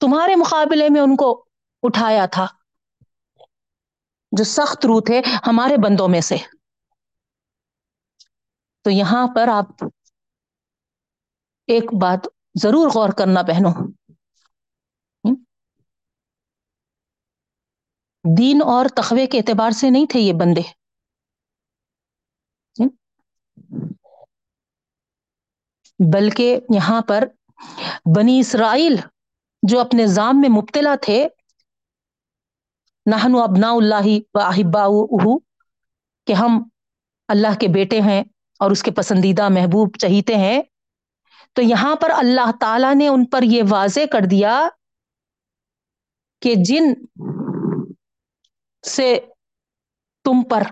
تمہارے 0.00 0.36
مقابلے 0.36 0.88
میں 0.88 1.00
ان 1.00 1.16
کو 1.16 1.44
اٹھایا 1.82 2.26
تھا، 2.26 2.46
جو 4.32 4.44
سخت 4.44 4.86
رو 4.86 5.00
تھے 5.00 5.22
ہمارے 5.46 5.76
بندوں 5.76 6.08
میں 6.08 6.20
سے۔ 6.20 6.36
تو 8.84 8.90
یہاں 8.90 9.26
پر 9.34 9.48
آپ 9.48 9.84
ایک 11.66 11.94
بات 11.94 12.26
ضرور 12.62 12.90
غور 12.94 13.08
کرنا 13.18 13.42
بہنوں۔ 13.42 13.74
دین 18.38 18.62
اور 18.66 18.86
تخوے 18.88 19.26
کے 19.26 19.38
اعتبار 19.38 19.70
سے 19.70 19.90
نہیں 19.90 20.06
تھے 20.06 20.20
یہ 20.20 20.32
بندے۔ 20.32 20.79
بلکہ 26.00 26.60
یہاں 26.74 27.00
پر 27.08 27.24
بنی 28.16 28.38
اسرائیل 28.40 28.96
جو 29.62 29.80
اپنے 29.80 30.06
زام 30.06 30.40
میں 30.40 30.48
مبتلا 30.48 30.94
تھے 31.02 31.26
نہنو 33.06 33.42
ابنا 33.42 33.70
اللہ 33.70 34.08
و 34.34 34.38
احبا 34.38 34.86
کہ 36.26 36.32
ہم 36.32 36.62
اللہ 37.28 37.58
کے 37.60 37.68
بیٹے 37.68 38.00
ہیں 38.00 38.22
اور 38.60 38.70
اس 38.70 38.82
کے 38.82 38.90
پسندیدہ 38.90 39.48
محبوب 39.48 39.96
چہیتے 39.98 40.36
ہیں، 40.36 40.60
تو 41.56 41.62
یہاں 41.62 41.94
پر 41.96 42.10
اللہ 42.16 42.50
تعالی 42.60 42.92
نے 42.94 43.08
ان 43.08 43.24
پر 43.24 43.42
یہ 43.42 43.62
واضح 43.68 44.06
کر 44.12 44.26
دیا 44.30 44.60
کہ 46.42 46.54
جن 46.64 46.92
سے 48.84 49.08
تم 50.24 50.42
پر 50.50 50.62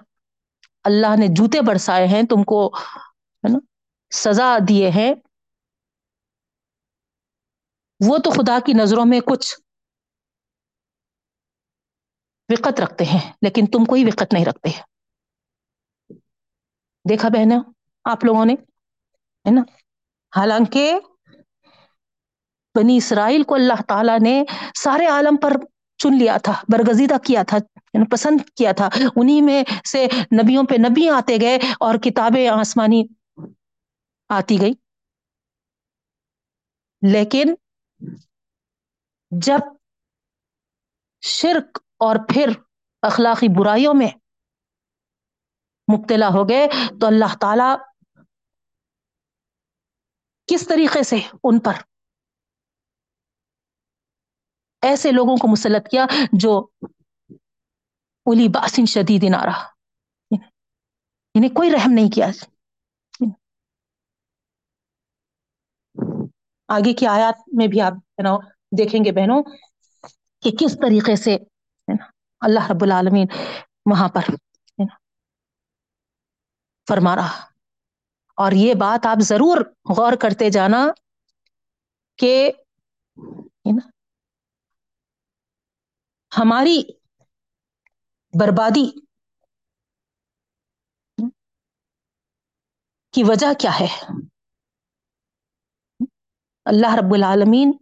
اللہ 0.84 1.16
نے 1.18 1.26
جوتے 1.28 1.60
برسائے 1.60 2.06
ہیں، 2.06 2.22
تم 2.22 2.42
کو، 2.44 2.66
ہے 3.44 3.48
نا 3.48 3.58
سزا 4.10 4.58
دیے 4.68 4.90
ہیں۔ 4.90 5.14
وہ 8.08 8.18
تو 8.18 8.30
خدا 8.30 8.58
کی 8.66 8.72
نظروں 8.72 9.04
میں 9.06 9.20
کچھ 9.20 9.60
وقت 12.52 12.80
رکھتے 12.80 13.04
ہیں، 13.04 13.32
لیکن 13.42 13.66
تم 13.66 13.84
کوئی 13.84 14.04
وقت 14.04 14.32
نہیں 14.32 14.44
رکھتے۔ 14.44 14.70
دیکھا 17.08 17.28
بہن 17.28 17.52
آپ 18.04 18.24
لوگوں 18.24 18.44
نے، 18.44 18.52
ہے 18.52 19.50
نا؟ 19.50 19.62
حالانکہ 20.36 20.98
بنی 22.74 22.96
اسرائیل 22.96 23.42
کو 23.42 23.54
اللہ 23.54 23.82
تعالیٰ 23.88 24.20
نے 24.20 24.44
سارے 24.74 25.06
عالم 25.06 25.36
پر 25.36 25.52
چن 25.98 26.18
لیا 26.18 26.36
تھا، 26.36 26.52
برگزیدہ 26.68 27.14
کیا 27.24 27.42
تھا 27.42 27.56
یعنی 27.94 28.06
پسند 28.06 28.50
کیا 28.56 28.72
تھا۔ 28.72 28.88
انہی 29.16 29.40
میں 29.40 29.64
سے 29.90 30.06
نبیوں 30.42 30.64
پہ 30.64 30.74
نبی 30.74 31.08
آتے 31.08 31.36
گئے 31.40 31.58
اور 31.80 31.94
کتابیں 31.94 32.48
آسمانی 32.48 33.04
آتی 34.28 34.56
گئی۔ 34.60 34.72
لیکن 37.02 37.54
جب 39.30 39.58
شرک 41.20 41.78
اور 41.96 42.16
پھر 42.16 42.48
اخلاقی 43.02 43.48
برائیوں 43.48 43.94
میں 43.94 44.08
مبتلا 45.88 46.28
ہو 46.28 46.48
گئے 46.48 46.66
تو 47.00 47.06
اللہ 47.06 47.36
تعالی 47.40 47.76
کس 50.46 50.68
طریقے 50.68 51.02
سے 51.02 51.16
ان 51.44 51.60
پر 51.60 51.72
ایسے 54.82 55.12
لوگوں 55.12 55.36
کو 55.36 55.52
مسلط 55.52 55.88
کیا 55.90 56.06
جو 56.32 56.66
الی 58.26 58.48
باسن 58.48 58.86
شدید 58.86 59.24
نارا 59.30 59.58
انہیں 60.30 60.50
یعنی 61.34 61.48
کوئی 61.48 61.70
رحم 61.70 61.92
نہیں 61.92 62.14
کیا۔ 62.14 62.26
آگے 66.68 66.92
کی 66.92 67.06
آیات 67.06 67.34
میں 67.52 67.66
بھی 67.66 67.80
آپ 67.80 67.92
دیکھیں 68.78 69.04
گے 69.04 69.12
بہنوں 69.12 69.42
کہ 70.42 70.50
کس 70.50 70.78
طریقے 70.82 71.16
سے 71.16 71.36
اللہ 72.40 72.70
رب 72.70 72.82
العالمین 72.82 73.26
وہاں 73.90 74.08
پر 74.08 74.20
فرما 76.88 77.16
رہا۔ 77.16 77.44
اور 78.36 78.52
یہ 78.52 78.74
بات 78.74 79.06
آپ 79.06 79.16
ضرور 79.20 79.56
غور 79.96 80.12
کرتے 80.12 80.50
جانا 80.50 80.86
کہ 82.18 82.52
ہماری 86.38 86.82
بربادی 88.40 88.90
کی 93.12 93.22
وجہ 93.22 93.46
کیا 93.58 93.80
ہے۔ 93.80 93.86
اللہ 96.68 96.94
رب 96.94 97.14
العالمین 97.14 97.72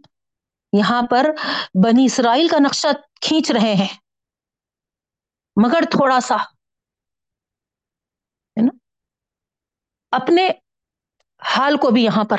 یہاں 0.78 1.02
پر 1.10 1.26
بنی 1.84 2.04
اسرائیل 2.04 2.48
کا 2.48 2.56
نقشہ 2.64 2.88
کھینچ 3.20 3.50
رہے 3.50 3.74
ہیں۔ 3.74 3.98
مگر 5.64 5.80
تھوڑا 5.90 6.20
سا، 6.20 6.36
ہے 8.56 8.66
نا؟ 8.66 8.78
اپنے 10.10 10.48
حال 11.56 11.76
کو 11.76 11.90
بھی 11.90 12.04
یہاں 12.04 12.24
پر 12.24 12.38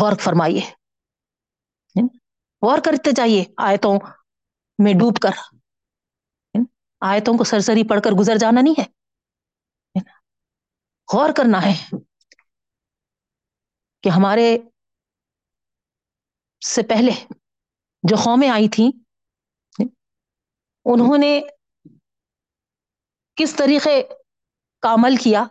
غور 0.00 0.12
فرمائیے۔ 0.20 0.60
غور 2.62 2.78
کرتے 2.84 3.10
جائیے 3.16 3.44
آیتوں 3.56 3.98
میں 4.84 4.92
ڈوب 4.92 5.16
کر۔ 5.22 5.56
آیتوں 7.00 7.38
کو 7.38 7.44
سرسری 7.44 7.88
پڑھ 7.88 8.00
کر 8.04 8.10
گزر 8.10 8.36
جانا 8.36 8.60
نہیں 8.60 8.80
ہے۔ 8.80 8.86
غور 11.12 11.30
کرنا 11.36 11.58
ہے۔ 11.62 12.05
کہ 14.06 14.10
ہمارے 14.10 14.58
سے 16.62 16.82
پہلے 16.82 17.12
جو 18.02 18.16
قومیں 18.16 18.48
آئی 18.48 18.68
تھیں، 18.68 18.90
انہوں 20.84 21.18
نے 21.18 21.40
کس 23.36 23.54
طریقے 23.56 24.02
کا 24.82 24.92
عمل 24.94 25.16
کیا 25.16 25.42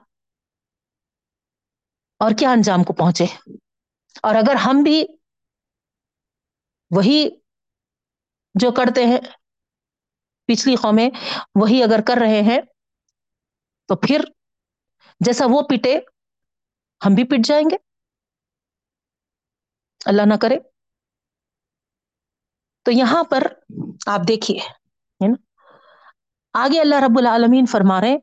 اور 2.19 2.31
کیا 2.39 2.51
انجام 2.51 2.83
کو 2.83 2.93
پہنچے؟ 2.93 3.25
اور 4.23 4.35
اگر 4.35 4.55
ہم 4.55 4.83
بھی 4.83 5.03
وہی 6.91 7.29
جو 8.55 8.71
کرتے 8.71 9.05
ہیں 9.05 9.19
پچھلی 10.49 10.75
قومیں 10.75 11.09
وہی 11.61 11.83
اگر 11.83 11.99
کر 12.07 12.21
رہے 12.21 12.41
ہیں، 12.41 12.61
تو 13.89 13.95
پھر 13.95 14.21
جیسا 15.19 15.45
وہ 15.49 15.61
پٹے، 15.61 15.97
ہم 17.01 17.15
بھی 17.15 17.23
پٹ 17.23 17.45
جائیں 17.45 17.65
گے۔ 17.71 17.77
اللہ 20.05 20.21
نہ 20.25 20.37
کرے۔ 20.41 20.57
تو 22.85 22.91
یہاں 22.91 23.23
پر 23.23 23.43
آپ 24.07 24.27
دیکھیے 24.27 24.59
آگے 26.53 26.79
اللہ 26.81 26.95
رب 26.95 27.17
العالمین 27.17 27.65
فرما 27.65 28.01
رہے 28.01 28.17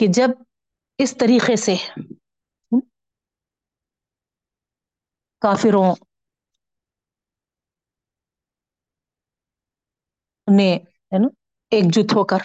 کہ 0.00 0.06
جب 0.14 0.30
اس 0.98 1.14
طریقے 1.20 1.56
سے 1.56 1.74
کافروں 5.42 5.94
نے 10.48 10.70
نا، 11.12 11.28
ایک 11.72 11.84
جٹ 11.92 12.14
ہو 12.14 12.24
کر 12.24 12.38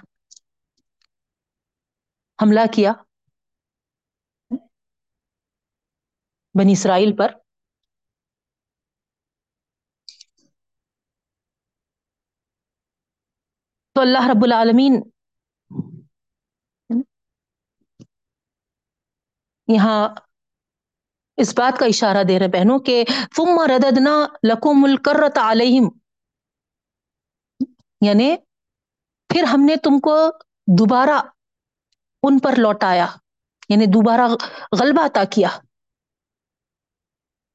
حملہ 2.39 2.65
کیا۔ 2.73 2.91
بنی 6.55 6.71
اسرائیل 6.71 7.15
پر؟ 7.15 7.31
تو 13.95 14.01
اللہ 14.01 14.27
رب 14.29 14.43
العالمین 14.43 15.01
یہاں 19.67 20.09
اس 21.37 21.53
بات 21.57 21.79
کا 21.79 21.85
اشارہ 21.85 22.23
دے 22.23 22.39
رہے 22.39 22.47
بہنوں 22.47 22.79
کہ 22.79 23.03
تم 23.35 23.61
رددنا 23.71 24.15
لکم 24.43 24.83
الکرت 24.83 25.37
علیہم۔ 25.37 25.89
یعنی 28.01 28.35
پھر 29.29 29.43
ہم 29.43 29.65
نے 29.65 29.75
تم 29.75 29.99
کو 29.99 30.17
دوبارہ 30.79 31.21
ان 32.23 32.39
پر 32.39 32.53
لوٹایا 32.57 33.07
یعنی 33.69 33.85
دوبارہ 33.85 34.27
غلبہ 34.79 35.05
عطا 35.05 35.23
کیا۔ 35.23 35.49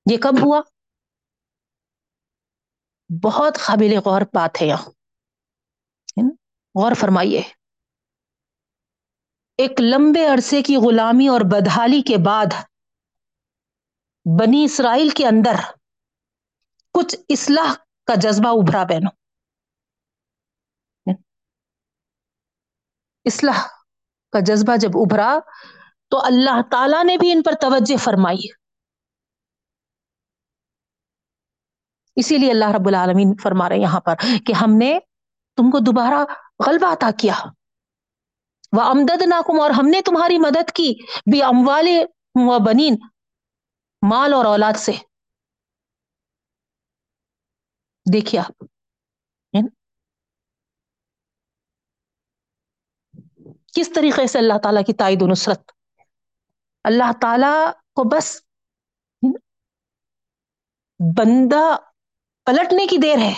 یہ 0.07 0.17
کب 0.17 0.35
ہوا؟ 0.43 0.61
بہت 3.23 3.59
قابل 3.67 3.99
غور 4.05 4.21
بات 4.21 4.63
ہے 4.63 4.67
یہاں۔ 4.67 4.89
غور 6.75 6.93
فرمائیے۔ 6.95 7.43
ایک 9.57 9.81
لمبے 9.81 10.27
عرصے 10.27 10.63
کی 10.63 10.77
غلامی 10.77 11.29
اور 11.29 11.41
بدحالی 11.41 12.03
کے 12.03 12.17
بعد 12.25 12.47
بنی 14.41 14.65
اسرائیل 14.65 15.09
کے 15.11 15.27
اندر 15.27 15.55
کچھ 16.95 17.17
اصلاح 17.29 17.75
کا 18.07 18.15
جذبہ 18.15 18.49
ابھرا 18.49 18.85
بہنوں۔ 18.85 19.13
اصلاح 23.25 23.67
کا 24.33 24.39
جذبہ 24.41 24.77
جب 24.77 24.89
ابھرا 24.95 25.39
تو 26.09 26.25
اللہ 26.25 26.63
تعالی 26.71 27.03
نے 27.03 27.17
بھی 27.17 27.33
ان 27.33 27.43
پر 27.43 27.53
توجہ 27.61 27.97
فرمائی۔ 27.97 28.60
اسی 32.21 32.39
لیے 32.39 32.51
اللہ 32.51 32.65
رب 32.65 32.89
العالمین 32.89 33.35
فرما 33.43 33.69
رہے 33.69 33.77
یہاں 33.77 34.01
پر 34.01 34.15
کہ 34.47 34.53
ہم 34.53 34.79
نے 34.79 34.99
تم 35.57 35.71
کو 35.71 35.79
دوبارہ 35.79 36.25
غلبہ 36.67 36.93
عطا 36.93 37.11
کیا۔ 37.19 37.35
وہ 38.73 38.83
امدد 38.83 39.23
ناکم 39.23 39.61
اور 39.61 39.71
ہم 39.71 39.87
نے 39.87 40.03
تمہاری 40.03 40.39
مدد 40.39 40.71
کی 40.75 40.95
بھی 41.31 41.43
اموال 41.43 41.89
و 42.35 42.65
بنین 42.65 42.97
مال 44.11 44.35
اور 44.35 44.45
اولاد 44.45 44.73
سے۔ 44.73 44.93
دیکھیے 48.13 48.41
آپ۔ 48.41 48.65
کس 53.75 53.93
طریقے 53.93 54.27
سے 54.27 54.39
اللہ 54.39 54.59
تعالیٰ 54.63 54.85
کی 54.85 54.93
تائید 54.93 55.23
و 55.23 55.27
نصرت۔ 55.27 55.73
اللہ 56.85 57.13
تعالی 57.21 57.71
کو 57.71 58.09
بس 58.09 58.43
بندہ 61.19 61.90
پلٹنے 62.51 62.87
کی 62.87 62.97
دیر 63.03 63.19
ہے۔ 63.19 63.35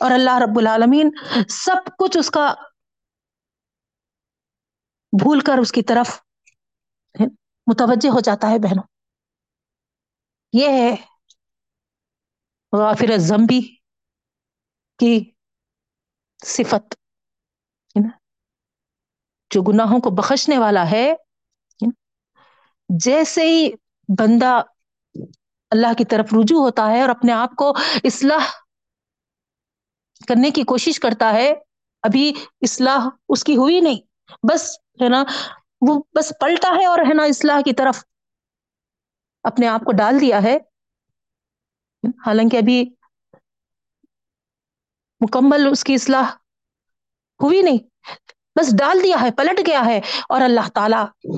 اور 0.00 0.10
اللہ 0.10 0.30
رب 0.42 0.58
العالمین 0.58 1.10
سب 1.48 1.90
کچھ 1.98 2.16
اس 2.18 2.30
کا 2.30 2.54
بھول 5.12 5.40
کر 5.40 5.58
اس 5.58 5.72
کی 5.72 5.82
طرف 5.82 6.22
متوجہ 7.66 8.08
ہو 8.08 8.20
جاتا 8.20 8.50
ہے 8.50 8.58
بہنوں۔ 8.58 8.84
یہ 10.52 10.68
ہے 10.68 10.96
غافر 12.78 13.18
زمبی 13.18 13.76
کی 14.98 15.30
صفت 16.46 16.94
جو 19.50 19.62
گناہوں 19.62 20.00
کو 20.00 20.10
بخشنے 20.10 20.58
والا 20.58 20.90
ہے 20.90 21.12
جیسے 22.88 23.42
ہی 23.42 23.70
بندہ 24.18 24.62
اللہ 25.72 25.94
کی 25.98 26.04
طرف 26.04 26.26
رجوع 26.32 26.60
ہوتا 26.60 26.90
ہے 26.90 27.00
اور 27.00 27.08
اپنے 27.08 27.32
آپ 27.32 27.56
کو 27.56 27.72
اصلاح 28.04 28.50
کرنے 30.28 30.50
کی 30.50 30.62
کوشش 30.62 31.00
کرتا 31.00 31.32
ہے، 31.32 31.52
ابھی 32.02 32.32
اصلاح 32.60 33.08
اس 33.28 33.44
کی 33.44 33.56
ہوئی 33.56 33.80
نہیں۔ 33.80 34.00
بس، 34.52 34.78
ہے 35.02 35.08
نا، 35.08 35.24
وہ 35.80 36.02
بس 36.14 36.32
پلٹا 36.40 36.68
ہے 36.80 36.86
اور 36.86 36.98
ہے 36.98 37.14
نا 37.14 37.22
اصلاح 37.22 37.60
کی 37.60 37.72
طرف 37.72 38.04
اپنے 39.42 39.68
آپ 39.68 39.80
کو 39.80 39.92
ڈال 39.92 40.20
دیا 40.20 40.42
ہے۔ 40.42 40.56
حالانکہ 42.26 42.56
ابھی 42.56 42.94
مکمل 45.20 45.68
اس 45.70 45.84
کی 45.84 45.94
اصلاح 45.94 46.30
ہوئی 47.42 47.62
نہیں۔ 47.62 47.78
بس 48.60 48.76
ڈال 48.78 49.02
دیا 49.02 49.16
ہے، 49.20 49.30
پلٹ 49.30 49.60
گیا 49.66 49.84
ہے 49.86 50.00
اور 50.28 50.40
اللہ 50.40 50.68
تعالی 50.74 51.30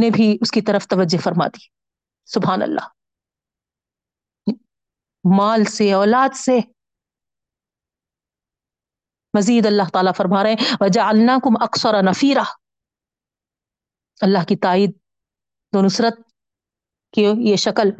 نے 0.00 0.10
بھی 0.10 0.38
اس 0.40 0.50
کی 0.50 0.62
طرف 0.62 0.86
توجہ 0.86 1.20
فرما 1.20 1.46
دی 1.46 1.66
سبحان 2.24 2.62
اللہ۔ 2.62 2.88
مال 5.36 5.64
سے، 5.64 5.92
اولاد 5.92 6.36
سے۔ 6.36 6.60
مزید 9.38 9.66
اللہ 9.66 9.82
تعالیٰ 9.92 10.12
فرما 10.16 10.42
رہے 10.42 10.50
ہیں 10.52 10.76
وجہ 10.80 11.00
اللہ 11.00 11.38
کم 11.38 11.62
اکثر 11.62 12.02
نفیرہ 12.02 12.42
اللہ 14.20 14.44
کی 14.48 14.56
تائید 14.56 14.92
تو 15.72 15.82
نصرت 15.82 16.18
کی 17.12 17.26
یہ 17.38 17.56
شکل 17.56 17.90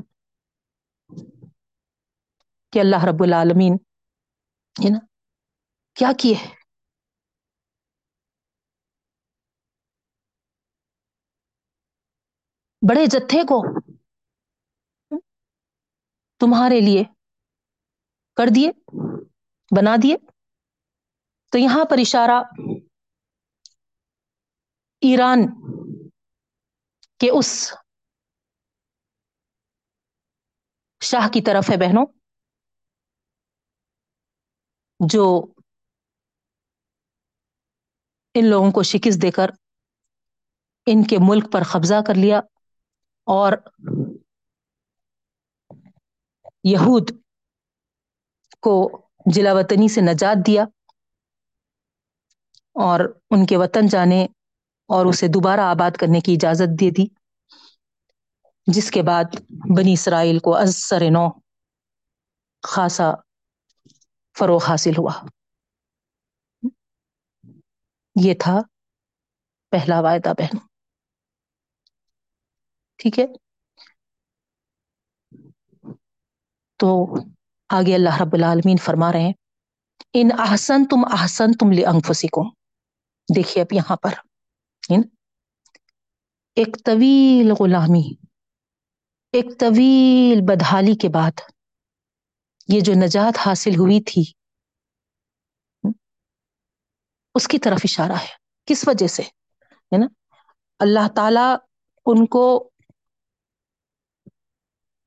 کہ 2.70 2.78
اللہ 2.78 3.04
رب 3.04 3.22
العالمین، 3.22 3.74
ہے 4.84 4.90
نا؟ 4.90 4.98
کیا 5.94 6.12
کیے؟ 6.18 6.61
بڑے 12.88 13.06
جتھے 13.06 13.42
کو 13.42 13.58
تمہارے 16.38 16.80
لیے 16.80 17.04
کر 18.36 18.46
دیے، 18.54 18.70
بنا 19.76 19.96
دیے۔ 20.02 20.16
تو 21.52 21.58
یہاں 21.58 21.84
پر 21.90 21.98
اشارہ 21.98 22.42
ایران 25.00 25.38
کے 27.18 27.30
اس 27.38 27.72
شاہ 31.00 31.28
کی 31.28 31.40
طرف 31.42 31.70
ہے 31.70 31.76
بہنوں، 31.76 32.06
جو 35.00 35.46
ان 38.34 38.50
لوگوں 38.50 38.70
کو 38.72 38.82
شکست 38.82 39.22
دے 39.22 39.30
کر 39.30 39.50
ان 40.86 41.02
کے 41.04 41.16
ملک 41.20 41.52
پر 41.52 41.62
قبضہ 41.72 42.00
کر 42.06 42.14
لیا۔ 42.14 42.40
اور 43.26 43.52
یہود 46.64 47.10
کو 48.62 48.74
جلا 49.26 49.52
وطنی 49.52 49.88
سے 49.88 50.00
نجات 50.00 50.46
دیا 50.46 50.64
اور 52.76 53.00
ان 53.30 53.44
کے 53.46 53.56
وطن 53.56 53.86
جانے 53.86 54.22
اور 54.88 55.06
اسے 55.06 55.28
دوبارہ 55.28 55.60
آباد 55.66 55.96
کرنے 56.00 56.20
کی 56.20 56.34
اجازت 56.34 56.80
دے 56.80 56.90
دی، 56.90 57.06
جس 58.66 58.90
کے 58.90 59.02
بعد 59.02 59.36
بنی 59.76 59.92
اسرائیل 59.92 60.38
کو 60.38 60.56
ازسر 60.56 61.02
نو 61.10 61.26
خاصا 62.62 63.08
فروغ 64.36 64.62
حاصل 64.68 64.94
ہوا۔ 64.98 65.14
یہ 68.16 68.34
تھا 68.40 68.58
پہلا 69.72 70.00
وعدہ 70.00 70.32
بہن 70.38 70.56
ٹھیک 73.02 73.18
ہے؟ 73.18 73.26
تو 76.76 77.14
آگے 77.68 77.94
اللہ 77.94 78.22
رب 78.22 78.32
العالمین 78.32 78.76
فرما 78.76 79.12
رہے 79.12 79.20
ہیں، 79.20 79.32
ان 80.14 80.28
احسن 80.38 80.84
تم 80.84 80.96
احسن 81.12 81.52
تم 81.52 81.72
لے 81.72 81.82
کو 82.28 82.50
دیکھیے 83.36 83.62
اب 83.62 83.72
یہاں 83.72 83.96
پر 83.96 84.10
ایک 86.54 86.84
طویل 86.84 87.50
غلامی، 87.60 88.14
ایک 89.32 89.60
طویل 89.60 90.40
بدحالی 90.48 90.94
کے 90.94 91.08
بعد 91.08 91.40
یہ 92.68 92.80
جو 92.80 92.92
نجات 92.92 93.38
حاصل 93.46 93.70
ہوئی 93.70 94.00
تھی، 94.02 94.22
اس 97.34 97.48
کی 97.48 97.58
طرف 97.58 97.78
اشارہ 97.84 98.12
ہے۔ 98.12 98.42
کس 98.66 98.88
وجہ 98.88 99.06
سے؟ 99.06 99.22
ہے 99.22 99.98
نا؟ 99.98 100.06
اللہ 100.78 101.08
تعالی 101.16 101.54
ان 102.06 102.26
کو 102.26 102.71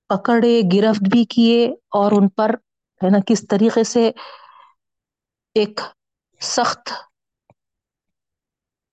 پکڑے، 0.08 0.62
گرفت 0.74 1.02
بھی 1.12 1.26
کیے 1.26 1.66
اور 1.72 2.12
ان 2.12 2.30
پر 2.30 2.50
ہے 3.04 3.10
نا 3.10 3.18
کس 3.28 3.48
طریقے 3.50 3.84
سے 3.84 4.12
ایک 5.54 5.80
سخت 6.42 6.94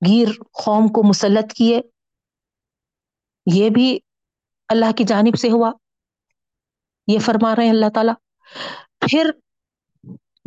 گیر 0.07 0.29
قوم 0.65 0.89
کو 0.89 1.09
مسلط 1.09 1.53
کیے، 1.53 1.81
یہ 3.47 3.71
بھی 3.71 3.99
اللہ 4.69 4.93
کی 4.93 5.05
جانب 5.05 5.39
سے 5.39 5.51
ہوا۔ 5.51 5.73
یہ 7.07 7.19
فرما 7.19 7.57
رہے 7.57 7.65
ہیں 7.65 7.71
اللہ 7.71 7.89
تعالی۔ 7.95 8.13
پھر 8.99 9.31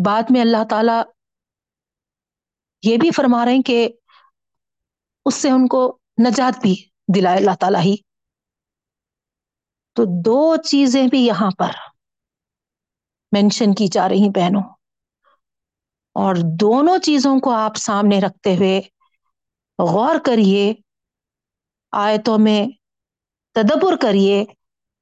بعد 0.05 0.23
میں 0.29 0.41
اللہ 0.41 0.63
تعالی 0.69 1.01
یہ 2.91 2.97
بھی 2.97 3.11
فرما 3.11 3.45
رہے 3.45 3.53
ہیں 3.53 3.61
کہ 3.61 3.89
اس 5.25 5.35
سے 5.35 5.49
ان 5.49 5.67
کو 5.67 5.99
نجات 6.27 6.59
بھی 6.61 6.89
دلائے 7.15 7.37
اللہ 7.37 7.55
تعالی 7.59 7.77
ہی۔ 7.77 7.95
تو 9.95 10.03
دو 10.21 10.55
چیزیں 10.55 11.07
بھی 11.07 11.25
یہاں 11.25 11.51
پر 11.57 11.71
مینشن 13.31 13.73
کی 13.73 13.87
جا 13.87 14.09
رہی 14.09 14.29
بہنوں۔ 14.29 14.63
اور 16.15 16.35
دونوں 16.59 16.97
چیزوں 16.97 17.39
کو 17.39 17.51
آپ 17.51 17.75
سامنے 17.75 18.19
رکھتے 18.19 18.55
ہوئے 18.55 18.81
غور 19.79 20.15
کریے، 20.25 20.73
آیتوں 21.91 22.37
میں 22.37 22.67
تدبر 23.53 23.95
کریے۔ 23.95 24.45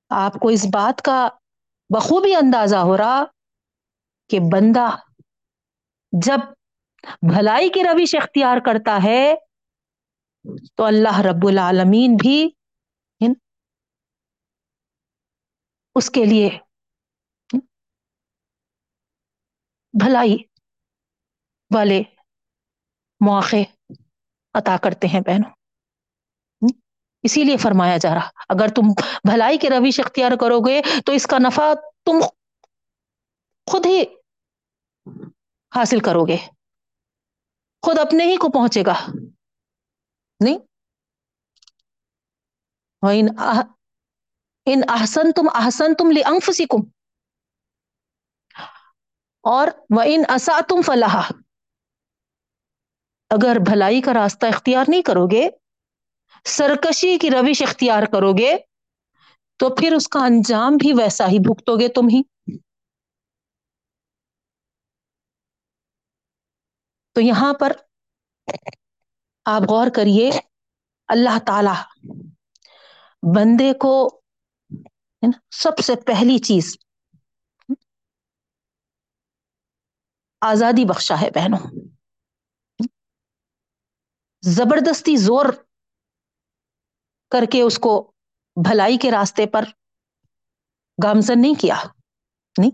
آپ 0.09 0.33
کو 0.33 0.47
اس 0.47 0.65
بات 0.73 1.01
کا 1.01 1.29
بخوبی 1.89 2.35
اندازہ 2.35 2.75
ہو 2.75 2.97
رہا 2.97 3.23
کہ 4.29 4.39
بندہ 4.39 4.89
جب 6.11 6.39
بھلائی 7.21 7.69
کی 7.69 7.83
روش 7.83 8.15
اختیار 8.15 8.57
کرتا 8.65 8.99
ہے 9.03 9.33
تو 10.75 10.83
اللہ 10.83 11.19
رب 11.19 11.47
العالمین 11.47 12.15
بھی 12.15 12.49
اس 15.95 16.09
کے 16.09 16.25
لیے۔ 16.25 16.49
بھلائی 19.93 20.37
والے 21.75 22.01
مواقع 23.25 23.55
عطا 24.53 24.77
کرتے 24.83 25.07
ہیں 25.07 25.21
بہنوں۔ 25.21 25.51
اسی 27.23 27.43
لیے 27.43 27.57
فرمایا 27.57 27.97
جا 27.97 28.13
رہا، 28.15 28.29
اگر 28.49 28.67
تم 28.67 28.81
بھلائی 29.23 29.57
کے 29.57 29.69
رویش 29.69 29.99
اختیار 29.99 30.31
کرو 30.41 30.59
گے 30.59 30.81
تو 31.05 31.11
اس 31.11 31.27
کا 31.27 31.37
نفع 31.37 31.73
تم 32.05 32.19
خود 33.71 33.85
ہی 33.85 34.03
حاصل 35.75 35.99
کرو 35.99 36.25
گے 36.25 36.37
خود 37.81 37.99
اپنے 37.99 38.23
ہی 38.23 38.35
کو 38.37 38.51
پہنچے 38.51 38.83
گا۔ 38.85 38.93
نہیں۔ 40.39 40.57
ان 44.68 44.82
احسن 44.89 45.32
تم 45.32 45.47
احسن 45.55 45.93
تم 45.95 46.11
لنف 46.11 46.49
سکم 46.53 46.82
اور 49.43 49.68
وہ 49.89 50.01
ان 50.07 50.24
اصا 50.30 50.59
تم 50.68 50.82
فلاح 50.84 51.16
اگر 53.32 53.57
بھلائی 53.61 54.01
کا 54.01 54.14
راستہ 54.14 54.45
اختیار 54.45 54.86
نہیں 54.89 55.01
کرو 55.03 55.26
گے 55.28 55.47
سرکشی 56.45 57.18
کی 57.18 57.30
روش 57.32 57.61
اختیار 57.61 58.03
کرو 58.11 58.32
گے 58.34 58.53
تو 59.59 59.70
پھر 59.76 59.93
اس 59.93 60.07
کا 60.07 60.26
انجام 60.26 60.78
بھی 60.78 60.93
ویسا 60.93 61.28
ہی 61.28 61.39
بھگتو 61.41 61.80
گے 61.80 61.88
تم 61.89 62.07
ہی۔ 62.07 62.22
تو 67.16 67.22
یہاں 67.22 67.53
پر 67.53 67.72
آپ 69.45 69.61
غور 69.70 69.88
کریے، 69.93 70.30
اللہ 71.09 71.38
تعالی 71.45 71.76
بندے 73.24 73.72
کو 73.80 73.93
سب 75.51 75.80
سے 75.84 75.95
پہلی 75.95 76.39
چیز۔ 76.39 76.78
آزادی 80.41 80.86
بخشا 80.86 81.21
ہے 81.21 81.30
بہنوں۔ 81.30 81.89
زبردستی 84.41 85.15
زور 85.15 85.45
کر 87.30 87.43
کے 87.51 87.61
اس 87.61 87.80
کو 87.80 88.13
بھلائی 88.55 88.97
کے 88.97 89.11
راستے 89.11 89.45
پر 89.47 89.63
گامزن 91.03 91.41
نہیں 91.41 91.61
کیا۔ 91.61 91.76
نہیں۔ 92.57 92.71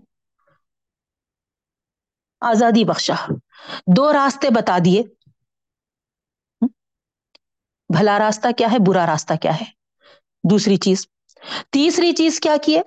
آزادی 2.40 2.84
بخشا۔ 2.84 3.14
دو 3.96 4.12
راستے 4.12 4.48
بتا 4.50 4.78
دیے۔ 4.84 5.02
بھلا 7.98 8.18
راستہ 8.18 8.48
کیا 8.58 8.66
ہے، 8.72 8.76
برا 8.88 9.06
راستہ 9.06 9.34
کیا 9.42 9.60
ہے؟ 9.60 9.64
دوسری 10.50 10.76
چیز۔ 10.76 11.08
تیسری 11.70 12.12
چیز 12.12 12.40
کیا 12.40 12.56
کیے 12.64 12.82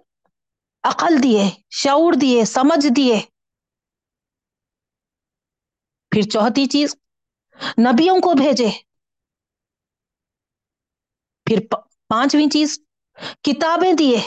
عقل 0.83 1.23
دیے 1.23 1.61
شعور 1.69 2.13
دیے 2.21 2.45
سمجھ 2.45 2.87
دیے 2.95 3.21
پھر 6.09 6.21
چوتھی 6.21 6.65
چیز، 6.65 6.95
نبیوں 7.77 8.17
کو 8.19 8.33
بھیجے۔ 8.33 8.69
پھر 11.45 11.67
پانچویں 12.07 12.49
چیز، 12.53 12.79
کتابیں 13.41 13.93
دیے 13.93 14.17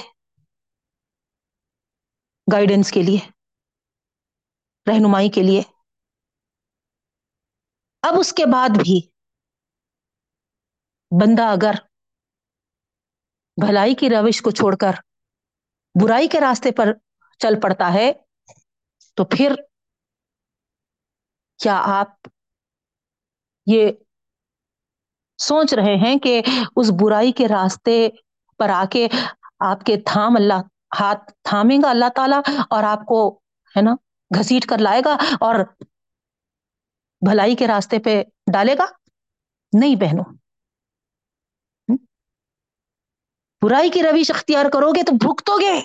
گائیڈنس 2.53 2.93
کے 2.93 3.03
لیے، 3.03 3.19
رہنمائی 4.87 5.29
کے 5.29 5.43
لیے۔ 5.43 5.63
اب 8.03 8.15
اس 8.21 8.33
کے 8.33 8.45
بعد 8.53 8.69
بھی 8.69 9.09
بندہ 11.11 11.43
اگر 11.43 11.73
بھلائی 13.57 13.95
کی 13.95 14.11
روش 14.11 14.41
کو 14.43 14.51
چھوڑ 14.51 14.75
کر 14.77 14.95
برائی 15.95 16.29
کے 16.29 16.41
راستے 16.41 16.71
پر 16.71 16.93
چل 17.41 17.61
پڑتا 17.61 17.93
ہے، 17.93 18.11
تو 19.19 19.25
پھر 19.27 19.55
کیا 21.61 21.77
آپ 21.91 22.29
یہ 23.67 23.91
سوچ 25.39 25.75
رہے 25.75 25.95
ہیں 25.97 26.15
کہ 26.19 26.41
اس 26.77 26.91
برائی 27.01 27.33
کے 27.33 27.49
راستے 27.49 28.09
پر 28.61 28.71
آ 28.71 28.85
کے 28.91 29.07
آپ 29.65 29.85
کے 29.85 29.97
تھام 30.07 30.37
اللہ، 30.37 30.61
ہاتھ 30.99 31.33
تھامے 31.43 31.77
گا 31.77 31.91
اللہ 31.91 32.09
تعالی 32.17 32.37
اور 32.71 32.85
آپ 32.85 33.05
کو، 33.07 33.19
ہے 33.75 33.83
نا، 33.83 33.95
گھسیٹ 34.31 34.67
کر 34.67 34.79
لائے 34.79 35.01
گا 35.05 35.17
اور 35.41 35.65
بھلائی 37.23 37.57
کے 37.57 37.67
راستے 37.67 37.99
پہ 37.99 38.23
ڈالے 38.53 38.75
گا؟ 38.79 38.85
نہیں 39.73 39.97
بہنوں 39.97 40.25
برائی 43.63 43.91
کی 43.91 44.03
رویش 44.03 44.31
اختیار 44.31 44.67
کرو 44.73 44.91
گے 44.91 45.03
تو 45.03 45.13
بھگتو 45.17 45.57
گے۔ 45.61 45.77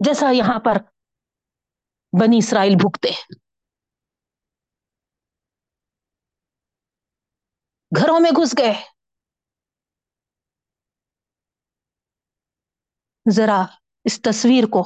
جیسا 0.00 0.30
یہاں 0.30 0.58
پر 0.60 0.78
بنی 2.20 2.38
اسرائیل 2.38 2.74
بھگتے 2.74 3.10
گھروں 7.92 8.20
میں 8.20 8.30
گھس 8.30 8.54
گئے۔ 8.58 8.72
ذرا 13.30 13.62
اس 14.04 14.22
تصویر 14.22 14.64
کو 14.64 14.82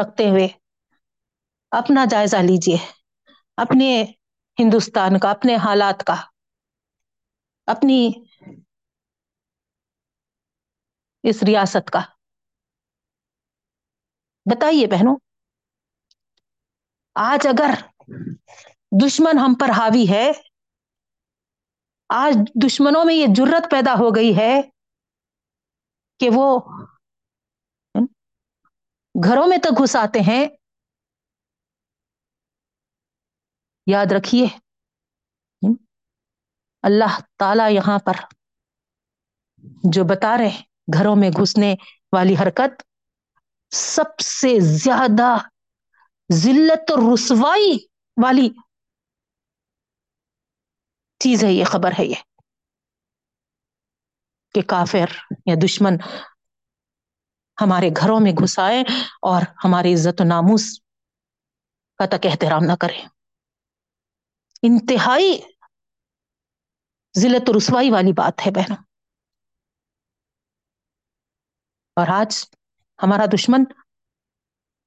رکھتے 0.00 0.30
ہوئے 0.30 0.48
اپنا 1.70 2.04
جائزہ 2.10 2.36
لیجیے۔ 2.36 2.76
اپنے 3.56 4.04
ہندوستان 4.58 5.18
کا، 5.18 5.30
اپنے 5.30 5.56
حالات 5.56 6.04
کا، 6.06 6.14
اپنی 7.66 8.12
اس 11.22 11.42
ریاست 11.42 11.90
کا۔ 11.90 12.00
بتائیے 14.50 14.86
بہنوں، 14.86 15.16
آج 17.14 17.46
اگر 17.46 17.74
دشمن 19.04 19.38
ہم 19.38 19.54
پر 19.60 19.70
حاوی 19.70 20.04
ہے، 20.10 20.30
آج 22.08 22.50
دشمنوں 22.66 23.04
میں 23.04 23.14
یہ 23.14 23.26
جرت 23.36 23.70
پیدا 23.70 23.92
ہو 23.92 24.14
گئی 24.14 24.36
ہے 24.36 24.62
کہ 26.20 26.28
وہ 26.34 26.60
گھروں 29.24 29.46
میں 29.46 29.58
تو 29.58 29.82
گھس 29.82 29.96
آتے 29.96 30.18
ہیں۔ 30.20 30.46
یاد 33.86 34.12
رکھیے، 34.12 34.46
اللہ 36.82 37.20
تعالی 37.38 37.74
یہاں 37.74 37.98
پر 37.98 38.12
جو 39.84 40.04
بتا 40.04 40.36
رہے 40.38 40.48
ہیں 40.48 40.71
گھروں 40.98 41.16
میں 41.16 41.30
گھسنے 41.30 41.74
والی 42.12 42.34
حرکت 42.34 42.82
سب 43.70 44.18
سے 44.18 44.60
زیادہ 44.60 45.38
ذلت 46.32 46.90
اور 46.90 47.14
رسوائی 47.14 47.78
والی 48.22 48.48
چیز 51.18 51.44
ہے 51.44 51.52
یہ 51.52 51.64
خبر 51.64 51.90
ہے 51.98 52.04
یہ 52.04 52.14
کہ 54.54 54.62
کافر 54.62 55.04
یا 55.46 55.54
دشمن 55.64 55.96
ہمارے 57.60 57.90
گھروں 57.96 58.20
میں 58.20 58.32
گھسائے 58.32 58.80
اور 59.22 59.42
ہماری 59.64 59.94
عزت 59.94 60.20
و 60.20 60.24
ناموس 60.24 60.80
کا 61.98 62.06
تک 62.06 62.26
احترام 62.26 62.64
نہ 62.64 62.72
کرے۔ 62.80 63.06
انتہائی 64.62 65.40
ضلعت 67.16 67.50
رسوائی 67.56 67.90
والی 67.90 68.12
بات 68.12 68.46
ہے 68.46 68.50
بہنوں۔ 68.50 68.91
اور 71.96 72.06
آج 72.08 72.44
ہمارا 73.02 73.24
دشمن 73.34 73.64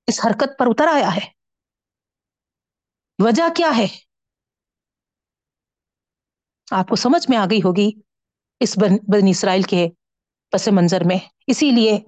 اس 0.07 0.25
حرکت 0.25 0.57
پر 0.59 0.65
اتر 0.67 0.87
آیا 0.87 1.15
ہے۔ 1.15 1.29
وجہ 3.19 3.43
کیا 3.55 3.71
ہے؟ 3.77 3.87
آپ 6.71 6.89
کو 6.89 6.95
سمجھ 6.95 7.29
میں 7.29 7.37
آ 7.37 7.45
گئی 7.49 7.59
ہوگی 7.59 7.91
اس 8.59 8.77
بن 9.07 9.27
اسرائیل 9.29 9.61
کے 9.61 9.89
پس 10.51 10.67
منظر 10.67 11.03
میں۔ 11.03 11.17
اسی 11.47 11.71
لیے 11.71 11.99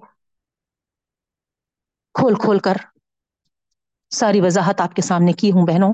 کھول 2.14 2.34
کھول 2.34 2.58
کر 2.58 2.76
ساری 4.10 4.40
وضاحت 4.40 4.80
آپ 4.80 4.94
کے 4.94 5.02
سامنے 5.02 5.32
کی 5.32 5.50
ہوں 5.50 5.66
بہنوں، 5.66 5.92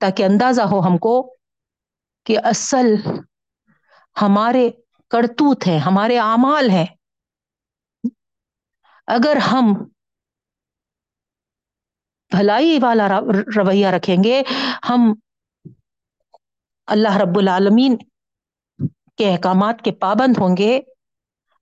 تاکہ 0.00 0.22
اندازہ 0.22 0.62
ہو 0.62 0.80
ہم 0.80 0.98
کو 0.98 1.36
کہ 2.24 2.38
اصل 2.44 2.86
ہمارے 4.22 4.70
کرتوت 5.08 5.66
ہیں، 5.66 5.78
ہمارے 5.78 6.18
اعمال 6.18 6.70
ہیں۔ 6.70 6.86
اگر 9.10 9.36
ہم 9.36 9.72
بھلائی 12.30 12.78
والا 12.82 13.08
رویہ 13.56 13.86
رکھیں 13.86 14.16
گے، 14.24 14.42
ہم 14.88 15.14
اللہ 16.86 17.16
رب 17.16 17.38
العالمین 17.38 17.96
کے 19.16 19.32
احکامات 19.32 19.82
کے 19.84 19.92
پابند 19.92 20.38
ہوں 20.38 20.56
گے۔ 20.56 20.80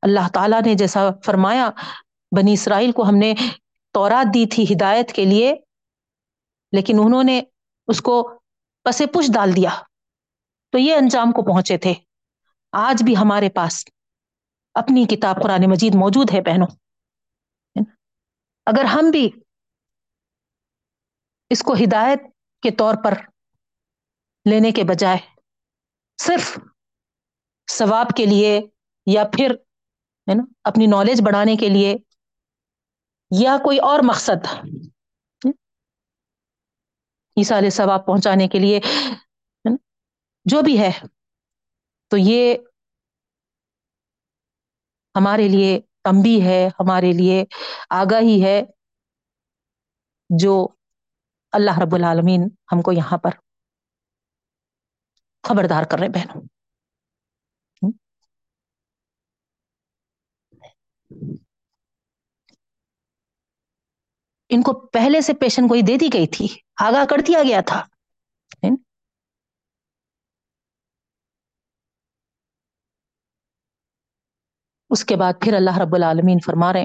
اللہ 0.02 0.28
تعالی 0.34 0.56
نے 0.66 0.74
جیسا 0.74 1.00
فرمایا، 1.24 1.70
بنی 2.36 2.52
اسرائیل 2.52 2.92
کو 2.92 3.02
ہم 3.02 3.16
نے 3.16 3.34
تورات 3.92 4.34
دی 4.34 4.46
تھی 4.46 4.64
ہدایت 4.64 5.12
کے 5.12 5.24
لیے، 5.24 5.54
لیکن 6.72 6.96
انہوں 7.02 7.24
نے 7.24 7.40
اس 7.86 8.00
کو 8.00 8.40
پس 8.84 9.02
پش 9.12 9.30
ڈال 9.34 9.56
دیا۔ 9.56 9.70
تو 10.72 10.78
یہ 10.78 10.94
انجام 10.94 11.32
کو 11.32 11.42
پہنچے 11.42 11.78
تھے۔ 11.78 11.94
آج 12.72 13.02
بھی 13.02 13.16
ہمارے 13.16 13.48
پاس 13.50 13.84
اپنی 14.74 15.04
کتاب 15.04 15.42
قرآن 15.42 15.70
مجید 15.70 15.94
موجود 15.94 16.30
ہے، 16.32 16.40
بہنوں۔ 16.40 16.87
اگر 18.68 18.84
ہم 18.84 19.10
بھی 19.10 19.28
اس 21.50 21.62
کو 21.62 21.74
ہدایت 21.74 22.22
کے 22.62 22.70
طور 22.70 22.94
پر 23.04 23.14
لینے 24.46 24.70
کے 24.70 24.84
بجائے 24.84 25.18
صرف 26.18 26.58
ثواب 27.68 28.16
کے 28.16 28.26
لیے 28.26 28.60
یا 29.06 29.24
پھر، 29.32 29.50
ہے 30.26 30.34
نا، 30.34 30.44
اپنی 30.64 30.86
نالج 30.86 31.20
بڑھانے 31.26 31.56
کے 31.56 31.68
لیے 31.68 31.94
یا 33.30 33.56
کوئی 33.64 33.78
اور 33.78 34.00
مقصد 34.04 34.46
عیسال 37.36 37.68
ثواب 37.70 38.06
پہنچانے 38.06 38.48
کے 38.48 38.58
لیے 38.58 38.80
جو 40.46 40.62
بھی 40.62 40.78
ہے، 40.80 40.90
تو 42.12 42.16
یہ 42.16 42.54
ہمارے 45.14 45.48
لیے 45.48 45.78
تمبی 46.08 46.46
ہے 46.46 46.68
ہمارے 46.80 47.12
لیے، 47.12 47.44
آگاہی 47.90 48.44
ہے 48.44 48.62
جو 50.30 50.68
اللہ 51.52 51.78
رب 51.78 51.94
العالمین 51.94 52.48
ہم 52.72 52.82
کو 52.82 52.92
یہاں 52.92 53.18
پر 53.18 53.30
خبردار 55.42 55.82
کر 55.82 55.98
رہے 55.98 56.08
بہنوں۔ 56.08 56.42
ان 64.48 64.62
کو 64.62 64.86
پہلے 64.86 65.20
سے 65.20 65.34
پیشن 65.34 65.62
گوئی 65.62 65.82
دے 65.82 65.96
دی 65.96 66.08
گئی 66.12 66.26
تھی، 66.26 66.46
آگاہ 66.76 67.04
کر 67.04 67.16
دیا 67.26 67.42
گیا 67.42 67.60
تھا۔ 67.60 67.86
اس 74.90 75.04
کے 75.04 75.16
بعد 75.16 75.32
پھر 75.40 75.54
اللہ 75.54 75.78
رب 75.78 75.94
العالمین 75.94 76.38
فرما 76.46 76.72
رہے 76.72 76.84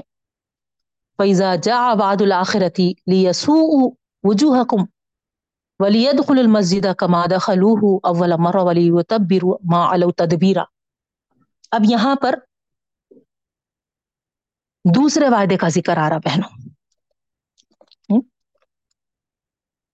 فیضا 1.16 1.56
جا 1.56 1.92
واد 1.98 2.16
الآخرتی 2.20 2.92
لیسو 3.06 3.90
وجوہ 4.22 4.64
کم 4.64 4.84
ولید 5.80 6.26
خل 6.28 6.38
المسد 6.38 6.86
کماد 6.98 7.32
خلوہ 7.40 7.98
اول 8.02 8.32
مر 8.38 8.56
ولی 8.56 8.90
و 8.90 8.98
ما 9.72 9.94
علو 9.94 10.10
تدبیرا 10.10 10.62
اب 11.70 11.80
یہاں 11.88 12.14
پر 12.22 12.34
دوسرے 14.94 15.28
وعدے 15.28 15.56
کا 15.56 15.68
ذکر 15.68 15.96
آ 15.96 16.08
رہا 16.08 16.18
بہنوں۔ 16.18 16.68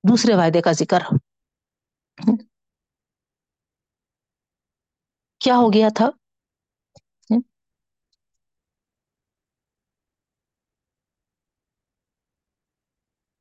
دوسرے 0.09 0.35
وعدے 0.35 0.61
کا 0.61 0.73
ذکر۔ 0.73 0.99
کیا 5.39 5.57
ہو 5.57 5.73
گیا 5.73 5.89
تھا؟ 5.95 6.11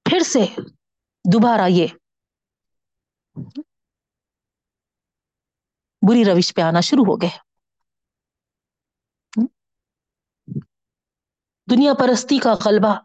پھر 0.10 0.20
سے 0.24 0.62
دوبارہ 1.34 1.68
یہ 1.70 1.88
بری 6.10 6.24
روش 6.26 6.54
پہ 6.56 6.62
آنا 6.62 6.82
شروع 6.82 7.06
ہو 7.06 7.22
گئے۔ 7.22 7.38
دنیا 11.72 11.94
پرستی 12.00 12.40
کا 12.40 12.50
غلبہ 12.66 13.02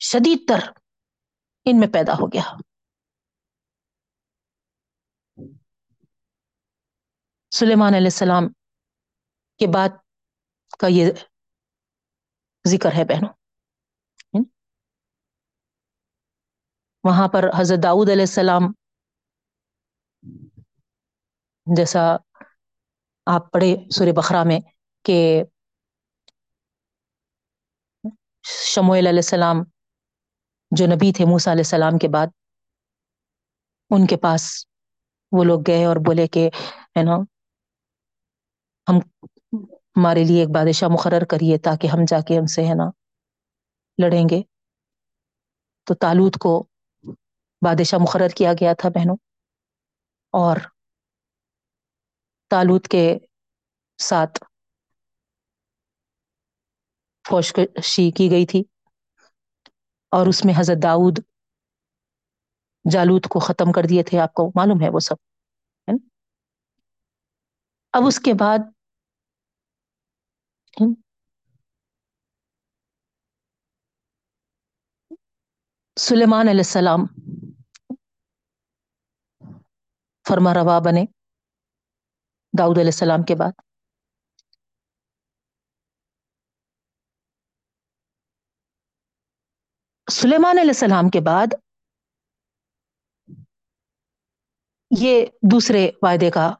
شدید 0.00 0.48
تر 0.48 0.70
ان 1.64 1.80
میں 1.80 1.88
پیدا 1.88 2.12
ہو 2.12 2.26
گیا۔ 2.26 2.56
سلیمان 7.50 7.94
علیہ 7.94 8.06
السلام 8.06 8.48
کے 9.58 9.66
بعد 9.74 9.88
کا 10.78 10.86
یہ 10.90 11.12
ذکر 12.68 12.88
ہے 12.88 13.04
بہنوں۔ 13.04 13.43
وہاں 17.04 17.26
پر 17.28 17.48
حضرت 17.56 17.82
داؤد 17.82 18.10
علیہ 18.10 18.28
السلام 18.28 18.72
جیسا 21.66 22.04
آپ 23.26 23.50
پڑھے 23.52 23.74
سور 23.90 24.12
بخرا 24.16 24.42
میں 24.44 24.58
کہ 25.04 25.18
شموئل 28.64 29.06
علیہ 29.06 29.18
السلام 29.18 29.62
جو 30.72 30.86
نبی 30.86 31.12
تھے 31.12 31.24
موسا 31.24 31.52
علیہ 31.52 31.62
السلام 31.62 31.98
کے 31.98 32.08
بعد، 32.08 32.26
ان 33.90 34.06
کے 34.06 34.16
پاس 34.16 34.42
وہ 35.32 35.44
لوگ 35.44 35.60
گئے 35.66 35.84
اور 35.84 35.96
بولے 36.06 36.26
کہ، 36.26 36.48
ہے 36.96 37.02
نا، 37.02 37.16
ہم 38.86 38.98
ہمارے 39.96 40.24
لیے 40.24 40.40
ایک 40.40 40.50
بادشاہ 40.50 40.88
مقرر 40.88 41.24
کریے 41.24 41.58
تاکہ 41.58 41.86
ہم 41.86 42.04
جا 42.08 42.20
کے 42.20 42.38
ان 42.38 42.46
سے، 42.46 42.66
ہے 42.66 42.74
نا، 42.74 42.90
لڑیں 43.98 44.24
گے۔ 44.28 44.40
تو 45.86 45.94
تالوت 45.94 46.36
کو 46.38 46.52
بادشاہ 47.64 47.98
مقرر 48.02 48.34
کیا 48.36 48.52
گیا 48.60 48.72
تھا 48.80 48.88
بہنوں، 48.94 49.16
اور 50.34 50.56
تالوت 52.50 52.88
کے 52.88 53.04
ساتھ 53.98 54.38
فوشکشی 57.24 58.10
کی 58.12 58.30
گئی 58.30 58.46
تھی، 58.46 58.62
اور 60.12 60.26
اس 60.26 60.44
میں 60.44 60.54
حضرت 60.56 60.82
داؤد 60.82 61.18
جالوت 62.84 63.26
کو 63.32 63.38
ختم 63.40 63.72
کر 63.72 63.86
دیے 63.88 64.02
تھے، 64.02 64.18
آپ 64.20 64.32
کو 64.34 64.50
معلوم 64.56 64.82
ہے 64.82 64.88
وہ 64.94 65.00
سب 65.00 65.16
اب 67.94 68.06
اس 68.06 68.18
کے 68.20 68.32
بعد 68.34 68.58
سلیمان 75.96 76.48
علیہ 76.48 76.60
السلام 76.60 77.04
فرما 80.28 80.54
روا 80.54 80.78
بنے۔ 80.78 81.04
داؤد 82.58 82.78
علیہ 82.78 82.92
السلام 82.94 83.22
کے 83.22 83.34
بعد۔ 83.34 83.52
سلیمان 90.10 90.58
علیہ 90.58 90.70
السلام 90.70 91.08
کے 91.08 91.20
بعد 91.20 91.46
یہ 94.98 95.26
دوسرے 95.50 95.90
وعدے 96.02 96.30
کا 96.30 96.54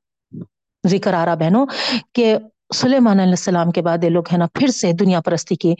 ذکر 0.88 1.14
آ 1.14 1.24
رہا 1.26 1.34
بہنوں، 1.34 1.66
کہ 2.12 2.34
سلیمان 2.74 3.20
علیہ 3.20 3.30
السلام 3.30 3.70
کے 3.70 3.82
بعد 3.82 4.04
یہ 4.04 4.10
لوگ 4.10 4.24
ہے 4.32 4.38
نا 4.38 4.46
پھر 4.46 4.66
سے 4.66 4.92
دنیا 4.92 5.20
پرستی 5.20 5.56
کی 5.56 5.74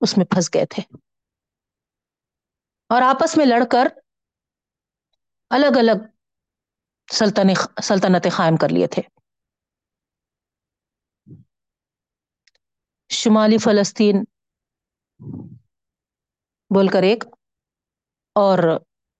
اس 0.00 0.16
میں 0.16 0.26
پھنس 0.26 0.50
گئے 0.54 0.66
تھے۔ 0.66 0.82
اور 2.88 3.02
آپس 3.02 3.36
میں 3.36 3.46
لڑ 3.46 3.62
کر 3.72 3.88
الگ 5.52 5.76
الگ 5.78 6.04
سلطنت 7.12 7.82
سلطنتیں 7.82 8.30
قائم 8.36 8.56
کر 8.56 8.68
لیے 8.68 8.86
تھے۔ 8.86 9.02
شمالی 13.08 13.58
فلسطین 13.58 14.24
بول 16.74 16.88
کر 16.88 17.02
ایک، 17.02 17.24
اور 18.34 18.58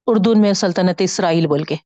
اردو 0.06 0.30
میں 0.40 0.52
سلطنت 0.52 1.00
اسرائیل 1.00 1.46
بول 1.46 1.64
کے۔ 1.64 1.76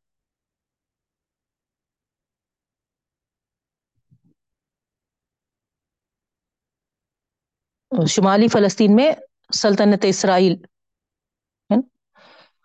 شمالی 8.09 8.49
فلسطین 8.49 8.97
میں 8.97 9.13
سلطنت 9.55 10.05
اسرائیل 10.09 10.55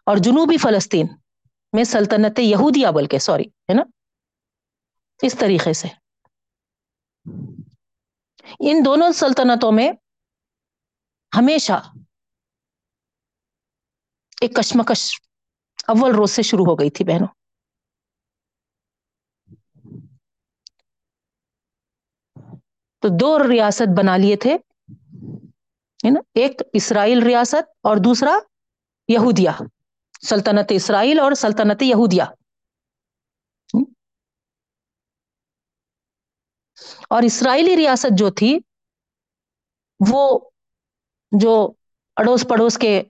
اور 0.04 0.18
جنوبی 0.18 0.58
فلسطین 0.58 1.08
میں 1.74 1.84
سلطنت 1.84 2.39
یہودیہ 2.39 2.88
بول 2.88 3.07
کے 3.07 3.19
سوری 3.19 3.43
ہے 3.43 3.74
نا؟ 3.74 3.84
اس 5.22 5.36
طریقے 5.39 5.74
سے۔ 5.74 5.88
ان 8.59 8.86
دونوں 8.86 9.11
سلطنتوں 9.11 9.72
میں 9.72 9.91
ہمیشہ 11.38 11.74
ایک 14.41 14.55
کشمکش 14.55 15.22
اول 15.88 16.15
روز 16.15 16.32
سے 16.32 16.41
شروع 16.41 16.65
ہو 16.65 16.76
گئی 16.76 16.89
تھی 16.89 17.05
بہنوں۔ 17.05 17.28
تو 22.99 23.07
دو 23.19 23.39
ریاست 23.39 23.89
بنا 23.97 24.17
لیے 24.17 24.36
تھے 24.36 24.57
نا؟ 26.11 26.19
ایک 26.34 26.61
اسرائیل 26.74 27.24
ریاست 27.24 27.69
اور 27.84 27.97
دوسرا 27.97 28.39
یہودیہ۔ 29.07 29.81
سلطنت 30.28 30.65
اسرائیل 30.69 31.19
اور 31.19 31.32
سلطنت 31.32 31.82
یہودیہ۔ 31.82 32.24
اور 37.09 37.24
اسرائیلی 37.24 37.78
ریاست 37.78 38.17
جو 38.17 38.30
تھی، 38.30 38.59
وہ 40.11 40.39
جو 41.39 41.72
اڑوس 42.15 42.45
پڑوس 42.49 42.78
کے 42.78 43.03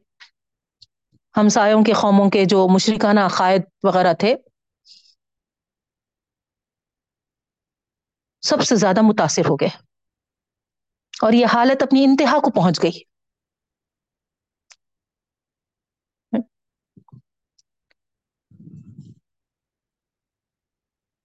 ہمسایوں 1.38 1.84
کے 1.84 1.94
قوموں 1.94 2.30
کے 2.30 2.46
جو 2.46 2.68
مشرکانہ 2.74 3.20
عقائد 3.20 3.62
وغیرہ 3.84 4.14
تھے، 4.14 4.36
سب 8.42 8.64
سے 8.64 8.76
زیادہ 8.76 9.02
متاثر 9.02 9.42
ہو 9.50 9.56
گئے۔ 9.56 9.70
اور 11.22 11.34
یہ 11.34 11.46
حالت 11.54 11.84
اپنی 11.84 12.04
انتہا 12.04 12.40
کو 12.40 12.52
پہنچ 12.52 12.84
گئی۔ 12.84 13.11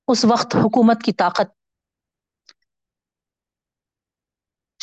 اس 0.09 0.25
وقت 0.25 0.57
حکومت 0.57 1.03
کی 1.05 1.13
طاقت۔ 1.13 1.49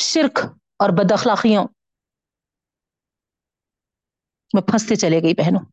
شرک 0.02 0.38
اور 0.76 0.90
بد 0.90 1.12
اخلاقیوں 1.12 1.64
میں 4.54 4.62
پھنستے 4.62 4.96
چلے 4.96 5.22
گئی 5.22 5.34
بہنوں۔ 5.34 5.70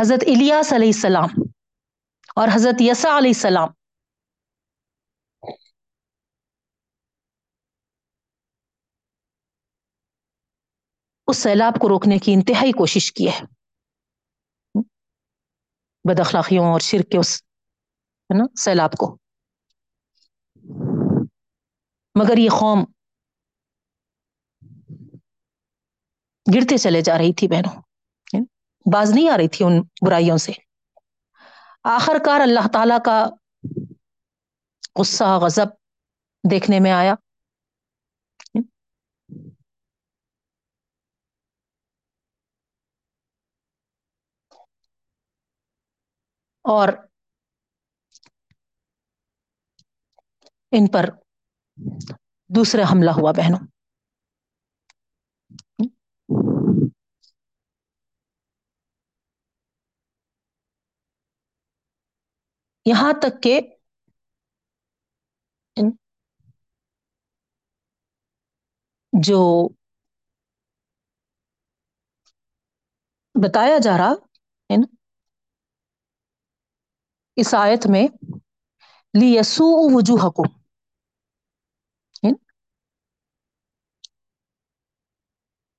حضرت 0.00 0.20
الیاس 0.26 0.72
علیہ 0.72 0.88
السلام 0.88 1.28
اور 2.36 2.48
حضرت 2.54 2.74
یسا 2.80 3.18
علیہ 3.18 3.32
السلام 3.34 3.68
اس 11.26 11.36
سیلاب 11.36 11.72
کو 11.80 11.88
روکنے 11.88 12.18
کی 12.18 12.32
انتہائی 12.34 12.72
کوشش 12.72 13.12
کی 13.12 13.28
ہے۔ 13.28 13.40
بد 16.04 16.20
اخلاقیوں 16.20 16.64
اور 16.64 16.80
شرک 16.80 17.10
کے 17.12 17.18
اس 17.18 17.42
ہے 18.30 18.38
نا؟ 18.38 18.44
سیلاب 18.60 18.92
کو۔ 18.92 19.18
مگر 22.14 22.36
یہ 22.36 22.50
قوم 22.60 22.84
گرتے 26.54 26.78
چلے 26.78 27.00
جا 27.00 27.18
رہی 27.18 27.34
تھی 27.34 27.48
بہنوں 27.48 27.82
باز 28.92 29.10
نہیں 29.10 29.30
آ 29.30 29.36
رہی 29.36 29.48
تھی 29.48 29.64
ان 29.64 29.72
برائیوں 30.06 30.36
سے۔ 30.36 30.52
آخر 31.84 32.16
کار 32.26 32.40
اللہ 32.40 32.68
تعالی 32.72 32.94
کا 33.04 33.26
غصہ، 34.98 35.24
غضب 35.42 35.66
دیکھنے 36.50 36.80
میں 36.80 36.92
آیا۔ 36.92 37.14
اور 46.62 46.88
ان 50.72 50.86
پر 50.86 51.04
دوسرا 52.50 52.82
حملہ 52.92 53.10
ہوا 53.10 53.32
بہنوں۔ 53.32 53.62
یہاں 62.86 63.12
تک 63.22 63.42
کہ 63.42 63.54
جو 69.12 69.40
بتایا 73.34 73.78
جا 73.78 73.96
رہا 73.98 74.12
ہے 74.70 74.76
نا 74.76 74.86
اس 77.36 77.54
آیت 77.54 77.86
میں 77.86 78.06
لیسو 79.16 79.66
وجوہکم 79.92 80.48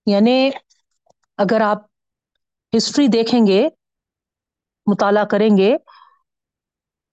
یعنی 0.07 0.37
اگر 1.39 1.61
آپ 1.63 1.85
ہسٹری 2.73 3.07
دیکھیں 3.09 3.45
گے، 3.47 3.61
مطالعہ 4.87 5.25
کریں 5.27 5.49
گے، 5.57 5.71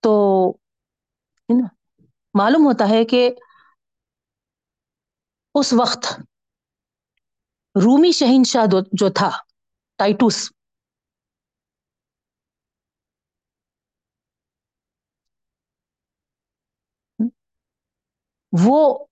تو 0.04 0.12
معلوم 2.34 2.66
ہوتا 2.66 2.88
ہے 2.88 3.04
کہ 3.06 3.28
اس 5.54 5.72
وقت 5.74 6.06
رومی 7.74 8.10
شہنشاہ 8.14 8.66
جو 8.94 9.08
تھا، 9.10 9.30
ٹائٹوس 9.98 10.36
وہ 18.60 19.06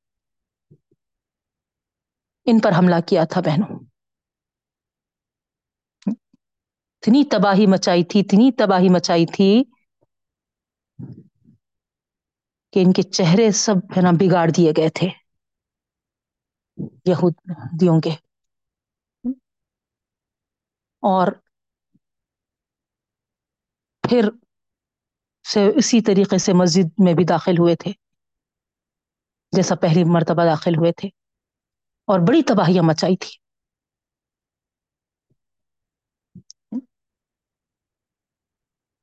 ان 2.47 2.59
پر 2.61 2.73
حملہ 2.79 3.01
کیا 3.07 3.25
تھا 3.25 3.41
بہنوں۔ 3.41 3.79
اتنی 7.03 7.25
تباہی 7.25 7.67
مچائی 7.67 8.05
تھی، 8.05 8.21
اتنی 8.21 8.51
تباہی 8.53 8.89
مچائی 8.89 9.27
تھی 9.27 9.51
کہ 12.73 12.79
ان 12.79 12.93
کے 12.93 13.03
چہرے 13.03 13.51
سب 13.51 13.77
ہے 13.97 14.03
نا 14.03 14.11
بگاڑ 14.11 14.49
دیے 14.51 14.73
گئے 14.77 14.89
تھے۔ 14.89 15.09
یہودیوں 17.09 18.01
کے۔ 18.01 18.11
اور 21.03 21.33
پھر 24.03 24.29
سے 25.45 25.67
اسی 25.77 26.01
طریقے 26.01 26.39
سے 26.39 26.53
مسجد 26.53 26.93
میں 26.99 27.15
بھی 27.15 27.25
داخل 27.25 27.59
ہوئے 27.59 27.77
تھے۔ 27.77 27.93
جیسا 29.53 29.75
پہلی 29.75 30.05
مرتبہ 30.05 30.45
داخل 30.45 30.77
ہوئے 30.77 30.93
تھے 30.93 31.09
اور 32.09 32.21
بڑی 32.29 32.43
تباہیاں 32.43 32.83
مچائی 32.83 33.17
تھی۔ 33.17 33.43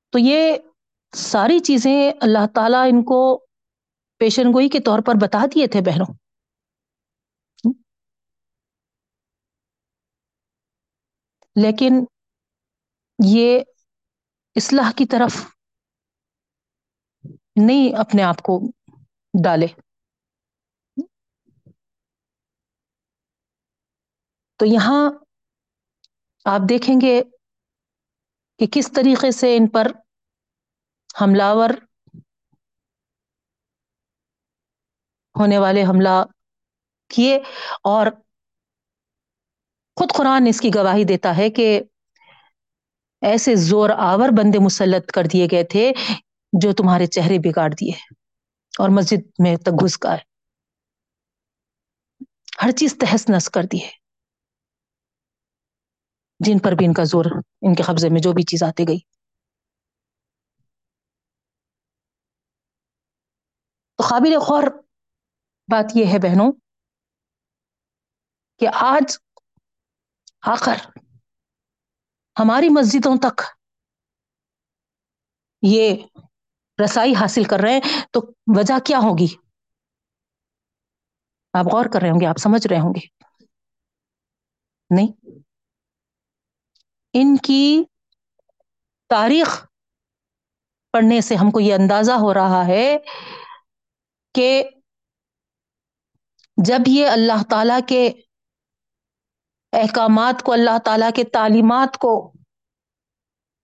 تو 0.10 0.20
یہ 0.20 0.56
ساری 1.16 1.60
چیزیں 1.60 2.12
اللہ 2.22 2.48
تعالیٰ 2.56 2.86
ان 2.92 3.04
کو 3.04 3.46
پیشن 4.18 4.44
گوئی 4.54 4.70
کے 4.70 4.80
طور 4.80 5.00
پر 5.06 5.14
بتا 5.22 5.46
دیے 5.56 5.68
تھے 5.68 5.82
بہنوں۔ 5.82 6.14
لیکن 11.56 12.06
یہ 13.26 13.60
اصلاح 14.56 14.92
کی 14.92 15.06
طرف 15.06 15.46
نہیں 17.56 18.00
اپنے 18.00 18.24
آپ 18.24 18.42
کو 18.42 18.72
ڈالے۔ 19.44 19.68
تو 24.60 24.66
یہاں 24.66 25.02
آپ 26.46 26.62
دیکھیں 26.70 26.96
گے 27.02 27.22
کہ 28.60 28.66
کس 28.72 28.92
طریقے 28.92 29.32
سے 29.32 29.56
ان 29.58 29.68
پر 29.68 29.92
حملہ 31.22 31.44
ہونے 35.36 35.58
والے 35.58 35.84
حملہ 35.86 36.16
کیے 37.10 37.36
اور 37.86 38.08
خود 39.98 40.12
قرآن 40.12 40.48
اس 40.48 40.62
کی 40.62 40.70
گواہی 40.76 41.04
دیتا 41.04 41.36
ہے 41.38 41.50
کہ 41.50 41.68
ایسے 43.22 43.56
زور 43.62 43.90
آور 44.04 44.30
بندے 44.38 44.60
مسلط 44.60 45.12
کر 45.12 45.28
دیے 45.34 45.48
گئے 45.52 45.64
تھے 45.66 45.92
جو 46.54 46.72
تمہارے 46.74 47.06
چہرے 47.08 47.38
بگاڑ 47.40 47.70
دیے 47.74 47.92
اور 48.74 48.90
مسجد 48.90 49.22
میں 49.40 49.56
تک 49.58 49.84
گھس 49.84 49.98
گئے۔ 50.00 50.18
ہر 52.62 52.72
چیز 52.72 52.92
تہس 52.98 53.30
نس 53.30 53.50
کر 53.50 53.64
دی 53.64 53.80
ہے۔ 53.84 53.92
جن 56.40 56.60
پر 56.60 56.72
بھی 56.72 56.86
ان 56.86 56.94
کا 56.94 57.04
زور، 57.04 57.26
ان 57.62 57.76
کے 57.76 57.84
قبضے 57.84 58.10
میں 58.10 58.22
جو 58.22 58.34
بھی 58.34 58.44
چیز 58.44 58.64
آتی 58.64 58.84
گئی۔ 58.88 59.00
تو 63.96 64.04
قابل 64.10 64.34
غور 64.38 64.64
بات 65.68 65.92
یہ 65.96 66.06
ہے 66.06 66.18
بہنوں 66.20 66.52
کہ 68.60 68.68
آج 68.74 69.18
آخر 70.42 70.76
ہماری 72.40 72.70
مسجدوں 72.70 73.18
تک 73.18 73.42
یہ 75.62 75.96
رسائی 76.84 77.16
حاصل 77.16 77.44
کر 77.44 77.58
رہے 77.60 77.74
ہیں، 77.74 78.02
تو 78.12 78.32
وجہ 78.58 78.80
کیا 78.86 78.98
ہوگی؟ 78.98 79.28
آپ 81.54 81.66
غور 81.66 81.86
کر 81.94 82.00
رہے 82.02 82.10
ہوں 82.10 82.22
گے، 82.22 82.26
آپ 82.26 82.38
سمجھ 82.38 82.68
رہے 82.68 82.80
ہوں 82.80 82.94
گے۔ 82.96 83.08
نہیں 84.90 85.19
ان 87.14 87.36
کی 87.38 87.84
تاریخ 89.10 89.66
پڑھنے 90.94 91.22
سے 91.22 91.36
ہم 91.36 91.52
کو 91.52 91.60
یہ 91.60 91.74
اندازہ 91.74 92.12
ہو 92.12 92.34
رہا 92.34 92.66
ہے 92.68 92.98
کہ 94.36 94.50
جب 96.58 96.88
یہ 96.88 97.08
اللہ 97.08 97.44
تعالی 97.50 97.80
کے 97.88 98.08
احکامات 99.74 100.44
کو، 100.44 100.54
اللہ 100.54 100.78
تعالی 100.86 101.06
کے 101.16 101.24
تعلیمات 101.24 101.98
کو 101.98 102.12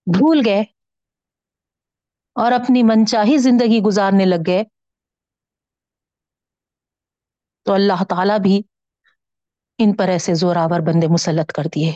بھول 0.08 0.42
گئے 0.46 0.62
اور 2.36 2.52
اپنی 2.52 2.84
منچاہی 2.84 3.38
زندگی 3.38 3.80
گزارنے 3.82 4.26
لگ 4.26 4.44
گئے، 4.48 4.64
تو 7.66 7.74
اللہ 7.74 8.04
تعالی 8.10 8.40
بھی 8.44 8.62
ان 9.80 9.96
پر 9.96 10.08
ایسے 10.08 10.34
زوراور 10.34 10.80
بندے 10.80 11.08
مسلط 11.08 11.52
کر 11.52 11.68
دیے۔ 11.76 11.92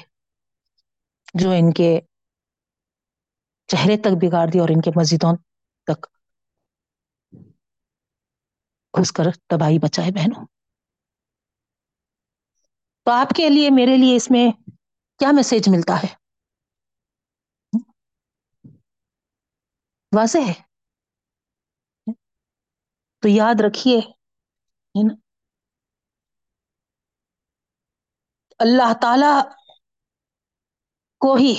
جو 1.34 1.50
ان 1.50 1.74
کے 1.74 2.00
چہرے 3.68 3.98
تک 3.98 4.14
بگاڑ 4.22 4.48
دی 4.48 4.60
اور 4.60 4.70
ان 4.70 4.82
کے 4.82 4.92
مسجدوں 4.96 5.38
تک 5.84 6.06
گھس 9.00 9.12
کر 9.12 9.24
تباہی 9.48 9.80
بچائے 9.80 10.12
بہنوں۔ 10.12 10.46
تو 13.04 13.12
آپ 13.12 13.28
کے 13.36 13.50
لیے، 13.50 13.70
میرے 13.70 13.98
لیے 13.98 14.16
اس 14.16 14.32
میں 14.32 14.52
کیا 15.20 15.32
میسج 15.32 15.70
ملتا 15.70 15.94
ہے؟ 16.04 16.16
واضح 20.16 20.38
ہے۔ 20.48 20.54
تو 23.22 23.28
یاد 23.28 23.62
رکھیے 23.68 24.00
اللہ 28.60 28.94
تعالی 29.02 29.59
کو 31.22 31.34
ہی 31.36 31.54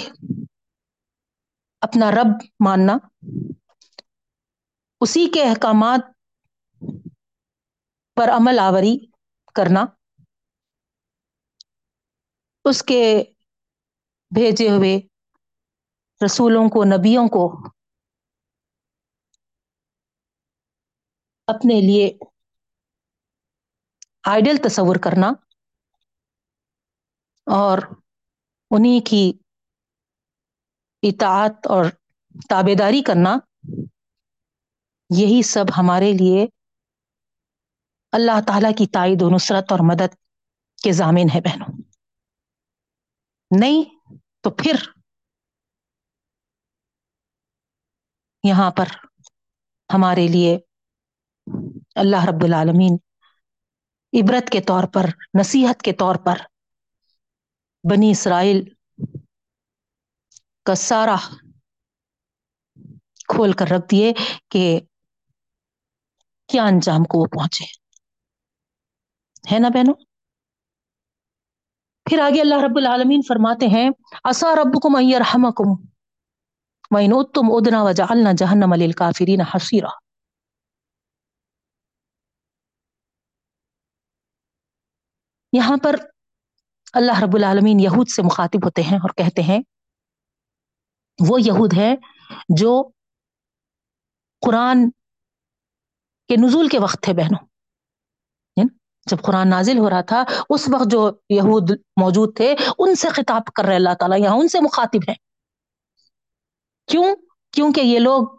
اپنا 1.83 2.11
رب 2.11 2.31
ماننا، 2.61 2.95
اسی 5.01 5.27
کے 5.31 5.43
احکامات 5.45 6.03
پر 8.17 8.29
عمل 8.31 8.59
آوری 8.61 8.95
کرنا، 9.57 9.83
اس 12.65 12.83
کے 12.83 13.01
بھیجے 14.33 14.69
ہوئے 14.71 14.95
رسولوں 16.21 16.69
کو، 16.69 16.85
نبیوں 16.87 17.27
کو 17.29 17.43
اپنے 21.49 21.81
لیے 21.81 22.07
آئیڈل 24.25 24.57
تصور 24.65 24.97
کرنا 25.03 25.33
اور 27.47 27.79
انہیں 28.71 29.01
کی 29.07 29.23
اطاعت 31.03 31.67
اور 31.67 31.85
تابے 32.49 32.75
داری 32.75 33.03
کرنا، 33.03 33.39
یہی 35.11 35.43
سب 35.43 35.65
ہمارے 35.77 36.13
لیے 36.13 36.47
اللہ 38.13 38.41
تعالی 38.47 38.75
کی 38.79 38.87
تائید 38.87 39.23
و 39.23 39.31
نصرت 39.35 39.73
اور 39.73 39.81
مدد 39.83 40.15
کے 40.83 40.93
ضامن 40.93 41.27
ہے 41.35 41.41
بہنوں۔ 41.41 41.83
نہیں 43.61 44.07
تو 44.41 44.51
پھر 44.51 44.75
یہاں 48.45 48.71
پر 48.71 48.85
ہمارے 49.95 50.29
لیے 50.29 50.59
اللہ 51.95 52.25
رب 52.25 52.45
العالمین 52.45 52.97
عبرت 54.13 54.51
کے 54.51 54.61
طور 54.61 54.85
پر، 54.85 55.05
نصیحت 55.41 55.83
کے 55.83 55.93
طور 55.93 56.15
پر 56.15 56.37
بنی 57.91 58.11
اسرائیل 58.11 58.80
کا 60.71 60.75
سارا 60.75 61.17
کھول 63.29 63.53
کر 63.53 63.67
رکھ 63.71 63.85
دیے 63.91 64.13
کہ 64.49 64.81
کیا 66.49 66.65
انجام 66.65 67.05
کو 67.05 67.19
وہ 67.19 67.27
پہنچے۔ 67.27 67.65
ہے 69.55 69.59
نا 69.59 69.69
بہنوں؟ 69.69 69.95
پھر 72.05 72.19
آگے 72.19 72.41
اللہ 72.41 72.55
رب 72.55 72.77
العالمین 72.77 73.21
فرماتے 73.29 73.67
ہیں 73.67 73.91
اصا 74.25 74.55
رب 74.55 74.75
کم 74.83 74.97
ائر 74.97 75.23
کم 75.57 75.71
وَإِنْ 76.91 77.13
أُتُّمْ 77.13 77.51
أُدْنَا 77.51 77.83
وَجَعَلْنَا 77.83 78.33
جَهَنَّمَ 78.39 78.77
لِلْكَافِرِينَ 78.77 79.43
حَصِيرًا۔ 79.55 79.95
یہاں 85.53 85.77
پر 85.83 85.97
اللہ 86.93 87.21
رب 87.23 87.37
العالمین 87.37 87.81
یہود 87.81 88.09
سے 88.09 88.23
مخاطب 88.23 88.65
ہوتے 88.65 88.83
ہیں 88.83 88.99
اور 88.99 89.11
کہتے 89.11 89.43
ہیں 89.43 89.61
وہ 91.29 91.41
یہود 91.41 91.73
ہے 91.77 91.95
جو 92.57 92.91
قرآن 94.47 94.91
کے 96.29 96.37
نزول 96.47 96.69
کے 96.69 96.79
وقت 96.79 97.03
تھے 97.03 97.13
بہنوں۔ 97.13 97.47
یعنی 98.57 98.77
جب 99.07 99.17
قرآن 99.23 99.51
نازل 99.51 99.79
ہو 99.79 99.91
رہا 99.91 100.01
تھا، 100.01 100.25
اس 100.51 100.69
وقت 100.75 100.91
جو 100.91 101.11
یہود 101.31 101.71
موجود 102.01 102.37
تھے، 102.37 102.55
ان 102.79 102.95
سے 102.95 103.09
خطاب 103.09 103.43
کر 103.55 103.65
رہے 103.65 103.77
اللہ 103.77 103.95
تعالیٰ، 103.99 104.19
یہاں 104.19 104.37
ان 104.37 104.49
سے 104.49 104.59
مخاطب 104.61 105.11
ہے 105.11 105.15
کیوں؟ 106.87 107.17
کیونکہ 107.51 107.81
یہ 107.81 107.99
لوگ 107.99 108.37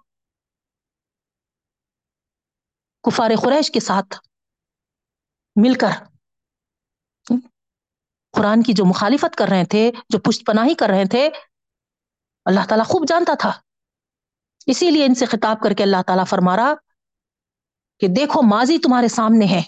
کفار 3.03 3.32
قریش 3.41 3.72
کے 3.72 3.80
ساتھ 3.80 4.16
مل 5.56 5.74
کر 5.74 5.88
یعنی 7.30 7.48
قرآن 8.32 8.62
کی 8.62 8.74
جو 8.74 8.86
مخالفت 8.86 9.36
کر 9.36 9.45
رہے 9.49 9.66
تھے، 9.66 9.91
جو 10.10 10.20
پشت 10.20 10.45
پناہی 10.45 10.74
کر 10.74 10.88
رہے 10.90 11.06
تھے 11.06 11.30
اللہ 12.46 12.60
تعالیٰ 12.70 12.86
خوب 12.86 13.08
جانتا 13.08 13.34
تھا۔ 13.40 13.52
اسی 14.66 14.92
لیے 14.92 15.06
ان 15.06 15.16
سے 15.16 15.26
خطاب 15.26 15.60
کر 15.64 15.74
کے 15.74 15.84
اللہ 15.84 16.02
تعالیٰ 16.08 16.26
فرما 16.26 16.56
رہا 16.56 16.74
کہ 18.00 18.08
دیکھو، 18.08 18.42
ماضی 18.42 18.78
تمہارے 18.78 19.08
سامنے 19.08 19.46
ہے۔ 19.46 19.62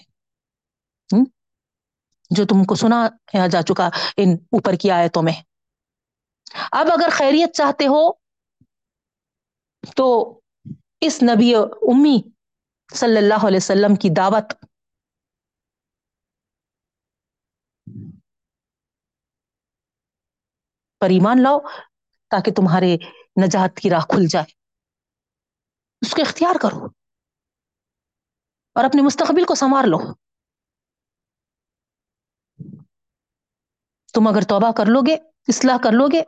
جو 2.30 2.44
تم 2.44 2.64
کو 2.64 2.74
سنا 2.74 3.08
جا 3.46 3.62
چکا 3.62 3.88
ان 4.16 4.28
اوپر 4.32 4.72
کی 4.72 4.90
آیتوں 4.90 5.22
میں۔ 5.22 5.32
اب 6.72 6.86
اگر 6.92 7.08
خیریت 7.12 7.52
چاہتے 7.52 7.86
ہو 7.86 8.12
تو 9.96 10.40
اس 11.00 11.22
نبی 11.22 11.54
امی 11.54 12.22
صلی 12.94 13.16
اللہ 13.16 13.46
علیہ 13.46 13.56
وسلم 13.56 13.94
کی 13.94 14.08
دعوت۔ 14.16 14.52
پر 21.00 21.10
ایمان 21.10 21.42
لاؤ 21.42 21.58
تاکہ 22.34 22.50
تمہارے 22.50 22.96
نجات 23.44 23.76
کی 23.76 23.90
راہ 23.90 24.00
کھل 24.00 24.26
جائے۔ 24.28 24.52
اس 26.00 26.14
کو 26.14 26.22
اختیار 26.22 26.54
کرو 26.62 26.86
اور 28.74 28.84
اپنے 28.84 29.02
مستقبل 29.02 29.44
کو 29.44 29.54
سنوار 29.54 29.84
لو۔ 29.84 30.14
تم 34.14 34.26
اگر 34.26 34.42
توبہ 34.48 34.72
کر 34.72 34.84
لو 34.86 35.00
گے، 35.06 35.14
اصلاح 35.48 35.76
کر 35.84 35.90
لو 35.92 36.06
گے، 36.12 36.22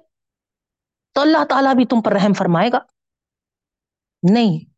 تو 1.12 1.20
اللہ 1.20 1.44
تعالیٰ 1.48 1.74
بھی 1.74 1.86
تم 1.86 2.02
پر 2.02 2.12
رحم 2.12 2.32
فرمائے 2.32 2.70
گا۔ 2.72 2.78
نہیں۔ 4.32 4.76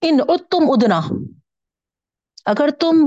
ان 0.00 0.26
تم 0.26 0.64
ادنا، 0.68 1.00
اگر 2.44 2.68
تم 2.80 3.06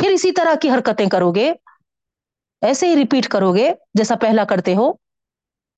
پھر 0.00 0.10
اسی 0.10 0.32
طرح 0.32 0.54
کی 0.62 0.70
حرکتیں 0.70 1.06
کرو 1.06 1.32
گے 1.32 1.52
ایسے 2.62 2.86
ہی 2.86 2.96
ریپیٹ 2.96 3.28
کرو 3.28 3.54
گے 3.54 3.70
جیسا 3.94 4.14
پہلا 4.16 4.44
کرتے 4.44 4.74
ہو، 4.74 4.92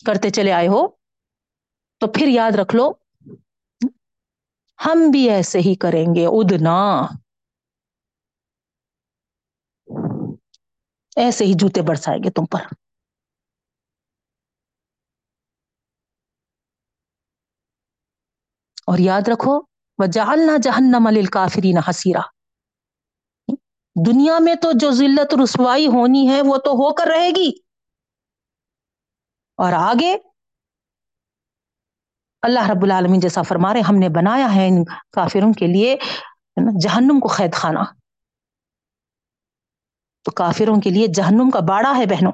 کرتے 0.07 0.31
چلے 0.31 0.53
آئے 0.53 0.69
ہو۔ 0.69 0.89
تو 2.01 2.07
پھر 2.07 2.27
یاد 2.28 2.53
رکھ 2.53 2.77
لو، 2.77 2.93
ہم 4.86 5.11
بھی 5.12 5.31
ایسے 5.31 5.59
ہی 5.59 5.74
کریں 5.74 6.15
گے، 6.15 6.27
ادنا۔ 6.27 7.07
ایسے 11.16 11.44
ہی 11.44 11.53
جوتے 11.55 11.82
برسائیں 11.82 12.23
گے 12.24 12.31
تم 12.31 12.47
پر۔ 12.47 12.62
اور 18.86 18.99
یاد 18.99 19.28
رکھو، 19.28 19.61
وجعلنا 19.99 20.57
جہنم 20.62 21.09
للکافرین 21.09 21.78
حسیرا 21.89 22.20
دنیا 23.97 24.39
میں 24.40 24.55
تو 24.55 24.70
جو 24.74 24.90
ذلت 24.90 25.35
رسوائی 25.44 25.86
ہونی 25.86 26.28
ہے 26.28 26.43
وہ 26.43 26.56
تو 26.56 26.70
ہو 26.70 26.94
کر 26.94 27.05
رہے 27.06 27.31
گی۔ 27.31 27.51
اور 29.56 29.73
آگے 29.73 30.16
اللہ 32.43 32.70
رب 32.70 32.82
العالمین 32.82 33.20
جیسا 33.20 33.43
فرما 33.43 33.74
رہے 33.74 33.81
ہم 33.81 33.98
نے 33.98 34.09
بنایا 34.09 34.55
ہے 34.55 34.69
ان 34.69 34.85
کافروں 34.85 35.52
کے 35.52 35.66
لیے 35.66 35.97
جہنم 36.82 37.20
کو 37.20 37.28
قید 37.28 37.55
خانہ۔ 37.55 37.78
تو 40.24 40.31
کافروں 40.31 40.81
کے 40.81 40.90
لیے 40.90 41.06
جہنم 41.14 41.51
کا 41.51 41.60
باڑا 41.69 41.93
ہے 41.97 42.06
بہنوں۔ 42.06 42.32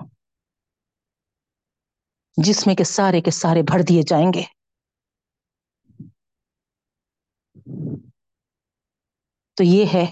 جس 2.36 2.66
میں 2.66 2.74
کہ 2.74 2.84
سارے 2.84 3.20
کے 3.20 3.30
سارے 3.30 3.62
بھر 3.62 3.80
دیے 3.88 4.02
جائیں 4.06 4.32
گے۔ 4.34 4.42
تو 9.54 9.64
یہ 9.64 9.84
ہے 9.94 10.06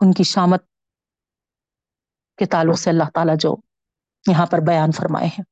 ان 0.00 0.12
کی 0.12 0.22
شامت 0.22 0.64
کے 2.36 2.46
تعلق 2.46 2.78
سے 2.78 2.90
اللہ 2.90 3.10
تعالیٰ 3.14 3.34
جو 3.38 3.56
یہاں 4.30 4.46
پر 4.46 4.58
بیان 4.66 4.92
فرمائے 4.92 5.26
ہیں۔ 5.26 5.44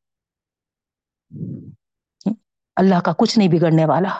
اللہ 2.76 3.00
کا 3.00 3.12
کچھ 3.18 3.38
نہیں 3.38 3.48
بگڑنے 3.48 3.84
والا۔ 3.86 4.18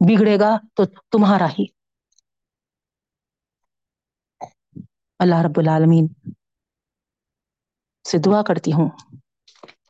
بگڑے 0.00 0.38
گا 0.40 0.56
تو 0.74 0.84
تمہارا 0.84 1.46
ہی۔ 1.46 1.64
اللہ 5.18 5.34
رب 5.44 5.54
العالمین 5.56 6.06
سے 8.08 8.18
دعا 8.18 8.42
کرتی 8.42 8.72
ہوں 8.72 8.90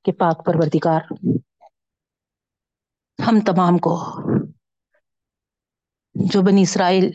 کہ 0.05 0.13
پاک 0.13 0.47
پروردگار، 0.47 1.01
ہم 3.29 3.41
تمام 3.47 3.79
کو 3.79 4.23
جو 6.15 6.43
بنی 6.43 6.63
اسرائیل 6.63 7.11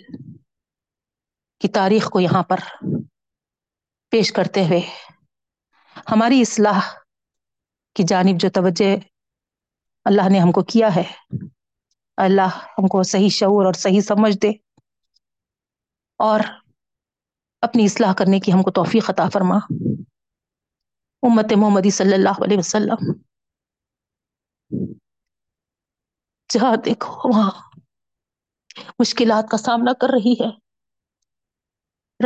کی 1.61 1.67
تاریخ 1.67 2.09
کو 2.09 2.19
یہاں 2.19 2.43
پر 2.43 2.59
پیش 4.09 4.31
کرتے 4.31 4.65
ہوئے 4.65 4.79
ہماری 6.11 6.41
اصلاح 6.41 6.79
کی 7.95 8.03
جانب 8.07 8.39
جو 8.39 8.49
توجہ 8.49 8.95
اللہ 10.05 10.29
نے 10.31 10.39
ہم 10.39 10.51
کو 10.51 10.63
کیا 10.63 10.95
ہے، 10.95 11.03
اللہ 12.17 12.57
ہم 12.77 12.87
کو 12.87 13.03
صحیح 13.03 13.29
شعور 13.29 13.65
اور 13.65 13.73
صحیح 13.73 14.01
سمجھ 14.01 14.37
دے 14.37 14.51
اور 16.19 16.39
اپنی 17.61 17.85
اصلاح 17.85 18.13
کرنے 18.13 18.39
کی 18.39 18.53
ہم 18.53 18.63
کو 18.63 18.71
توفیق 18.71 19.09
عطا 19.09 19.29
فرما۔ 19.29 19.57
امت 21.23 21.53
محمدی 21.57 21.89
صلی 21.89 22.13
اللہ 22.13 22.43
علیہ 22.45 22.57
وسلم، 22.57 23.11
جہاں 26.49 26.75
دیکھو 26.85 27.29
وہاں 27.29 27.51
مشکلات 28.99 29.49
کا 29.51 29.57
سامنا 29.57 29.93
کر 29.93 30.07
رہی 30.13 30.33
ہے۔ 30.33 30.70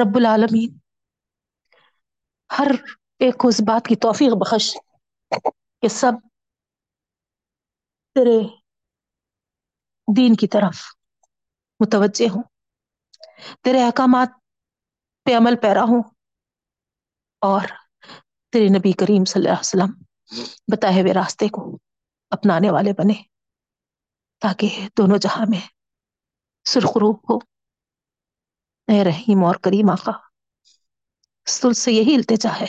رب 0.01 0.15
العالمین۔ 0.15 0.77
ہر 2.59 2.71
ایک 3.19 3.37
کو 3.37 3.47
اس 3.47 3.61
بات 3.61 3.87
کی 3.87 3.95
توفیق 3.95 4.33
بخش 4.33 4.77
کہ 5.81 5.87
سب 5.87 6.11
تیرے 8.15 8.37
دین 10.07 10.35
کی 10.35 10.47
طرف 10.47 10.75
متوجہ 11.79 12.29
ہوں، 12.29 12.43
تیرے 13.63 13.83
احکامات 13.83 14.29
پہ 15.25 15.37
عمل 15.37 15.55
پیرا 15.61 15.83
ہوں 15.83 16.01
اور 17.41 17.61
تیرے 18.49 18.67
نبی 18.67 18.91
کریم 18.91 19.25
صلی 19.25 19.39
اللہ 19.39 19.49
علیہ 19.49 19.59
وسلم 19.59 19.91
بتائے 20.71 21.01
ہوئے 21.01 21.13
راستے 21.13 21.47
کو 21.47 21.77
اپنانے 22.29 22.71
والے 22.71 22.93
بنے 22.93 23.23
تاکہ 24.41 24.87
دونوں 24.97 25.17
جہاں 25.17 25.45
میں 25.49 25.67
سرخرو 26.65 27.11
ہو۔ 27.11 27.54
اے 28.87 29.03
رحیم 29.03 29.43
اور 29.43 29.55
کریم 29.55 29.89
آقا 29.89 30.11
سل 31.45 31.73
سے 31.73 31.91
یہی 31.91 32.15
التجا 32.15 32.59
ہے 32.61 32.65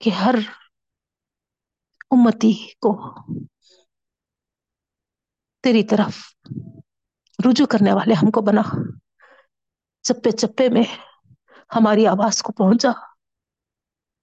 کہ 0.00 0.10
ہر 0.10 0.34
امتی 2.10 2.72
کو 2.72 3.14
تیری 5.60 5.84
طرف 5.84 6.18
رجوع 7.48 7.66
کرنے 7.66 7.92
والے 7.92 8.14
ہم 8.14 8.30
کو 8.30 8.40
بنا۔ 8.40 8.62
چپے 10.02 10.30
چپے 10.30 10.68
میں 10.68 10.82
ہماری 11.76 12.06
آواز 12.06 12.42
کو 12.42 12.52
پہنچا 12.52 12.88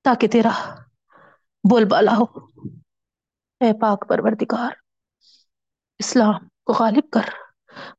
تاکہ 0.01 0.27
تیرا 0.27 0.75
بول 1.69 1.85
بالا 1.85 2.11
ہو۔ 2.11 2.23
اے 3.59 3.81
پاک 3.81 4.09
پروردگار، 4.09 4.71
اسلام 5.99 6.47
کو 6.63 6.73
غالب 6.73 7.09
کر، 7.11 7.29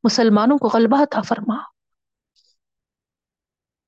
مسلمانوں 0.05 0.59
کو 0.59 0.69
غلبہ 0.69 1.02
عطا 1.02 1.20
فرما۔ 1.20 1.73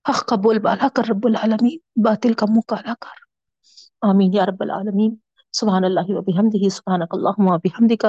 حق 0.08 0.24
کا 0.28 0.36
بول 0.36 0.58
بالا 0.58 0.88
کر 0.94 1.02
رب 1.10 1.26
العالمین، 1.26 1.78
باطل 2.04 2.32
کا 2.32 2.46
منہ 2.48 2.66
کالا 2.68 2.94
کر۔ 3.00 3.16
آمین 4.02 4.34
یا 4.34 4.46
رب 4.46 4.60
العالمین۔ 4.60 5.14
سبحان 5.52 5.84
اللہ 5.84 6.08
و 6.08 6.20
بحمدہ، 6.22 6.68
سبحانک 6.68 7.14
اللہم 7.14 7.46
و 7.48 7.56
بحمدک۔ 7.64 8.04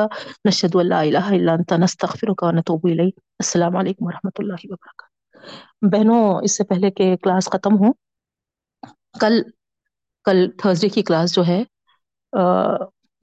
نشہد 0.46 0.76
ان 0.76 0.90
لا 0.90 1.00
الہ 1.00 1.26
الا 1.30 1.54
انت، 1.54 1.74
نستغفرک 1.74 2.44
و 2.44 2.52
نتوب 2.52 2.82
الیک۔ 2.84 3.20
السلام 3.40 3.78
علیکم 3.78 4.06
ورحمۃ 4.06 4.38
اللہ 4.40 4.62
وبرکاتہ۔ 4.64 5.06
بہنوں، 5.92 6.24
اس 6.44 6.58
سے 6.58 6.64
پہلے 6.64 6.92
کہ 6.92 7.16
کلاس 7.16 7.46
ختم 7.46 7.78
ہو، 7.78 7.92
کل 9.20 9.42
کل 10.26 10.50
تھرسڈے 10.58 10.90
کی 10.90 11.02
کلاس 11.02 11.36
جو 11.36 11.46
ہے 11.48 11.64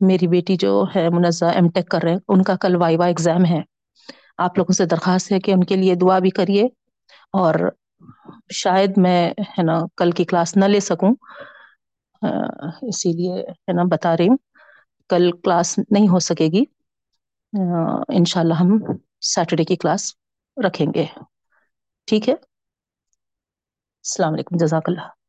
میری 0.01 0.27
بیٹی 0.29 0.57
جو 0.57 0.85
ہے، 0.97 1.09
منزہ 1.09 1.45
ایم 1.45 1.69
ٹیک 1.69 1.89
کر 1.89 2.03
رہے 2.03 2.13
ہیں، 2.13 2.19
ان 2.29 2.43
کا 2.43 2.57
کل 2.57 2.77
وائی 2.77 2.97
وا 2.97 3.07
ایگزام 3.07 3.45
ہے۔ 3.45 3.61
آپ 4.39 4.59
لوگوں 4.59 4.73
سے 4.75 4.85
درخواست 4.85 5.33
ہے 5.33 5.41
کہ 5.41 5.51
ان 5.51 5.65
کے 5.65 5.77
لیے 5.77 5.95
دعا 5.95 6.19
بھی 6.19 6.31
کریے 6.31 6.65
اور 7.33 7.55
شاید 8.53 8.93
میں، 8.97 9.31
ہے 9.31 9.63
نا، 9.63 9.81
کل 9.97 10.11
کی 10.11 10.25
کلاس 10.25 10.57
نہ 10.57 10.65
لے 10.65 10.81
سکوں۔ 10.81 11.15
اسی 12.83 13.13
لیے، 13.13 13.43
ہے 13.43 13.73
نا، 13.73 13.83
بتا 13.91 14.17
رہی 14.17 14.29
ہوں۔ 14.29 14.37
کل 15.09 15.31
کلاس 15.33 15.79
نہیں 15.91 16.09
ہو 16.09 16.19
سکے 16.19 16.47
گی۔ 16.47 16.65
انشاءاللہ 18.09 18.55
ہم 18.55 18.79
سیٹرڈے 19.21 19.65
کی 19.65 19.77
کلاس 19.77 20.15
رکھیں 20.67 20.87
گے۔ 20.95 21.07
ٹھیک 22.07 22.29
ہے؟ 22.29 22.35
السلام 24.05 24.35
علیکم، 24.35 24.57
جزاک 24.57 24.83
اللہ۔ 24.87 25.24